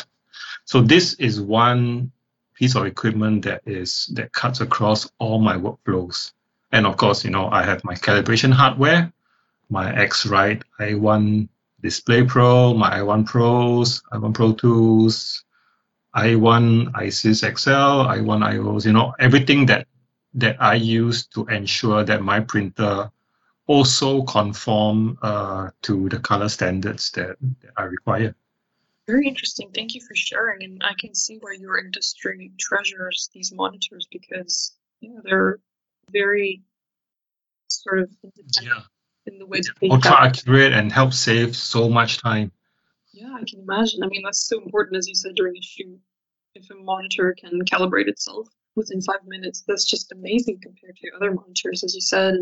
So 0.65 0.81
this 0.81 1.13
is 1.13 1.39
one 1.39 2.11
piece 2.55 2.75
of 2.75 2.85
equipment 2.85 3.45
that 3.45 3.61
is 3.65 4.11
that 4.15 4.33
cuts 4.33 4.61
across 4.61 5.09
all 5.19 5.39
my 5.39 5.55
workflows. 5.55 6.33
And 6.71 6.85
of 6.85 6.97
course, 6.97 7.23
you 7.23 7.31
know 7.31 7.49
I 7.49 7.63
have 7.63 7.83
my 7.83 7.93
calibration 7.93 8.51
hardware, 8.51 9.13
my 9.69 9.95
X-Rite 9.95 10.63
i1 10.79 11.47
Display 11.81 12.23
Pro, 12.23 12.73
my 12.73 12.99
i1 12.99 13.25
Pros, 13.25 14.01
i1 14.11 14.33
Pro 14.33 14.53
2s, 14.53 15.43
i1 16.15 16.91
ISIS 16.95 17.39
XL, 17.41 18.05
i1 18.09 18.43
IOS, 18.53 18.85
you 18.85 18.93
know, 18.93 19.13
everything 19.19 19.65
that 19.67 19.87
that 20.33 20.61
I 20.61 20.75
use 20.75 21.25
to 21.27 21.45
ensure 21.47 22.03
that 22.03 22.21
my 22.21 22.39
printer 22.39 23.11
also 23.65 24.23
conform 24.23 25.17
uh, 25.21 25.69
to 25.83 26.09
the 26.09 26.19
color 26.19 26.49
standards 26.49 27.11
that, 27.11 27.37
that 27.61 27.71
I 27.77 27.83
require. 27.83 28.35
Very 29.07 29.27
interesting. 29.27 29.71
Thank 29.73 29.95
you 29.95 30.01
for 30.01 30.15
sharing. 30.15 30.63
And 30.63 30.83
I 30.83 30.93
can 30.99 31.15
see 31.15 31.37
why 31.39 31.55
your 31.59 31.79
industry 31.79 32.51
treasures 32.59 33.29
these 33.33 33.51
monitors 33.51 34.07
because 34.11 34.75
you 34.99 35.13
know, 35.13 35.21
they're 35.23 35.59
very 36.11 36.61
sort 37.67 37.99
of 37.99 38.09
independent 38.23 38.57
yeah. 38.61 38.81
In 39.31 39.39
the 39.39 39.45
way 39.45 39.59
that 39.59 39.73
they 39.81 39.89
ultra 39.89 40.21
accurate 40.21 40.73
and 40.73 40.91
help 40.91 41.13
save 41.13 41.55
so 41.55 41.89
much 41.89 42.21
time. 42.21 42.51
Yeah, 43.13 43.33
I 43.33 43.43
can 43.49 43.61
imagine. 43.61 44.03
I 44.03 44.07
mean, 44.07 44.21
that's 44.23 44.47
so 44.47 44.61
important, 44.61 44.97
as 44.97 45.07
you 45.07 45.15
said 45.15 45.35
during 45.35 45.55
a 45.57 45.61
shoot. 45.61 45.99
If 46.55 46.69
a 46.71 46.75
monitor 46.75 47.35
can 47.39 47.61
calibrate 47.65 48.07
itself 48.07 48.47
within 48.75 49.01
five 49.01 49.21
minutes. 49.27 49.63
That's 49.67 49.85
just 49.85 50.11
amazing 50.11 50.59
compared 50.61 50.95
to 50.97 51.11
other 51.15 51.31
monitors, 51.31 51.83
as 51.83 51.93
you 51.93 52.01
said. 52.01 52.35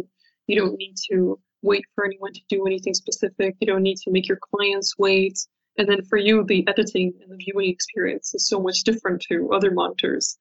You 0.47 0.57
don't 0.59 0.77
need 0.77 0.95
to 1.11 1.39
wait 1.61 1.83
for 1.93 2.05
anyone 2.05 2.33
to 2.33 2.41
do 2.49 2.65
anything 2.65 2.93
specific. 2.93 3.55
You 3.59 3.67
don't 3.67 3.83
need 3.83 3.97
to 3.97 4.11
make 4.11 4.27
your 4.27 4.39
clients 4.39 4.97
wait. 4.97 5.37
And 5.77 5.87
then 5.87 6.03
for 6.05 6.17
you, 6.17 6.43
the 6.43 6.65
editing 6.67 7.13
and 7.21 7.31
the 7.31 7.35
viewing 7.35 7.69
experience 7.69 8.33
is 8.33 8.47
so 8.47 8.59
much 8.59 8.83
different 8.83 9.21
to 9.29 9.51
other 9.51 9.71
monitors. 9.71 10.37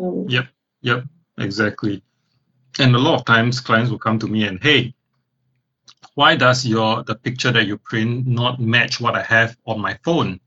Um, 0.00 0.26
yep, 0.28 0.46
yep, 0.82 1.04
exactly. 1.38 2.02
And 2.78 2.94
a 2.94 2.98
lot 2.98 3.18
of 3.18 3.24
times 3.24 3.58
clients 3.58 3.90
will 3.90 3.98
come 3.98 4.18
to 4.20 4.28
me 4.28 4.44
and, 4.46 4.62
hey, 4.62 4.94
why 6.18 6.34
does 6.34 6.66
your 6.66 7.04
the 7.04 7.14
picture 7.14 7.52
that 7.52 7.66
you 7.68 7.78
print 7.78 8.26
not 8.26 8.58
match 8.58 9.00
what 9.00 9.14
I 9.14 9.22
have 9.22 9.56
on 9.64 9.80
my 9.80 9.94
phone? 10.04 10.40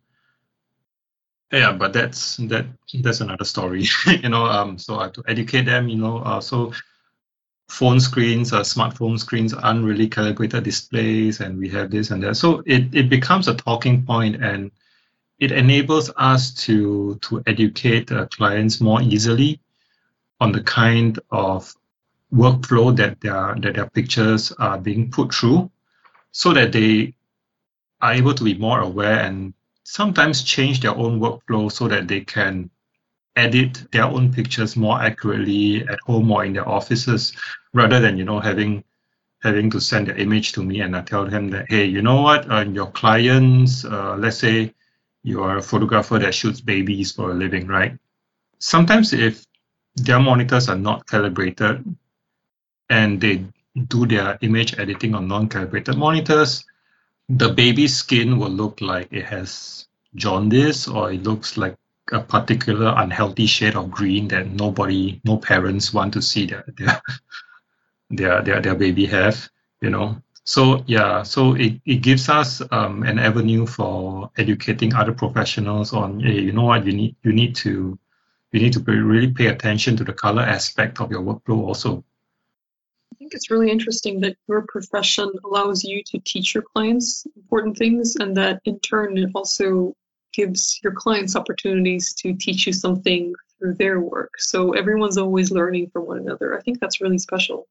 yeah 1.52 1.72
but 1.72 1.94
that's 1.94 2.38
that 2.38 2.66
that's 3.02 3.22
another 3.22 3.44
story 3.44 3.86
you 4.08 4.30
know 4.30 4.46
um 4.46 4.78
so 4.78 5.00
i 5.00 5.04
have 5.04 5.14
to 5.14 5.24
educate 5.28 5.66
them 5.66 5.90
you 5.90 5.98
know 5.98 6.20
uh, 6.20 6.40
so 6.40 6.72
phone 7.68 8.00
screens 8.00 8.54
uh, 8.54 8.62
smartphone 8.62 9.20
screens 9.20 9.54
aren't 9.54 9.84
really 9.84 10.08
calibrated 10.08 10.64
displays 10.64 11.42
and 11.42 11.58
we 11.58 11.68
have 11.70 11.92
this 11.92 12.12
and 12.12 12.24
that 12.24 12.36
so 12.36 12.64
it, 12.66 12.94
it 12.96 13.10
becomes 13.10 13.48
a 13.48 13.56
talking 13.56 14.06
point 14.06 14.42
and 14.42 14.72
it 15.40 15.52
enables 15.52 16.10
us 16.18 16.54
to 16.54 17.18
to 17.22 17.44
educate 17.48 18.12
uh, 18.12 18.26
clients 18.28 18.80
more 18.80 19.02
easily 19.02 19.60
on 20.40 20.52
the 20.52 20.64
kind 20.64 21.20
of 21.32 21.74
workflow 22.34 22.96
that 22.96 23.20
their 23.22 23.56
that 23.60 23.76
their 23.76 23.90
pictures 23.90 24.52
are 24.54 24.78
being 24.78 25.12
put 25.12 25.34
through 25.34 25.70
so 26.32 26.54
that 26.54 26.72
they 26.72 27.14
are 28.02 28.14
able 28.14 28.34
to 28.34 28.44
be 28.44 28.58
more 28.58 28.80
aware 28.82 29.20
and 29.20 29.54
sometimes 29.84 30.44
change 30.44 30.80
their 30.80 30.96
own 30.96 31.20
workflow 31.20 31.72
so 31.72 31.88
that 31.88 32.08
they 32.08 32.22
can 32.22 32.70
edit 33.36 33.86
their 33.92 34.06
own 34.06 34.32
pictures 34.34 34.76
more 34.76 35.02
accurately 35.02 35.88
at 35.88 36.00
home 36.06 36.32
or 36.32 36.44
in 36.46 36.54
their 36.54 36.68
offices 36.68 37.34
rather 37.74 38.00
than 38.00 38.18
you 38.18 38.24
know 38.24 38.40
having 38.40 38.84
having 39.42 39.70
to 39.70 39.80
send 39.82 40.08
the 40.08 40.18
image 40.18 40.52
to 40.54 40.64
me 40.64 40.82
and 40.82 40.96
I 40.96 41.02
tell 41.02 41.26
them 41.26 41.50
that 41.50 41.66
hey 41.70 41.86
you 41.86 42.02
know 42.02 42.22
what? 42.22 42.50
Uh, 42.50 42.66
your 42.66 42.92
clients 42.92 43.86
uh, 43.86 44.16
let's 44.18 44.38
say 44.38 44.74
you 45.24 45.44
are 45.44 45.58
a 45.58 45.62
photographer 45.62 46.18
that 46.20 46.34
shoots 46.34 46.62
babies 46.62 47.12
for 47.12 47.32
a 47.32 47.34
living 47.34 47.68
right? 47.68 47.98
Sometimes 48.60 49.14
if 49.14 49.46
their 49.96 50.20
monitors 50.20 50.70
are 50.70 50.78
not 50.78 51.08
calibrated 51.08 51.84
and 52.92 53.20
they 53.20 53.44
do 53.88 54.06
their 54.06 54.38
image 54.42 54.78
editing 54.78 55.16
on 55.16 55.28
non-calibrated 55.28 55.98
monitors 55.98 56.64
the 57.38 57.50
baby's 57.50 57.96
skin 57.96 58.38
will 58.38 58.50
look 58.50 58.82
like 58.82 59.08
it 59.12 59.26
has 59.26 59.88
jaundice 60.16 60.88
or 60.88 61.14
it 61.14 61.24
looks 61.24 61.56
like 61.56 61.76
a 62.12 62.20
particular 62.20 62.94
unhealthy 62.98 63.46
shade 63.46 63.76
of 63.76 63.90
green 63.90 64.28
that 64.28 64.48
nobody, 64.48 65.22
no 65.24 65.38
parents 65.38 65.94
want 65.94 66.14
to 66.14 66.22
see 66.22 66.46
their 66.46 66.66
their 66.78 67.02
their 68.10 68.42
their, 68.42 68.62
their 68.62 68.76
baby 68.76 69.06
have, 69.06 69.50
you 69.82 69.90
know. 69.90 70.22
So 70.44 70.84
yeah, 70.88 71.24
so 71.24 71.54
it, 71.54 71.80
it 71.86 72.02
gives 72.02 72.28
us 72.28 72.62
um, 72.72 73.04
an 73.04 73.20
avenue 73.20 73.66
for 73.66 74.30
educating 74.38 74.94
other 74.94 75.14
professionals 75.14 75.94
on, 75.94 76.20
hey, 76.20 76.42
you 76.42 76.52
know 76.52 76.64
what, 76.64 76.86
you 76.86 76.92
need 76.92 77.16
you 77.24 77.32
need 77.32 77.56
to 77.58 77.98
you 78.52 78.60
need 78.60 78.74
to 78.74 78.80
really 78.82 79.32
pay 79.32 79.48
attention 79.48 79.96
to 79.98 80.04
the 80.04 80.12
color 80.12 80.42
aspect 80.42 81.00
of 81.00 81.12
your 81.12 81.22
workflow 81.22 81.68
also 81.68 82.04
think 83.32 83.40
it's 83.40 83.52
really 83.52 83.72
interesting 83.72 84.20
that 84.20 84.36
your 84.50 84.66
profession 84.68 85.32
allows 85.46 85.84
you 85.86 86.04
to 86.08 86.20
teach 86.20 86.54
your 86.54 86.64
clients 86.74 87.26
important 87.38 87.78
things, 87.78 88.18
and 88.18 88.36
that 88.36 88.60
in 88.66 88.78
turn 88.80 89.18
it 89.18 89.30
also 89.34 89.94
gives 90.34 90.80
your 90.84 90.94
clients 90.94 91.36
opportunities 91.36 92.14
to 92.16 92.34
teach 92.34 92.68
you 92.68 92.74
something 92.74 93.34
through 93.58 93.76
their 93.76 94.02
work. 94.02 94.32
So 94.38 94.74
everyone's 94.74 95.18
always 95.18 95.50
learning 95.50 95.92
from 95.92 96.08
one 96.08 96.18
another. 96.18 96.58
I 96.58 96.62
think 96.62 96.80
that's 96.82 97.00
really 97.00 97.20
special. 97.20 97.68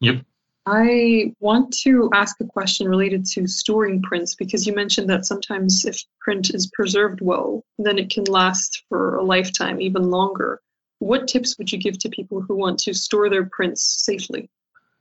Yep. 0.00 0.24
I 0.66 1.34
want 1.40 1.74
to 1.82 2.08
ask 2.14 2.36
a 2.40 2.44
question 2.44 2.88
related 2.88 3.26
to 3.32 3.46
storing 3.46 4.00
prints 4.02 4.34
because 4.34 4.66
you 4.66 4.74
mentioned 4.74 5.10
that 5.10 5.26
sometimes 5.26 5.84
if 5.84 6.02
print 6.20 6.54
is 6.54 6.70
preserved 6.72 7.20
well, 7.20 7.64
then 7.78 7.98
it 7.98 8.10
can 8.10 8.24
last 8.24 8.84
for 8.88 9.16
a 9.16 9.24
lifetime, 9.24 9.80
even 9.80 10.10
longer. 10.10 10.60
what 11.00 11.26
tips 11.26 11.56
would 11.58 11.72
you 11.72 11.78
give 11.78 11.98
to 11.98 12.08
people 12.10 12.40
who 12.40 12.54
want 12.54 12.78
to 12.78 12.94
store 12.94 13.28
their 13.28 13.46
prints 13.46 14.04
safely? 14.04 14.48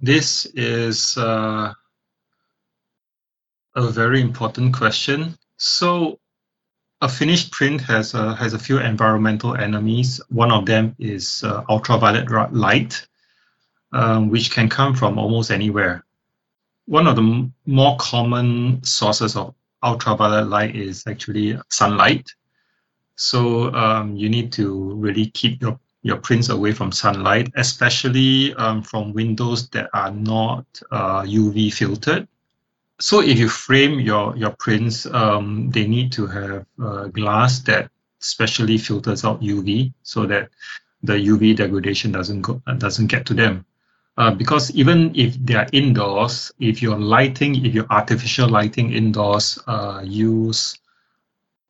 This 0.01 0.45
is 0.45 1.17
uh, 1.17 1.73
a 3.75 3.81
very 3.81 4.21
important 4.21 4.73
question. 4.73 5.37
So, 5.57 6.19
a 7.01 7.09
finished 7.09 7.51
print 7.51 7.81
has 7.81 8.13
a, 8.13 8.35
has 8.35 8.53
a 8.53 8.59
few 8.59 8.79
environmental 8.79 9.55
enemies. 9.55 10.21
One 10.29 10.51
of 10.51 10.65
them 10.65 10.95
is 10.99 11.43
uh, 11.43 11.63
ultraviolet 11.69 12.53
light, 12.53 13.07
um, 13.91 14.29
which 14.29 14.51
can 14.51 14.69
come 14.69 14.95
from 14.95 15.17
almost 15.17 15.51
anywhere. 15.51 16.05
One 16.85 17.07
of 17.07 17.15
the 17.15 17.51
more 17.65 17.97
common 17.97 18.83
sources 18.83 19.35
of 19.35 19.53
ultraviolet 19.83 20.47
light 20.47 20.75
is 20.75 21.05
actually 21.07 21.59
sunlight. 21.69 22.33
So 23.15 23.73
um, 23.73 24.15
you 24.15 24.29
need 24.29 24.53
to 24.53 24.95
really 24.95 25.27
keep 25.27 25.61
your, 25.61 25.79
your 26.01 26.17
prints 26.17 26.49
away 26.49 26.71
from 26.71 26.91
sunlight, 26.91 27.51
especially 27.55 28.53
um, 28.55 28.81
from 28.81 29.13
windows 29.13 29.69
that 29.69 29.89
are 29.93 30.11
not 30.11 30.65
uh, 30.91 31.23
UV 31.23 31.73
filtered 31.73 32.27
so 32.99 33.21
if 33.21 33.39
you 33.39 33.47
frame 33.47 33.99
your 33.99 34.35
your 34.35 34.51
prints, 34.51 35.05
um, 35.05 35.69
they 35.71 35.87
need 35.87 36.11
to 36.13 36.27
have 36.27 36.65
uh, 36.83 37.07
glass 37.07 37.59
that 37.59 37.89
specially 38.19 38.77
filters 38.77 39.23
out 39.23 39.41
UV 39.41 39.93
so 40.03 40.25
that 40.25 40.49
the 41.01 41.13
UV 41.13 41.55
degradation 41.55 42.11
doesn't 42.11 42.41
go 42.41 42.61
uh, 42.67 42.73
doesn't 42.73 43.07
get 43.07 43.25
to 43.27 43.33
them. 43.33 43.65
Uh, 44.17 44.31
because 44.31 44.69
even 44.71 45.15
if 45.15 45.33
they 45.45 45.55
are 45.55 45.67
indoors, 45.71 46.51
if 46.59 46.81
your 46.81 46.99
lighting, 46.99 47.65
if 47.65 47.73
your 47.73 47.87
artificial 47.89 48.49
lighting 48.49 48.91
indoors 48.91 49.57
uh, 49.67 50.01
use 50.03 50.77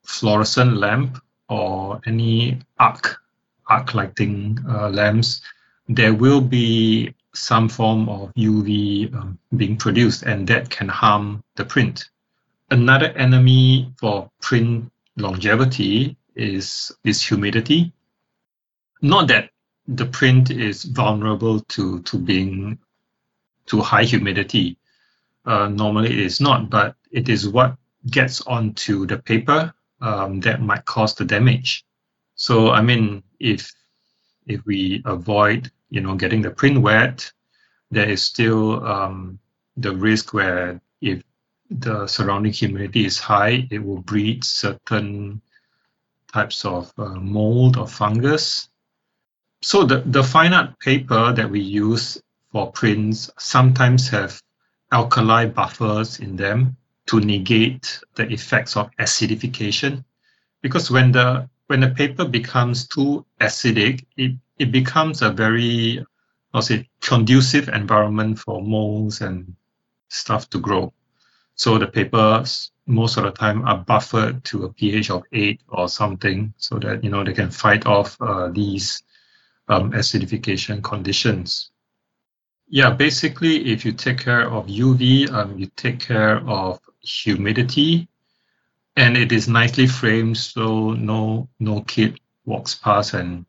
fluorescent 0.04 0.78
lamp 0.78 1.22
or 1.48 2.02
any 2.08 2.58
arc 2.80 3.22
arc 3.70 3.94
lighting 3.94 4.60
uh, 4.68 4.90
lamps, 4.90 5.42
there 5.88 6.14
will 6.14 6.42
be 6.42 7.14
some 7.34 7.70
form 7.70 8.10
of 8.10 8.34
UV 8.34 9.14
um, 9.16 9.38
being 9.56 9.78
produced, 9.78 10.24
and 10.24 10.48
that 10.48 10.70
can 10.70 10.88
harm 10.90 11.44
the 11.56 11.66
print. 11.66 12.10
Another 12.72 13.08
enemy 13.08 13.92
for 14.00 14.30
print 14.42 14.92
longevity 15.18 16.18
is, 16.36 16.92
is 17.04 17.22
humidity. 17.22 17.92
Not 19.02 19.28
that 19.30 19.50
the 19.88 20.06
print 20.06 20.52
is 20.52 20.84
vulnerable 20.84 21.62
to, 21.62 22.02
to 22.04 22.18
being 22.18 22.78
to 23.68 23.82
high 23.82 24.04
humidity. 24.04 24.78
Uh, 25.46 25.68
normally 25.68 26.12
it 26.12 26.20
is 26.20 26.42
not, 26.42 26.70
but 26.70 26.96
it 27.12 27.30
is 27.30 27.48
what 27.48 27.78
gets 28.10 28.42
onto 28.42 29.06
the 29.06 29.18
paper 29.18 29.74
um, 30.02 30.40
that 30.42 30.62
might 30.62 30.86
cause 30.86 31.16
the 31.16 31.26
damage. 31.26 31.86
So 32.40 32.72
I 32.72 32.82
mean, 32.82 33.22
if 33.42 33.70
if 34.48 34.66
we 34.66 35.02
avoid 35.04 35.70
you 35.90 36.00
know 36.00 36.16
getting 36.16 36.42
the 36.42 36.52
print 36.52 36.82
wet, 36.82 37.30
there 37.92 38.10
is 38.10 38.24
still 38.24 38.82
um, 38.88 39.40
the 39.76 39.94
risk 39.94 40.34
where 40.34 40.80
if 41.02 41.22
the 41.70 42.08
surrounding 42.08 42.54
humidity 42.54 43.06
is 43.06 43.20
high, 43.20 43.68
it 43.70 43.80
will 43.80 44.02
breed 44.02 44.46
certain 44.46 45.42
types 46.32 46.64
of 46.64 46.94
uh, 46.98 47.16
mold 47.16 47.76
or 47.76 47.86
fungus. 47.88 48.70
So 49.62 49.84
the, 49.84 50.00
the 50.06 50.24
fine 50.24 50.54
art 50.54 50.80
paper 50.80 51.34
that 51.34 51.52
we 51.52 51.60
use 51.60 52.22
for 52.54 52.72
prints 52.72 53.30
sometimes 53.38 54.08
have 54.10 54.42
alkali 54.94 55.48
buffers 55.48 56.20
in 56.22 56.38
them 56.38 56.78
to 57.08 57.20
negate 57.20 58.00
the 58.16 58.32
effects 58.32 58.78
of 58.78 58.90
acidification. 58.98 60.06
Because 60.62 60.90
when 60.90 61.12
the 61.12 61.50
when 61.70 61.82
the 61.82 61.90
paper 61.90 62.26
becomes 62.26 62.88
too 62.88 63.24
acidic, 63.40 64.04
it, 64.18 64.32
it 64.58 64.72
becomes 64.72 65.22
a 65.22 65.30
very 65.30 66.04
I'll 66.52 66.64
say 66.64 66.90
conducive 67.00 67.70
environment 67.70 68.40
for 68.40 68.60
molds 68.60 69.22
and 69.22 69.56
stuff 70.08 70.50
to 70.50 70.60
grow. 70.60 70.94
So 71.54 71.78
the 71.78 71.86
papers 71.86 72.72
most 72.88 73.18
of 73.18 73.24
the 73.24 73.32
time 73.32 73.68
are 73.68 73.78
buffered 73.78 74.44
to 74.46 74.64
a 74.64 74.74
pH 74.74 75.12
of 75.12 75.24
eight 75.32 75.62
or 75.70 75.88
something, 75.88 76.52
so 76.58 76.80
that 76.80 77.04
you 77.04 77.12
know 77.12 77.24
they 77.24 77.34
can 77.34 77.52
fight 77.52 77.86
off 77.86 78.20
uh, 78.20 78.48
these 78.48 79.04
um, 79.68 79.92
acidification 79.92 80.82
conditions. 80.82 81.70
Yeah, 82.68 82.90
basically, 82.90 83.72
if 83.72 83.86
you 83.86 83.92
take 83.92 84.18
care 84.18 84.50
of 84.50 84.66
UV, 84.66 85.32
um, 85.32 85.56
you 85.56 85.68
take 85.76 86.00
care 86.00 86.38
of 86.50 86.80
humidity, 87.02 88.08
and 88.96 89.18
it 89.18 89.32
is 89.32 89.48
nicely 89.48 89.88
framed, 89.88 90.38
so 90.38 90.94
no 90.94 91.50
no 91.60 91.82
kid 91.82 92.20
walks 92.46 92.76
past 92.76 93.14
and 93.14 93.46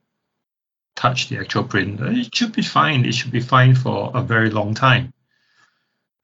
touch 1.01 1.29
the 1.29 1.39
actual 1.39 1.65
print, 1.65 2.01
it 2.01 2.35
should 2.35 2.53
be 2.53 2.63
fine. 2.63 3.07
It 3.07 3.15
should 3.15 3.33
be 3.33 3.41
fine 3.41 3.75
for 3.75 4.11
a 4.15 4.23
very 4.23 4.51
long 4.51 4.75
time. 4.75 5.15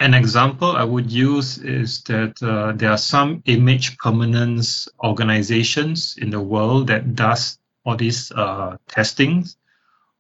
An 0.01 0.13
example 0.13 0.77
I 0.77 0.85
would 0.85 1.11
use 1.11 1.57
is 1.57 2.03
that 2.03 2.43
uh, 2.43 2.73
there 2.73 2.91
are 2.91 2.99
some 2.99 3.43
image 3.47 3.97
permanence 3.97 4.89
organizations 5.03 6.19
in 6.19 6.29
the 6.29 6.41
world 6.41 6.89
that 6.89 7.15
does 7.15 7.59
all 7.85 7.97
these 7.97 8.31
uh, 8.33 8.77
testings 8.89 9.57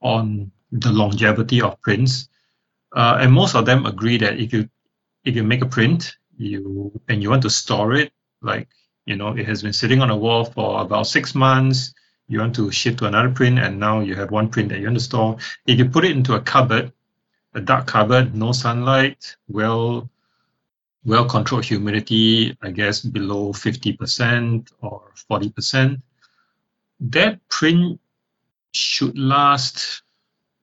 on 0.00 0.50
the 0.72 0.90
longevity 0.90 1.60
of 1.60 1.80
prints, 1.82 2.28
uh, 2.94 3.18
and 3.20 3.32
most 3.32 3.54
of 3.54 3.66
them 3.66 3.84
agree 3.84 4.16
that 4.18 4.40
if 4.40 4.52
you 4.54 4.68
if 5.24 5.36
you 5.36 5.42
make 5.42 5.62
a 5.62 5.66
print, 5.66 6.16
you 6.38 6.98
and 7.08 7.22
you 7.22 7.28
want 7.28 7.42
to 7.42 7.50
store 7.50 7.92
it, 7.92 8.12
like 8.40 8.68
you 9.06 9.16
know, 9.16 9.36
it 9.36 9.46
has 9.46 9.62
been 9.62 9.72
sitting 9.72 10.02
on 10.02 10.10
a 10.10 10.16
wall 10.16 10.44
for 10.44 10.82
about 10.82 11.06
six 11.06 11.34
months 11.34 11.94
you 12.28 12.40
want 12.40 12.54
to 12.56 12.70
shift 12.72 12.98
to 12.98 13.06
another 13.06 13.30
print 13.30 13.58
and 13.58 13.78
now 13.78 14.00
you 14.00 14.14
have 14.14 14.30
one 14.30 14.48
print 14.48 14.68
that 14.68 14.80
you 14.80 14.86
want 14.86 14.98
to 14.98 15.04
store. 15.04 15.36
If 15.66 15.78
you 15.78 15.88
put 15.88 16.04
it 16.04 16.10
into 16.10 16.34
a 16.34 16.40
cupboard, 16.40 16.92
a 17.54 17.60
dark 17.60 17.86
cupboard, 17.86 18.34
no 18.34 18.52
sunlight, 18.52 19.36
well 19.48 20.10
well 21.04 21.28
controlled 21.28 21.64
humidity, 21.64 22.56
I 22.62 22.72
guess 22.72 23.00
below 23.00 23.52
50% 23.52 24.72
or 24.82 25.12
40%, 25.30 26.02
that 26.98 27.48
print 27.48 28.00
should 28.72 29.16
last 29.16 30.02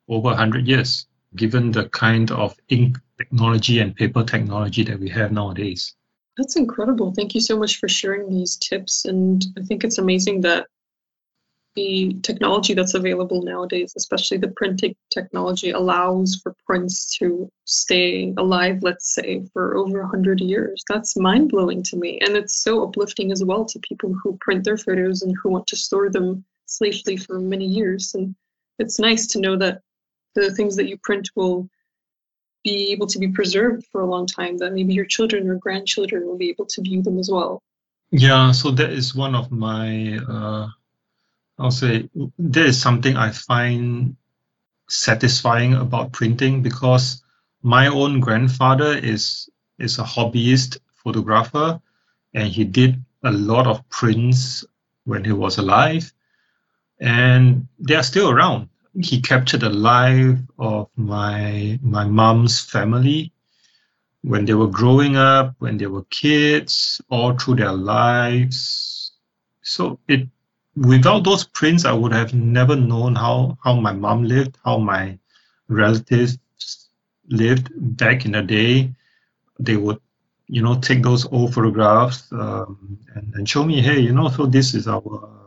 over 0.09 0.27
100 0.27 0.67
years, 0.67 1.07
given 1.37 1.71
the 1.71 1.87
kind 1.89 2.29
of 2.29 2.57
ink 2.67 2.97
technology 3.17 3.79
and 3.79 3.95
paper 3.95 4.23
technology 4.25 4.83
that 4.83 4.99
we 4.99 5.07
have 5.09 5.31
nowadays. 5.31 5.95
That's 6.37 6.55
incredible. 6.55 7.13
Thank 7.13 7.35
you 7.35 7.41
so 7.41 7.57
much 7.57 7.79
for 7.79 7.87
sharing 7.87 8.29
these 8.29 8.57
tips. 8.57 9.05
And 9.05 9.45
I 9.57 9.61
think 9.61 9.83
it's 9.83 9.99
amazing 9.99 10.41
that 10.41 10.67
the 11.75 12.19
technology 12.21 12.73
that's 12.73 12.93
available 12.93 13.41
nowadays, 13.41 13.93
especially 13.97 14.37
the 14.37 14.53
printing 14.55 14.95
technology, 15.11 15.71
allows 15.71 16.39
for 16.41 16.55
prints 16.65 17.17
to 17.17 17.49
stay 17.65 18.33
alive, 18.37 18.79
let's 18.81 19.13
say, 19.13 19.43
for 19.53 19.75
over 19.75 20.01
100 20.01 20.39
years. 20.39 20.83
That's 20.87 21.17
mind 21.17 21.49
blowing 21.49 21.81
to 21.83 21.97
me. 21.97 22.19
And 22.19 22.35
it's 22.35 22.61
so 22.63 22.83
uplifting 22.83 23.31
as 23.31 23.43
well 23.43 23.65
to 23.65 23.79
people 23.79 24.13
who 24.13 24.37
print 24.39 24.63
their 24.63 24.77
photos 24.77 25.23
and 25.23 25.35
who 25.41 25.49
want 25.49 25.67
to 25.67 25.75
store 25.75 26.09
them 26.09 26.45
safely 26.65 27.17
for 27.17 27.39
many 27.39 27.65
years. 27.65 28.13
And 28.13 28.35
it's 28.79 28.99
nice 28.99 29.27
to 29.27 29.39
know 29.39 29.57
that 29.57 29.81
the 30.35 30.53
things 30.53 30.75
that 30.75 30.87
you 30.87 30.97
print 31.03 31.29
will 31.35 31.67
be 32.63 32.91
able 32.91 33.07
to 33.07 33.19
be 33.19 33.27
preserved 33.27 33.85
for 33.91 34.01
a 34.01 34.09
long 34.09 34.25
time, 34.25 34.57
that 34.57 34.73
maybe 34.73 34.93
your 34.93 35.05
children 35.05 35.49
or 35.49 35.55
grandchildren 35.55 36.25
will 36.25 36.37
be 36.37 36.49
able 36.49 36.65
to 36.65 36.81
view 36.81 37.01
them 37.01 37.19
as 37.19 37.29
well. 37.29 37.61
Yeah, 38.11 38.51
so 38.51 38.71
that 38.71 38.91
is 38.91 39.15
one 39.15 39.35
of 39.35 39.51
my. 39.51 40.17
Uh 40.17 40.67
I'll 41.59 41.71
say 41.71 42.09
there 42.39 42.65
is 42.65 42.81
something 42.81 43.15
I 43.15 43.31
find 43.31 44.15
satisfying 44.89 45.75
about 45.75 46.11
printing 46.11 46.63
because 46.63 47.23
my 47.61 47.87
own 47.87 48.19
grandfather 48.19 48.97
is 48.97 49.49
is 49.79 49.99
a 49.99 50.03
hobbyist 50.03 50.79
photographer 51.03 51.79
and 52.33 52.47
he 52.47 52.63
did 52.63 53.03
a 53.23 53.31
lot 53.31 53.67
of 53.67 53.87
prints 53.89 54.65
when 55.05 55.23
he 55.23 55.31
was 55.31 55.57
alive 55.57 56.11
and 56.99 57.67
they 57.79 57.95
are 57.95 58.03
still 58.03 58.29
around 58.29 58.69
he 59.01 59.21
captured 59.21 59.61
the 59.61 59.69
life 59.69 60.37
of 60.59 60.89
my 60.95 61.79
my 61.81 62.05
mom's 62.05 62.59
family 62.59 63.31
when 64.21 64.45
they 64.45 64.53
were 64.53 64.67
growing 64.67 65.15
up 65.17 65.55
when 65.59 65.77
they 65.77 65.87
were 65.87 66.03
kids 66.05 67.01
all 67.09 67.33
through 67.37 67.55
their 67.55 67.73
lives 67.73 69.11
so 69.61 69.99
it 70.07 70.27
without 70.75 71.23
those 71.23 71.43
prints, 71.43 71.85
I 71.85 71.93
would 71.93 72.13
have 72.13 72.33
never 72.33 72.75
known 72.75 73.15
how 73.15 73.57
how 73.63 73.79
my 73.79 73.93
mom 73.93 74.23
lived, 74.23 74.57
how 74.65 74.77
my 74.77 75.17
relatives 75.67 76.37
lived 77.29 77.69
back 77.97 78.25
in 78.25 78.31
the 78.31 78.41
day. 78.41 78.93
They 79.59 79.77
would, 79.77 79.99
you 80.47 80.61
know, 80.61 80.79
take 80.79 81.03
those 81.03 81.25
old 81.31 81.53
photographs 81.53 82.31
um, 82.31 82.99
and, 83.15 83.33
and 83.35 83.47
show 83.49 83.63
me, 83.63 83.81
hey, 83.81 83.99
you 83.99 84.13
know, 84.13 84.29
so 84.29 84.45
this 84.45 84.73
is 84.73 84.87
our 84.87 85.42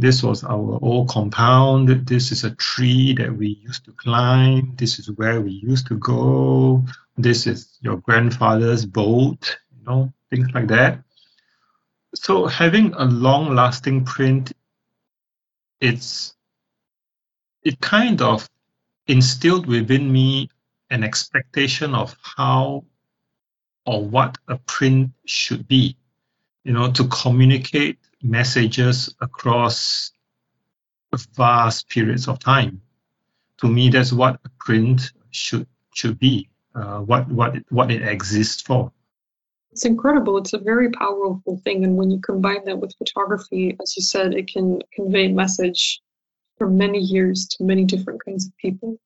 this 0.00 0.22
was 0.22 0.44
our 0.44 0.78
old 0.82 1.08
compound. 1.08 1.88
This 2.06 2.32
is 2.32 2.44
a 2.44 2.54
tree 2.56 3.14
that 3.14 3.36
we 3.36 3.60
used 3.62 3.84
to 3.84 3.92
climb. 3.92 4.74
This 4.76 4.98
is 4.98 5.10
where 5.12 5.40
we 5.40 5.52
used 5.52 5.86
to 5.88 5.98
go. 5.98 6.84
This 7.16 7.46
is 7.46 7.78
your 7.80 7.98
grandfather's 7.98 8.86
boat, 8.86 9.58
you 9.76 9.84
know, 9.84 10.12
things 10.30 10.48
like 10.54 10.68
that 10.68 11.02
so 12.14 12.46
having 12.46 12.92
a 12.94 13.04
long 13.04 13.54
lasting 13.54 14.04
print 14.04 14.52
it's 15.80 16.34
it 17.62 17.80
kind 17.80 18.20
of 18.20 18.48
instilled 19.06 19.66
within 19.66 20.10
me 20.10 20.48
an 20.90 21.04
expectation 21.04 21.94
of 21.94 22.16
how 22.22 22.84
or 23.86 24.04
what 24.04 24.36
a 24.48 24.56
print 24.58 25.10
should 25.24 25.66
be, 25.66 25.96
you 26.64 26.72
know, 26.72 26.90
to 26.92 27.04
communicate 27.08 27.98
messages 28.22 29.14
across 29.20 30.12
vast 31.36 31.88
periods 31.88 32.28
of 32.28 32.38
time. 32.38 32.80
To 33.58 33.68
me, 33.68 33.88
that's 33.88 34.12
what 34.12 34.40
a 34.44 34.50
print 34.58 35.12
should 35.30 35.66
should 35.94 36.18
be, 36.18 36.48
uh, 36.74 37.00
what 37.00 37.28
what 37.28 37.56
it, 37.56 37.66
what 37.70 37.90
it 37.90 38.02
exists 38.02 38.62
for. 38.62 38.92
It's 39.72 39.84
incredible. 39.84 40.38
It's 40.38 40.52
a 40.52 40.58
very 40.58 40.90
powerful 40.90 41.60
thing, 41.64 41.84
and 41.84 41.96
when 41.96 42.10
you 42.10 42.20
combine 42.20 42.64
that 42.64 42.78
with 42.78 42.94
photography, 42.96 43.76
as 43.82 43.96
you 43.96 44.02
said, 44.02 44.34
it 44.34 44.48
can 44.48 44.80
convey 44.92 45.26
a 45.26 45.30
message 45.30 46.00
for 46.58 46.68
many 46.68 46.98
years 46.98 47.46
to 47.48 47.64
many 47.64 47.84
different 47.84 48.24
kinds 48.24 48.46
of 48.46 48.56
people 48.56 48.98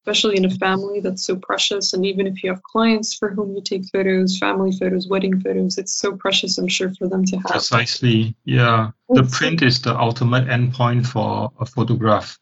especially 0.00 0.36
in 0.36 0.46
a 0.46 0.50
family 0.50 1.00
that's 1.00 1.24
so 1.24 1.36
precious. 1.36 1.92
And 1.92 2.06
even 2.06 2.26
if 2.26 2.42
you 2.42 2.50
have 2.50 2.62
clients 2.62 3.14
for 3.14 3.30
whom 3.30 3.54
you 3.54 3.60
take 3.60 3.84
photos, 3.92 4.38
family 4.38 4.72
photos, 4.72 5.08
wedding 5.08 5.40
photos, 5.40 5.76
it's 5.76 5.94
so 5.94 6.16
precious, 6.16 6.56
I'm 6.56 6.68
sure, 6.68 6.92
for 6.94 7.06
them 7.08 7.24
to 7.26 7.36
have. 7.36 7.50
Precisely. 7.50 8.34
Yeah. 8.44 8.92
The 9.10 9.24
print 9.24 9.62
is 9.62 9.80
the 9.82 9.98
ultimate 9.98 10.46
endpoint 10.46 11.06
for 11.06 11.52
a 11.60 11.66
photograph. 11.66 12.38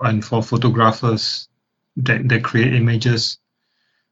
And 0.00 0.24
for 0.24 0.42
photographers 0.42 1.48
that, 1.96 2.28
that 2.28 2.44
create 2.44 2.72
images, 2.72 3.38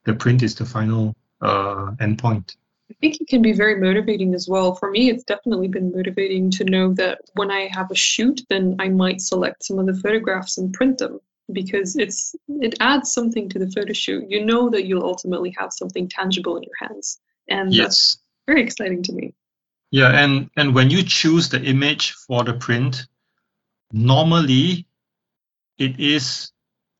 the 0.05 0.15
print 0.15 0.43
is 0.43 0.55
the 0.55 0.67
final 0.67 1.15
uh, 1.41 1.93
endpoint. 2.01 2.57
I 2.91 2.95
think 3.01 3.19
it 3.23 3.29
can 3.29 3.41
be 3.41 3.53
very 3.53 3.81
motivating 3.81 4.35
as 4.35 4.47
well. 4.47 4.75
For 4.75 4.91
me, 4.91 5.09
it's 5.09 5.25
definitely 5.25 5.69
been 5.69 5.91
motivating 5.91 6.51
to 6.51 6.65
know 6.65 6.93
that 6.95 7.21
when 7.35 7.51
I 7.51 7.69
have 7.73 7.91
a 7.91 7.95
shoot, 7.95 8.43
then 8.51 8.77
I 8.79 8.89
might 8.91 9.23
select 9.23 9.65
some 9.65 9.79
of 9.79 9.87
the 9.87 9.95
photographs 9.95 10.59
and 10.59 10.75
print 10.75 10.99
them 10.99 11.19
because 11.53 11.97
it's 11.97 12.35
it 12.49 12.75
adds 12.81 13.13
something 13.13 13.49
to 13.51 13.59
the 13.59 13.71
photo 13.71 13.93
shoot. 13.93 14.29
You 14.29 14.45
know 14.45 14.71
that 14.71 14.85
you'll 14.85 15.05
ultimately 15.05 15.55
have 15.59 15.73
something 15.73 16.09
tangible 16.09 16.57
in 16.57 16.63
your 16.63 16.89
hands, 16.89 17.21
and 17.49 17.73
yes. 17.73 17.85
that's 17.85 18.19
very 18.47 18.63
exciting 18.63 19.03
to 19.05 19.13
me. 19.13 19.35
Yeah, 19.91 20.11
and 20.11 20.51
and 20.57 20.75
when 20.75 20.91
you 20.91 21.03
choose 21.03 21.49
the 21.49 21.63
image 21.63 22.13
for 22.13 22.45
the 22.45 22.55
print, 22.55 23.07
normally 23.93 24.87
it 25.79 26.01
is 26.01 26.53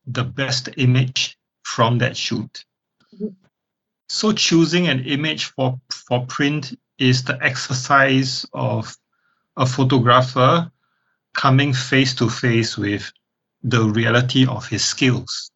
the 0.07 0.25
best 0.25 0.69
image 0.77 1.39
from 1.63 1.99
that 1.99 2.17
shoot. 2.17 2.65
Mm-hmm. 3.15 3.29
So 4.09 4.33
choosing 4.33 4.89
an 4.89 5.05
image 5.05 5.47
for 5.47 5.81
for 5.91 6.27
print 6.27 6.79
is 6.99 7.25
the 7.25 7.39
exercise 7.43 8.47
of 8.53 8.97
a 9.57 9.67
photographer 9.67 10.71
coming 11.35 11.73
face 11.73 12.15
to 12.17 12.29
face 12.29 12.77
with 12.77 13.13
the 13.63 13.83
reality 13.83 14.47
of 14.47 14.67
his 14.67 14.85
skills. 14.85 15.51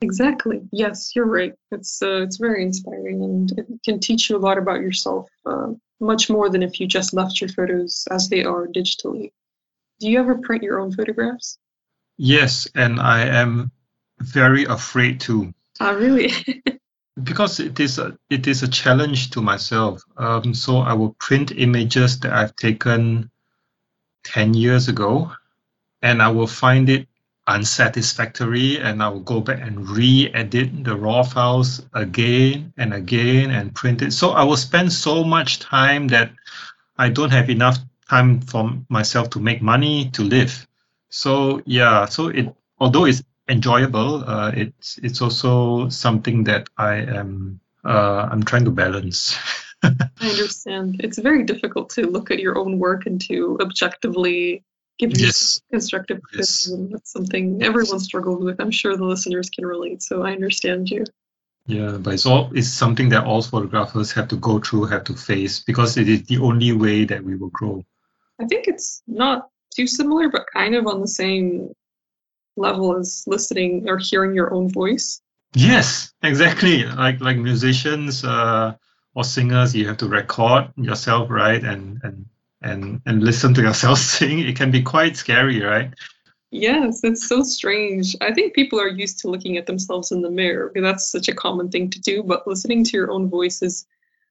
Exactly. 0.00 0.60
Yes, 0.70 1.12
you're 1.14 1.26
right. 1.26 1.54
It's 1.70 2.02
uh, 2.02 2.22
it's 2.22 2.36
very 2.36 2.62
inspiring, 2.62 3.24
and 3.24 3.58
it 3.58 3.66
can 3.84 4.00
teach 4.00 4.28
you 4.28 4.36
a 4.36 4.44
lot 4.46 4.58
about 4.58 4.80
yourself, 4.80 5.30
uh, 5.46 5.68
much 6.00 6.28
more 6.28 6.50
than 6.50 6.62
if 6.62 6.78
you 6.78 6.86
just 6.86 7.14
left 7.14 7.40
your 7.40 7.48
photos 7.48 8.06
as 8.10 8.28
they 8.28 8.44
are 8.44 8.66
digitally. 8.66 9.32
Do 10.00 10.10
you 10.10 10.18
ever 10.20 10.36
print 10.36 10.62
your 10.62 10.80
own 10.80 10.92
photographs? 10.92 11.58
Yes, 12.18 12.68
and 12.74 13.00
I 13.00 13.22
am 13.22 13.70
very 14.18 14.64
afraid 14.64 15.20
to. 15.20 15.54
Ah, 15.80 15.90
really? 15.90 16.30
because 17.22 17.60
it 17.60 17.78
is 17.80 17.98
a 17.98 18.18
it 18.28 18.46
is 18.46 18.62
a 18.62 18.68
challenge 18.68 19.30
to 19.30 19.40
myself. 19.40 20.02
Um, 20.16 20.54
so 20.54 20.78
I 20.78 20.92
will 20.92 21.14
print 21.18 21.52
images 21.52 22.20
that 22.20 22.32
I've 22.32 22.56
taken 22.56 23.30
ten 24.24 24.54
years 24.54 24.88
ago, 24.88 25.32
and 26.02 26.20
I 26.20 26.28
will 26.28 26.46
find 26.46 26.88
it 26.90 27.08
unsatisfactory 27.46 28.78
and 28.78 29.02
I 29.02 29.08
will 29.08 29.20
go 29.20 29.40
back 29.40 29.60
and 29.60 29.88
re-edit 29.88 30.84
the 30.84 30.96
raw 30.96 31.22
files 31.22 31.82
again 31.92 32.72
and 32.76 32.94
again 32.94 33.50
and 33.50 33.74
print 33.74 34.02
it. 34.02 34.12
So 34.12 34.30
I 34.30 34.44
will 34.44 34.56
spend 34.56 34.92
so 34.92 35.24
much 35.24 35.58
time 35.60 36.08
that 36.08 36.32
I 36.96 37.08
don't 37.08 37.30
have 37.30 37.50
enough 37.50 37.78
time 38.08 38.40
for 38.40 38.72
myself 38.88 39.30
to 39.30 39.40
make 39.40 39.62
money 39.62 40.10
to 40.10 40.22
live. 40.22 40.66
So 41.10 41.62
yeah, 41.66 42.06
so 42.06 42.28
it 42.28 42.54
although 42.78 43.04
it's 43.04 43.22
enjoyable, 43.48 44.24
uh, 44.28 44.52
it's 44.54 44.98
it's 45.02 45.20
also 45.20 45.88
something 45.88 46.44
that 46.44 46.68
I 46.76 46.96
am 46.96 47.60
uh, 47.84 48.28
I'm 48.30 48.42
trying 48.42 48.64
to 48.64 48.70
balance. 48.70 49.36
I 49.82 49.94
understand. 50.22 51.00
It's 51.04 51.18
very 51.18 51.44
difficult 51.44 51.90
to 51.90 52.06
look 52.06 52.30
at 52.30 52.38
your 52.38 52.56
own 52.56 52.78
work 52.78 53.06
and 53.06 53.20
to 53.28 53.58
objectively 53.60 54.64
giving 54.98 55.18
yes. 55.18 55.60
constructive 55.70 56.22
criticism. 56.22 56.82
Yes. 56.82 56.90
That's 56.92 57.12
something 57.12 57.62
everyone 57.62 58.00
struggles 58.00 58.44
with. 58.44 58.60
I'm 58.60 58.70
sure 58.70 58.96
the 58.96 59.04
listeners 59.04 59.50
can 59.50 59.66
relate, 59.66 60.02
so 60.02 60.22
I 60.22 60.32
understand 60.32 60.90
you. 60.90 61.04
Yeah, 61.66 61.96
but 61.98 62.14
it's 62.14 62.26
all 62.26 62.50
it's 62.54 62.68
something 62.68 63.08
that 63.08 63.24
all 63.24 63.40
photographers 63.40 64.12
have 64.12 64.28
to 64.28 64.36
go 64.36 64.58
through, 64.58 64.84
have 64.86 65.04
to 65.04 65.14
face, 65.14 65.60
because 65.60 65.96
it 65.96 66.08
is 66.08 66.24
the 66.24 66.38
only 66.38 66.72
way 66.72 67.04
that 67.04 67.24
we 67.24 67.36
will 67.36 67.50
grow. 67.50 67.84
I 68.38 68.44
think 68.44 68.68
it's 68.68 69.02
not 69.06 69.48
too 69.74 69.86
similar, 69.86 70.28
but 70.28 70.44
kind 70.52 70.74
of 70.74 70.86
on 70.86 71.00
the 71.00 71.08
same 71.08 71.72
level 72.56 72.96
as 72.96 73.24
listening 73.26 73.88
or 73.88 73.98
hearing 73.98 74.34
your 74.34 74.52
own 74.52 74.68
voice. 74.68 75.20
Yes, 75.54 76.12
exactly. 76.22 76.84
Like 76.84 77.20
like 77.20 77.38
musicians 77.38 78.24
uh, 78.24 78.74
or 79.14 79.24
singers, 79.24 79.74
you 79.74 79.86
have 79.88 79.98
to 79.98 80.08
record 80.08 80.70
yourself, 80.76 81.30
right? 81.30 81.62
And 81.62 82.00
and 82.02 82.26
and 82.64 83.00
and 83.06 83.22
listen 83.22 83.54
to 83.54 83.62
yourself 83.62 83.98
sing 84.16 84.40
it 84.40 84.56
can 84.56 84.70
be 84.70 84.82
quite 84.82 85.16
scary 85.16 85.62
right? 85.62 85.92
Yes 86.50 87.00
it's 87.04 87.28
so 87.28 87.42
strange. 87.42 88.16
I 88.20 88.32
think 88.32 88.54
people 88.54 88.80
are 88.80 88.88
used 88.88 89.18
to 89.20 89.28
looking 89.28 89.56
at 89.56 89.66
themselves 89.66 90.12
in 90.12 90.22
the 90.22 90.30
mirror. 90.30 90.70
Because 90.72 90.88
that's 90.88 91.10
such 91.10 91.28
a 91.28 91.34
common 91.34 91.70
thing 91.70 91.90
to 91.90 92.00
do 92.00 92.22
but 92.22 92.46
listening 92.46 92.84
to 92.84 92.96
your 92.96 93.10
own 93.10 93.28
voice 93.28 93.62
is 93.62 93.86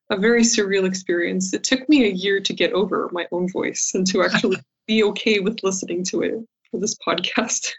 a 0.09 0.17
very 0.17 0.43
surreal 0.43 0.85
experience. 0.85 1.53
It 1.53 1.63
took 1.63 1.87
me 1.87 2.05
a 2.05 2.11
year 2.11 2.39
to 2.41 2.53
get 2.53 2.73
over 2.73 3.09
my 3.13 3.25
own 3.31 3.49
voice 3.49 3.91
and 3.93 4.05
to 4.07 4.23
actually 4.23 4.57
be 4.87 5.03
okay 5.03 5.39
with 5.39 5.63
listening 5.63 6.03
to 6.05 6.23
it 6.23 6.35
for 6.69 6.79
this 6.79 6.95
podcast. 6.95 7.71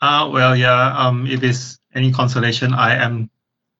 Uh, 0.00 0.28
well 0.32 0.56
yeah 0.56 0.96
um, 0.96 1.26
if 1.26 1.42
it's 1.42 1.78
any 1.94 2.10
consolation 2.10 2.74
i 2.74 2.94
am 2.94 3.30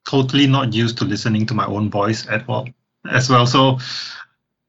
totally 0.05 0.47
not 0.47 0.73
used 0.73 0.99
to 0.99 1.05
listening 1.05 1.47
to 1.47 1.55
my 1.55 1.67
own 1.67 1.91
voice 1.91 2.27
at 2.29 2.49
all 2.49 2.69
as 3.11 3.29
well. 3.29 3.47
So 3.47 3.79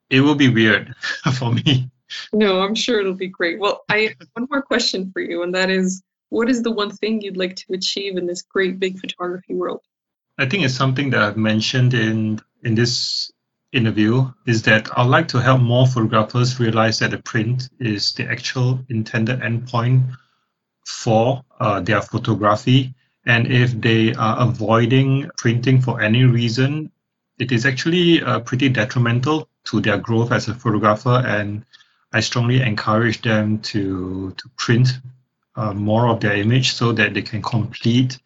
it 0.09 0.21
will 0.21 0.35
be 0.35 0.49
weird 0.49 0.95
for 1.37 1.51
me. 1.51 1.89
No, 2.31 2.61
I'm 2.61 2.75
sure 2.75 2.99
it'll 2.99 3.13
be 3.13 3.27
great. 3.27 3.59
Well, 3.59 3.83
I 3.89 4.13
have 4.19 4.29
one 4.33 4.47
more 4.49 4.61
question 4.61 5.11
for 5.11 5.21
you, 5.21 5.43
and 5.43 5.53
that 5.55 5.69
is 5.69 6.03
what 6.29 6.49
is 6.49 6.63
the 6.63 6.71
one 6.71 6.91
thing 6.91 7.21
you'd 7.21 7.37
like 7.37 7.55
to 7.55 7.73
achieve 7.73 8.17
in 8.17 8.25
this 8.25 8.41
great 8.41 8.79
big 8.79 8.99
photography 8.99 9.55
world? 9.55 9.81
I 10.37 10.45
think 10.45 10.63
it's 10.63 10.73
something 10.73 11.09
that 11.11 11.21
I've 11.21 11.37
mentioned 11.37 11.93
in 11.93 12.41
in 12.63 12.75
this 12.75 13.31
interview 13.71 14.31
is 14.45 14.63
that 14.63 14.89
I'd 14.97 15.07
like 15.07 15.27
to 15.29 15.41
help 15.41 15.61
more 15.61 15.85
photographers 15.85 16.59
realize 16.59 16.99
that 16.99 17.11
the 17.11 17.19
print 17.19 17.69
is 17.79 18.13
the 18.13 18.25
actual 18.25 18.79
intended 18.89 19.41
endpoint 19.41 20.15
for 20.85 21.43
uh, 21.59 21.81
their 21.81 22.01
photography. 22.01 22.95
And 23.25 23.47
if 23.47 23.79
they 23.81 24.13
are 24.13 24.39
avoiding 24.39 25.29
printing 25.37 25.81
for 25.81 26.01
any 26.01 26.23
reason, 26.23 26.91
it 27.37 27.51
is 27.51 27.65
actually 27.65 28.21
uh, 28.21 28.39
pretty 28.39 28.69
detrimental 28.69 29.49
to 29.65 29.81
their 29.81 29.97
growth 29.97 30.31
as 30.31 30.47
a 30.47 30.55
photographer. 30.55 31.23
And 31.25 31.65
I 32.13 32.21
strongly 32.21 32.61
encourage 32.61 33.21
them 33.21 33.59
to, 33.59 34.31
to 34.31 34.49
print 34.57 34.99
uh, 35.55 35.73
more 35.73 36.07
of 36.07 36.19
their 36.19 36.35
image 36.35 36.73
so 36.73 36.91
that 36.93 37.13
they 37.13 37.21
can 37.21 37.41
complete 37.41 38.17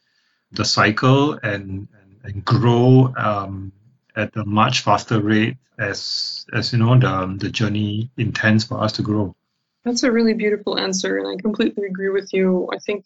the 0.52 0.66
cycle 0.66 1.34
and, 1.34 1.88
and, 2.02 2.20
and 2.24 2.46
grow 2.46 3.14
um, 3.18 3.72
at 4.16 4.36
a 4.36 4.46
much 4.46 4.82
faster 4.82 5.22
rate 5.22 5.58
as, 5.78 6.46
as 6.54 6.74
you 6.74 6.80
know, 6.80 6.98
the, 7.00 7.38
the 7.40 7.50
journey 7.50 8.10
intends 8.18 8.66
for 8.66 8.82
us 8.82 8.92
to 8.94 9.02
grow. 9.02 9.36
That's 9.86 10.04
a 10.04 10.12
really 10.12 10.34
beautiful 10.34 10.78
answer, 10.78 11.18
and 11.18 11.28
I 11.28 11.42
completely 11.42 11.88
agree 11.88 12.10
with 12.10 12.34
you. 12.34 12.70
I 12.74 12.80
think 12.80 13.06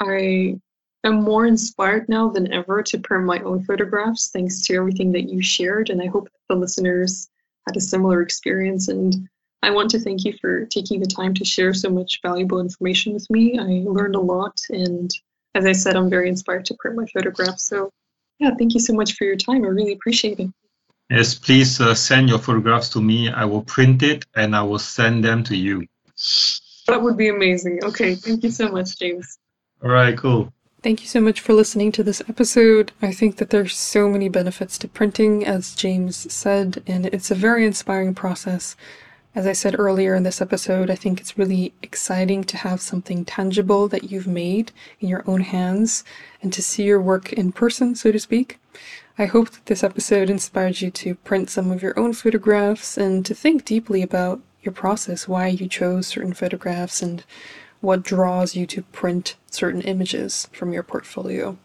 I 0.00 0.60
am 1.02 1.22
more 1.22 1.46
inspired 1.46 2.08
now 2.08 2.28
than 2.28 2.52
ever 2.52 2.82
to 2.82 2.98
print 2.98 3.24
my 3.24 3.38
own 3.40 3.64
photographs 3.64 4.30
thanks 4.30 4.66
to 4.66 4.76
everything 4.76 5.12
that 5.12 5.30
you 5.30 5.42
shared, 5.42 5.88
and 5.88 6.02
I 6.02 6.06
hope 6.06 6.28
the 6.48 6.56
listeners 6.56 7.28
had 7.66 7.76
a 7.76 7.80
similar 7.80 8.22
experience. 8.22 8.88
And 8.88 9.28
I 9.62 9.70
want 9.70 9.90
to 9.90 10.00
thank 10.00 10.24
you 10.24 10.34
for 10.40 10.66
taking 10.66 11.00
the 11.00 11.06
time 11.06 11.34
to 11.34 11.44
share 11.44 11.74
so 11.74 11.90
much 11.90 12.20
valuable 12.22 12.60
information 12.60 13.12
with 13.12 13.28
me. 13.30 13.58
I 13.58 13.84
learned 13.88 14.16
a 14.16 14.20
lot. 14.20 14.60
And 14.70 15.10
as 15.54 15.66
I 15.66 15.72
said, 15.72 15.96
I'm 15.96 16.10
very 16.10 16.28
inspired 16.28 16.64
to 16.66 16.74
print 16.78 16.96
my 16.96 17.06
photographs. 17.06 17.64
So, 17.64 17.90
yeah, 18.38 18.50
thank 18.58 18.74
you 18.74 18.80
so 18.80 18.94
much 18.94 19.14
for 19.14 19.24
your 19.24 19.36
time. 19.36 19.64
I 19.64 19.68
really 19.68 19.92
appreciate 19.92 20.40
it. 20.40 20.50
Yes, 21.10 21.34
please 21.34 21.80
uh, 21.80 21.94
send 21.94 22.28
your 22.28 22.38
photographs 22.38 22.88
to 22.90 23.00
me. 23.00 23.30
I 23.30 23.44
will 23.44 23.62
print 23.62 24.02
it 24.02 24.24
and 24.36 24.54
I 24.54 24.62
will 24.62 24.78
send 24.78 25.24
them 25.24 25.42
to 25.44 25.56
you. 25.56 25.86
That 26.86 27.02
would 27.02 27.16
be 27.16 27.28
amazing. 27.28 27.80
Okay, 27.82 28.14
thank 28.14 28.44
you 28.44 28.50
so 28.50 28.68
much, 28.68 28.96
James. 28.98 29.38
All 29.82 29.90
right, 29.90 30.16
cool. 30.16 30.52
Thank 30.82 31.02
you 31.02 31.08
so 31.08 31.20
much 31.20 31.40
for 31.40 31.52
listening 31.52 31.92
to 31.92 32.02
this 32.02 32.22
episode. 32.26 32.92
I 33.02 33.12
think 33.12 33.36
that 33.36 33.50
there's 33.50 33.76
so 33.76 34.08
many 34.08 34.30
benefits 34.30 34.78
to 34.78 34.88
printing, 34.88 35.44
as 35.44 35.74
James 35.74 36.32
said, 36.32 36.82
and 36.86 37.04
it's 37.04 37.30
a 37.30 37.34
very 37.34 37.66
inspiring 37.66 38.14
process. 38.14 38.76
As 39.34 39.46
I 39.46 39.52
said 39.52 39.78
earlier 39.78 40.14
in 40.14 40.22
this 40.22 40.40
episode, 40.40 40.88
I 40.88 40.94
think 40.94 41.20
it's 41.20 41.36
really 41.36 41.74
exciting 41.82 42.44
to 42.44 42.56
have 42.56 42.80
something 42.80 43.26
tangible 43.26 43.88
that 43.88 44.10
you've 44.10 44.26
made 44.26 44.72
in 45.00 45.10
your 45.10 45.22
own 45.26 45.42
hands 45.42 46.02
and 46.40 46.50
to 46.54 46.62
see 46.62 46.84
your 46.84 47.00
work 47.00 47.30
in 47.34 47.52
person, 47.52 47.94
so 47.94 48.10
to 48.10 48.18
speak. 48.18 48.58
I 49.18 49.26
hope 49.26 49.50
that 49.50 49.66
this 49.66 49.84
episode 49.84 50.30
inspired 50.30 50.80
you 50.80 50.90
to 50.92 51.14
print 51.14 51.50
some 51.50 51.70
of 51.70 51.82
your 51.82 51.98
own 52.00 52.14
photographs 52.14 52.96
and 52.96 53.26
to 53.26 53.34
think 53.34 53.66
deeply 53.66 54.00
about 54.00 54.40
your 54.62 54.72
process, 54.72 55.28
why 55.28 55.48
you 55.48 55.68
chose 55.68 56.06
certain 56.06 56.32
photographs, 56.32 57.02
and 57.02 57.22
what 57.80 58.02
draws 58.02 58.54
you 58.54 58.66
to 58.66 58.82
print 58.82 59.36
certain 59.50 59.82
images 59.82 60.48
from 60.52 60.72
your 60.72 60.82
portfolio. 60.82 61.56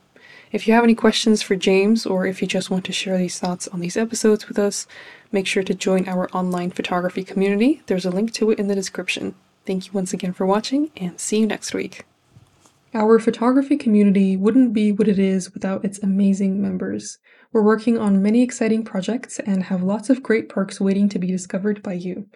If 0.52 0.68
you 0.68 0.74
have 0.74 0.84
any 0.84 0.96
questions 0.96 1.42
for 1.42 1.56
James, 1.56 2.06
or 2.06 2.26
if 2.26 2.42
you 2.42 2.48
just 2.48 2.70
want 2.70 2.86
to 2.86 2.94
share 2.94 3.18
these 3.18 3.40
thoughts 3.40 3.68
on 3.68 3.82
these 3.82 3.98
episodes 3.98 4.48
with 4.48 4.58
us, 4.58 4.88
make 5.32 5.48
sure 5.48 5.64
to 5.64 5.74
join 5.74 6.08
our 6.08 6.30
online 6.32 6.72
photography 6.72 7.24
community. 7.24 7.82
There's 7.88 8.06
a 8.06 8.12
link 8.12 8.32
to 8.36 8.52
it 8.52 8.60
in 8.60 8.68
the 8.68 8.76
description. 8.76 9.36
Thank 9.66 9.88
you 9.88 9.92
once 9.94 10.14
again 10.14 10.32
for 10.32 10.46
watching, 10.46 10.92
and 10.96 11.20
see 11.20 11.40
you 11.40 11.48
next 11.48 11.74
week. 11.74 12.06
Our 12.94 13.20
photography 13.20 13.76
community 13.76 14.38
wouldn't 14.38 14.72
be 14.72 14.94
what 14.94 15.10
it 15.10 15.20
is 15.20 15.54
without 15.54 15.84
its 15.84 16.02
amazing 16.02 16.62
members. 16.62 17.18
We're 17.52 17.62
working 17.62 17.98
on 17.98 18.24
many 18.24 18.42
exciting 18.42 18.86
projects 18.86 19.40
and 19.40 19.64
have 19.64 19.84
lots 19.84 20.10
of 20.10 20.24
great 20.24 20.48
perks 20.48 20.80
waiting 20.80 21.10
to 21.10 21.20
be 21.20 21.28
discovered 21.28 21.84
by 21.84 21.94
you. 21.94 22.30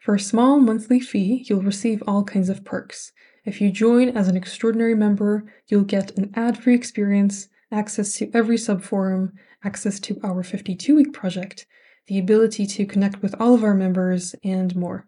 For 0.00 0.14
a 0.14 0.20
small 0.20 0.60
monthly 0.60 0.98
fee, 0.98 1.44
you'll 1.46 1.60
receive 1.60 2.02
all 2.06 2.24
kinds 2.24 2.48
of 2.48 2.64
perks. 2.64 3.12
If 3.44 3.60
you 3.60 3.70
join 3.70 4.08
as 4.08 4.28
an 4.28 4.36
extraordinary 4.36 4.94
member, 4.94 5.44
you'll 5.68 5.84
get 5.84 6.16
an 6.16 6.32
ad 6.34 6.56
free 6.56 6.74
experience, 6.74 7.48
access 7.70 8.14
to 8.14 8.30
every 8.32 8.56
subforum, 8.56 9.32
access 9.62 10.00
to 10.00 10.18
our 10.24 10.42
52 10.42 10.96
week 10.96 11.12
project, 11.12 11.66
the 12.06 12.18
ability 12.18 12.64
to 12.66 12.86
connect 12.86 13.20
with 13.20 13.34
all 13.38 13.52
of 13.52 13.62
our 13.62 13.74
members, 13.74 14.34
and 14.42 14.74
more. 14.74 15.06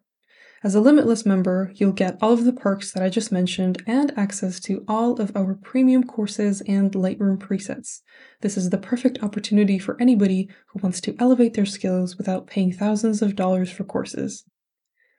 As 0.63 0.75
a 0.75 0.81
Limitless 0.81 1.25
member, 1.25 1.73
you'll 1.75 1.93
get 1.93 2.19
all 2.21 2.35
of 2.35 2.45
the 2.45 2.53
perks 2.53 2.93
that 2.93 3.03
I 3.03 3.09
just 3.09 3.33
mentioned 3.33 3.83
and 3.87 4.13
access 4.17 4.61
to 4.61 4.85
all 4.87 5.19
of 5.21 5.35
our 5.35 5.55
premium 5.55 6.05
courses 6.05 6.61
and 6.69 6.93
Lightroom 6.93 7.39
presets. 7.39 8.03
This 8.43 8.59
is 8.59 8.69
the 8.69 8.79
perfect 8.79 9.23
opportunity 9.23 9.79
for 9.79 10.01
anybody 10.01 10.51
who 10.69 10.81
wants 10.81 11.01
to 11.01 11.17
elevate 11.19 11.55
their 11.55 11.67
skills 11.67 12.19
without 12.19 12.47
paying 12.47 12.73
thousands 12.73 13.23
of 13.23 13.35
dollars 13.35 13.73
for 13.73 13.85
courses. 13.85 14.45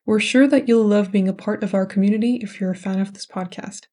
We're 0.06 0.20
sure 0.20 0.47
that 0.47 0.68
you'll 0.68 0.86
love 0.86 1.12
being 1.12 1.30
a 1.30 1.34
part 1.34 1.64
of 1.64 1.74
our 1.74 1.86
community 1.86 2.39
if 2.41 2.60
you're 2.60 2.72
a 2.72 2.76
fan 2.76 2.99
of 2.99 3.14
this 3.14 3.26
podcast. 3.26 3.88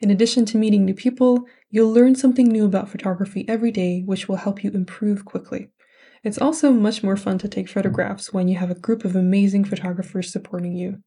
In 0.00 0.10
addition 0.10 0.44
to 0.46 0.58
meeting 0.58 0.84
new 0.84 0.94
people, 0.94 1.44
you'll 1.70 1.92
learn 1.92 2.14
something 2.14 2.46
new 2.46 2.64
about 2.64 2.88
photography 2.88 3.44
every 3.48 3.72
day, 3.72 4.02
which 4.06 4.28
will 4.28 4.36
help 4.36 4.62
you 4.62 4.70
improve 4.70 5.24
quickly. 5.24 5.70
It's 6.22 6.38
also 6.38 6.72
much 6.72 7.02
more 7.02 7.16
fun 7.16 7.38
to 7.38 7.48
take 7.48 7.68
photographs 7.68 8.32
when 8.32 8.46
you 8.46 8.58
have 8.58 8.70
a 8.70 8.78
group 8.78 9.04
of 9.04 9.16
amazing 9.16 9.64
photographers 9.64 10.30
supporting 10.30 10.76
you. 10.76 11.02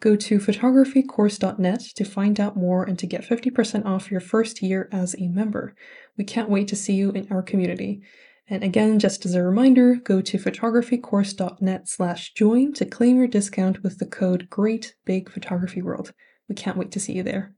Go 0.00 0.16
to 0.16 0.38
photographycourse.net 0.38 1.80
to 1.94 2.04
find 2.04 2.38
out 2.38 2.56
more 2.56 2.84
and 2.84 2.98
to 2.98 3.06
get 3.06 3.24
50% 3.24 3.86
off 3.86 4.10
your 4.10 4.20
first 4.20 4.60
year 4.60 4.88
as 4.92 5.14
a 5.18 5.28
member. 5.28 5.74
We 6.18 6.24
can't 6.24 6.50
wait 6.50 6.68
to 6.68 6.76
see 6.76 6.94
you 6.94 7.10
in 7.12 7.26
our 7.30 7.42
community. 7.42 8.02
And 8.46 8.62
again, 8.62 8.98
just 8.98 9.24
as 9.24 9.34
a 9.34 9.42
reminder, 9.42 9.94
go 9.94 10.20
to 10.20 10.38
photographycourse.net 10.38 11.88
slash 11.88 12.34
join 12.34 12.74
to 12.74 12.84
claim 12.84 13.16
your 13.16 13.26
discount 13.26 13.82
with 13.82 13.98
the 13.98 14.06
code 14.06 14.50
Great 14.50 14.94
Big 15.06 15.30
Photography 15.30 15.80
World. 15.80 16.12
We 16.48 16.54
can't 16.54 16.76
wait 16.76 16.92
to 16.92 17.00
see 17.00 17.14
you 17.14 17.22
there. 17.22 17.54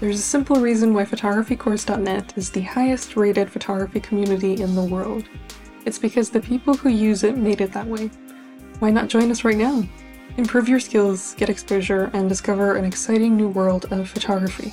There's 0.00 0.18
a 0.18 0.22
simple 0.22 0.56
reason 0.56 0.92
why 0.92 1.06
photographycourse.net 1.06 2.36
is 2.36 2.50
the 2.50 2.60
highest 2.60 3.16
rated 3.16 3.50
photography 3.50 4.00
community 4.00 4.60
in 4.60 4.74
the 4.74 4.84
world. 4.84 5.24
It's 5.86 5.98
because 5.98 6.28
the 6.28 6.40
people 6.40 6.74
who 6.74 6.90
use 6.90 7.24
it 7.24 7.38
made 7.38 7.62
it 7.62 7.72
that 7.72 7.86
way. 7.86 8.10
Why 8.78 8.90
not 8.90 9.08
join 9.08 9.30
us 9.30 9.42
right 9.42 9.56
now? 9.56 9.88
Improve 10.36 10.68
your 10.68 10.80
skills, 10.80 11.34
get 11.34 11.48
exposure, 11.48 12.10
and 12.12 12.28
discover 12.28 12.76
an 12.76 12.84
exciting 12.84 13.36
new 13.36 13.48
world 13.48 13.90
of 13.90 14.08
photography. 14.08 14.72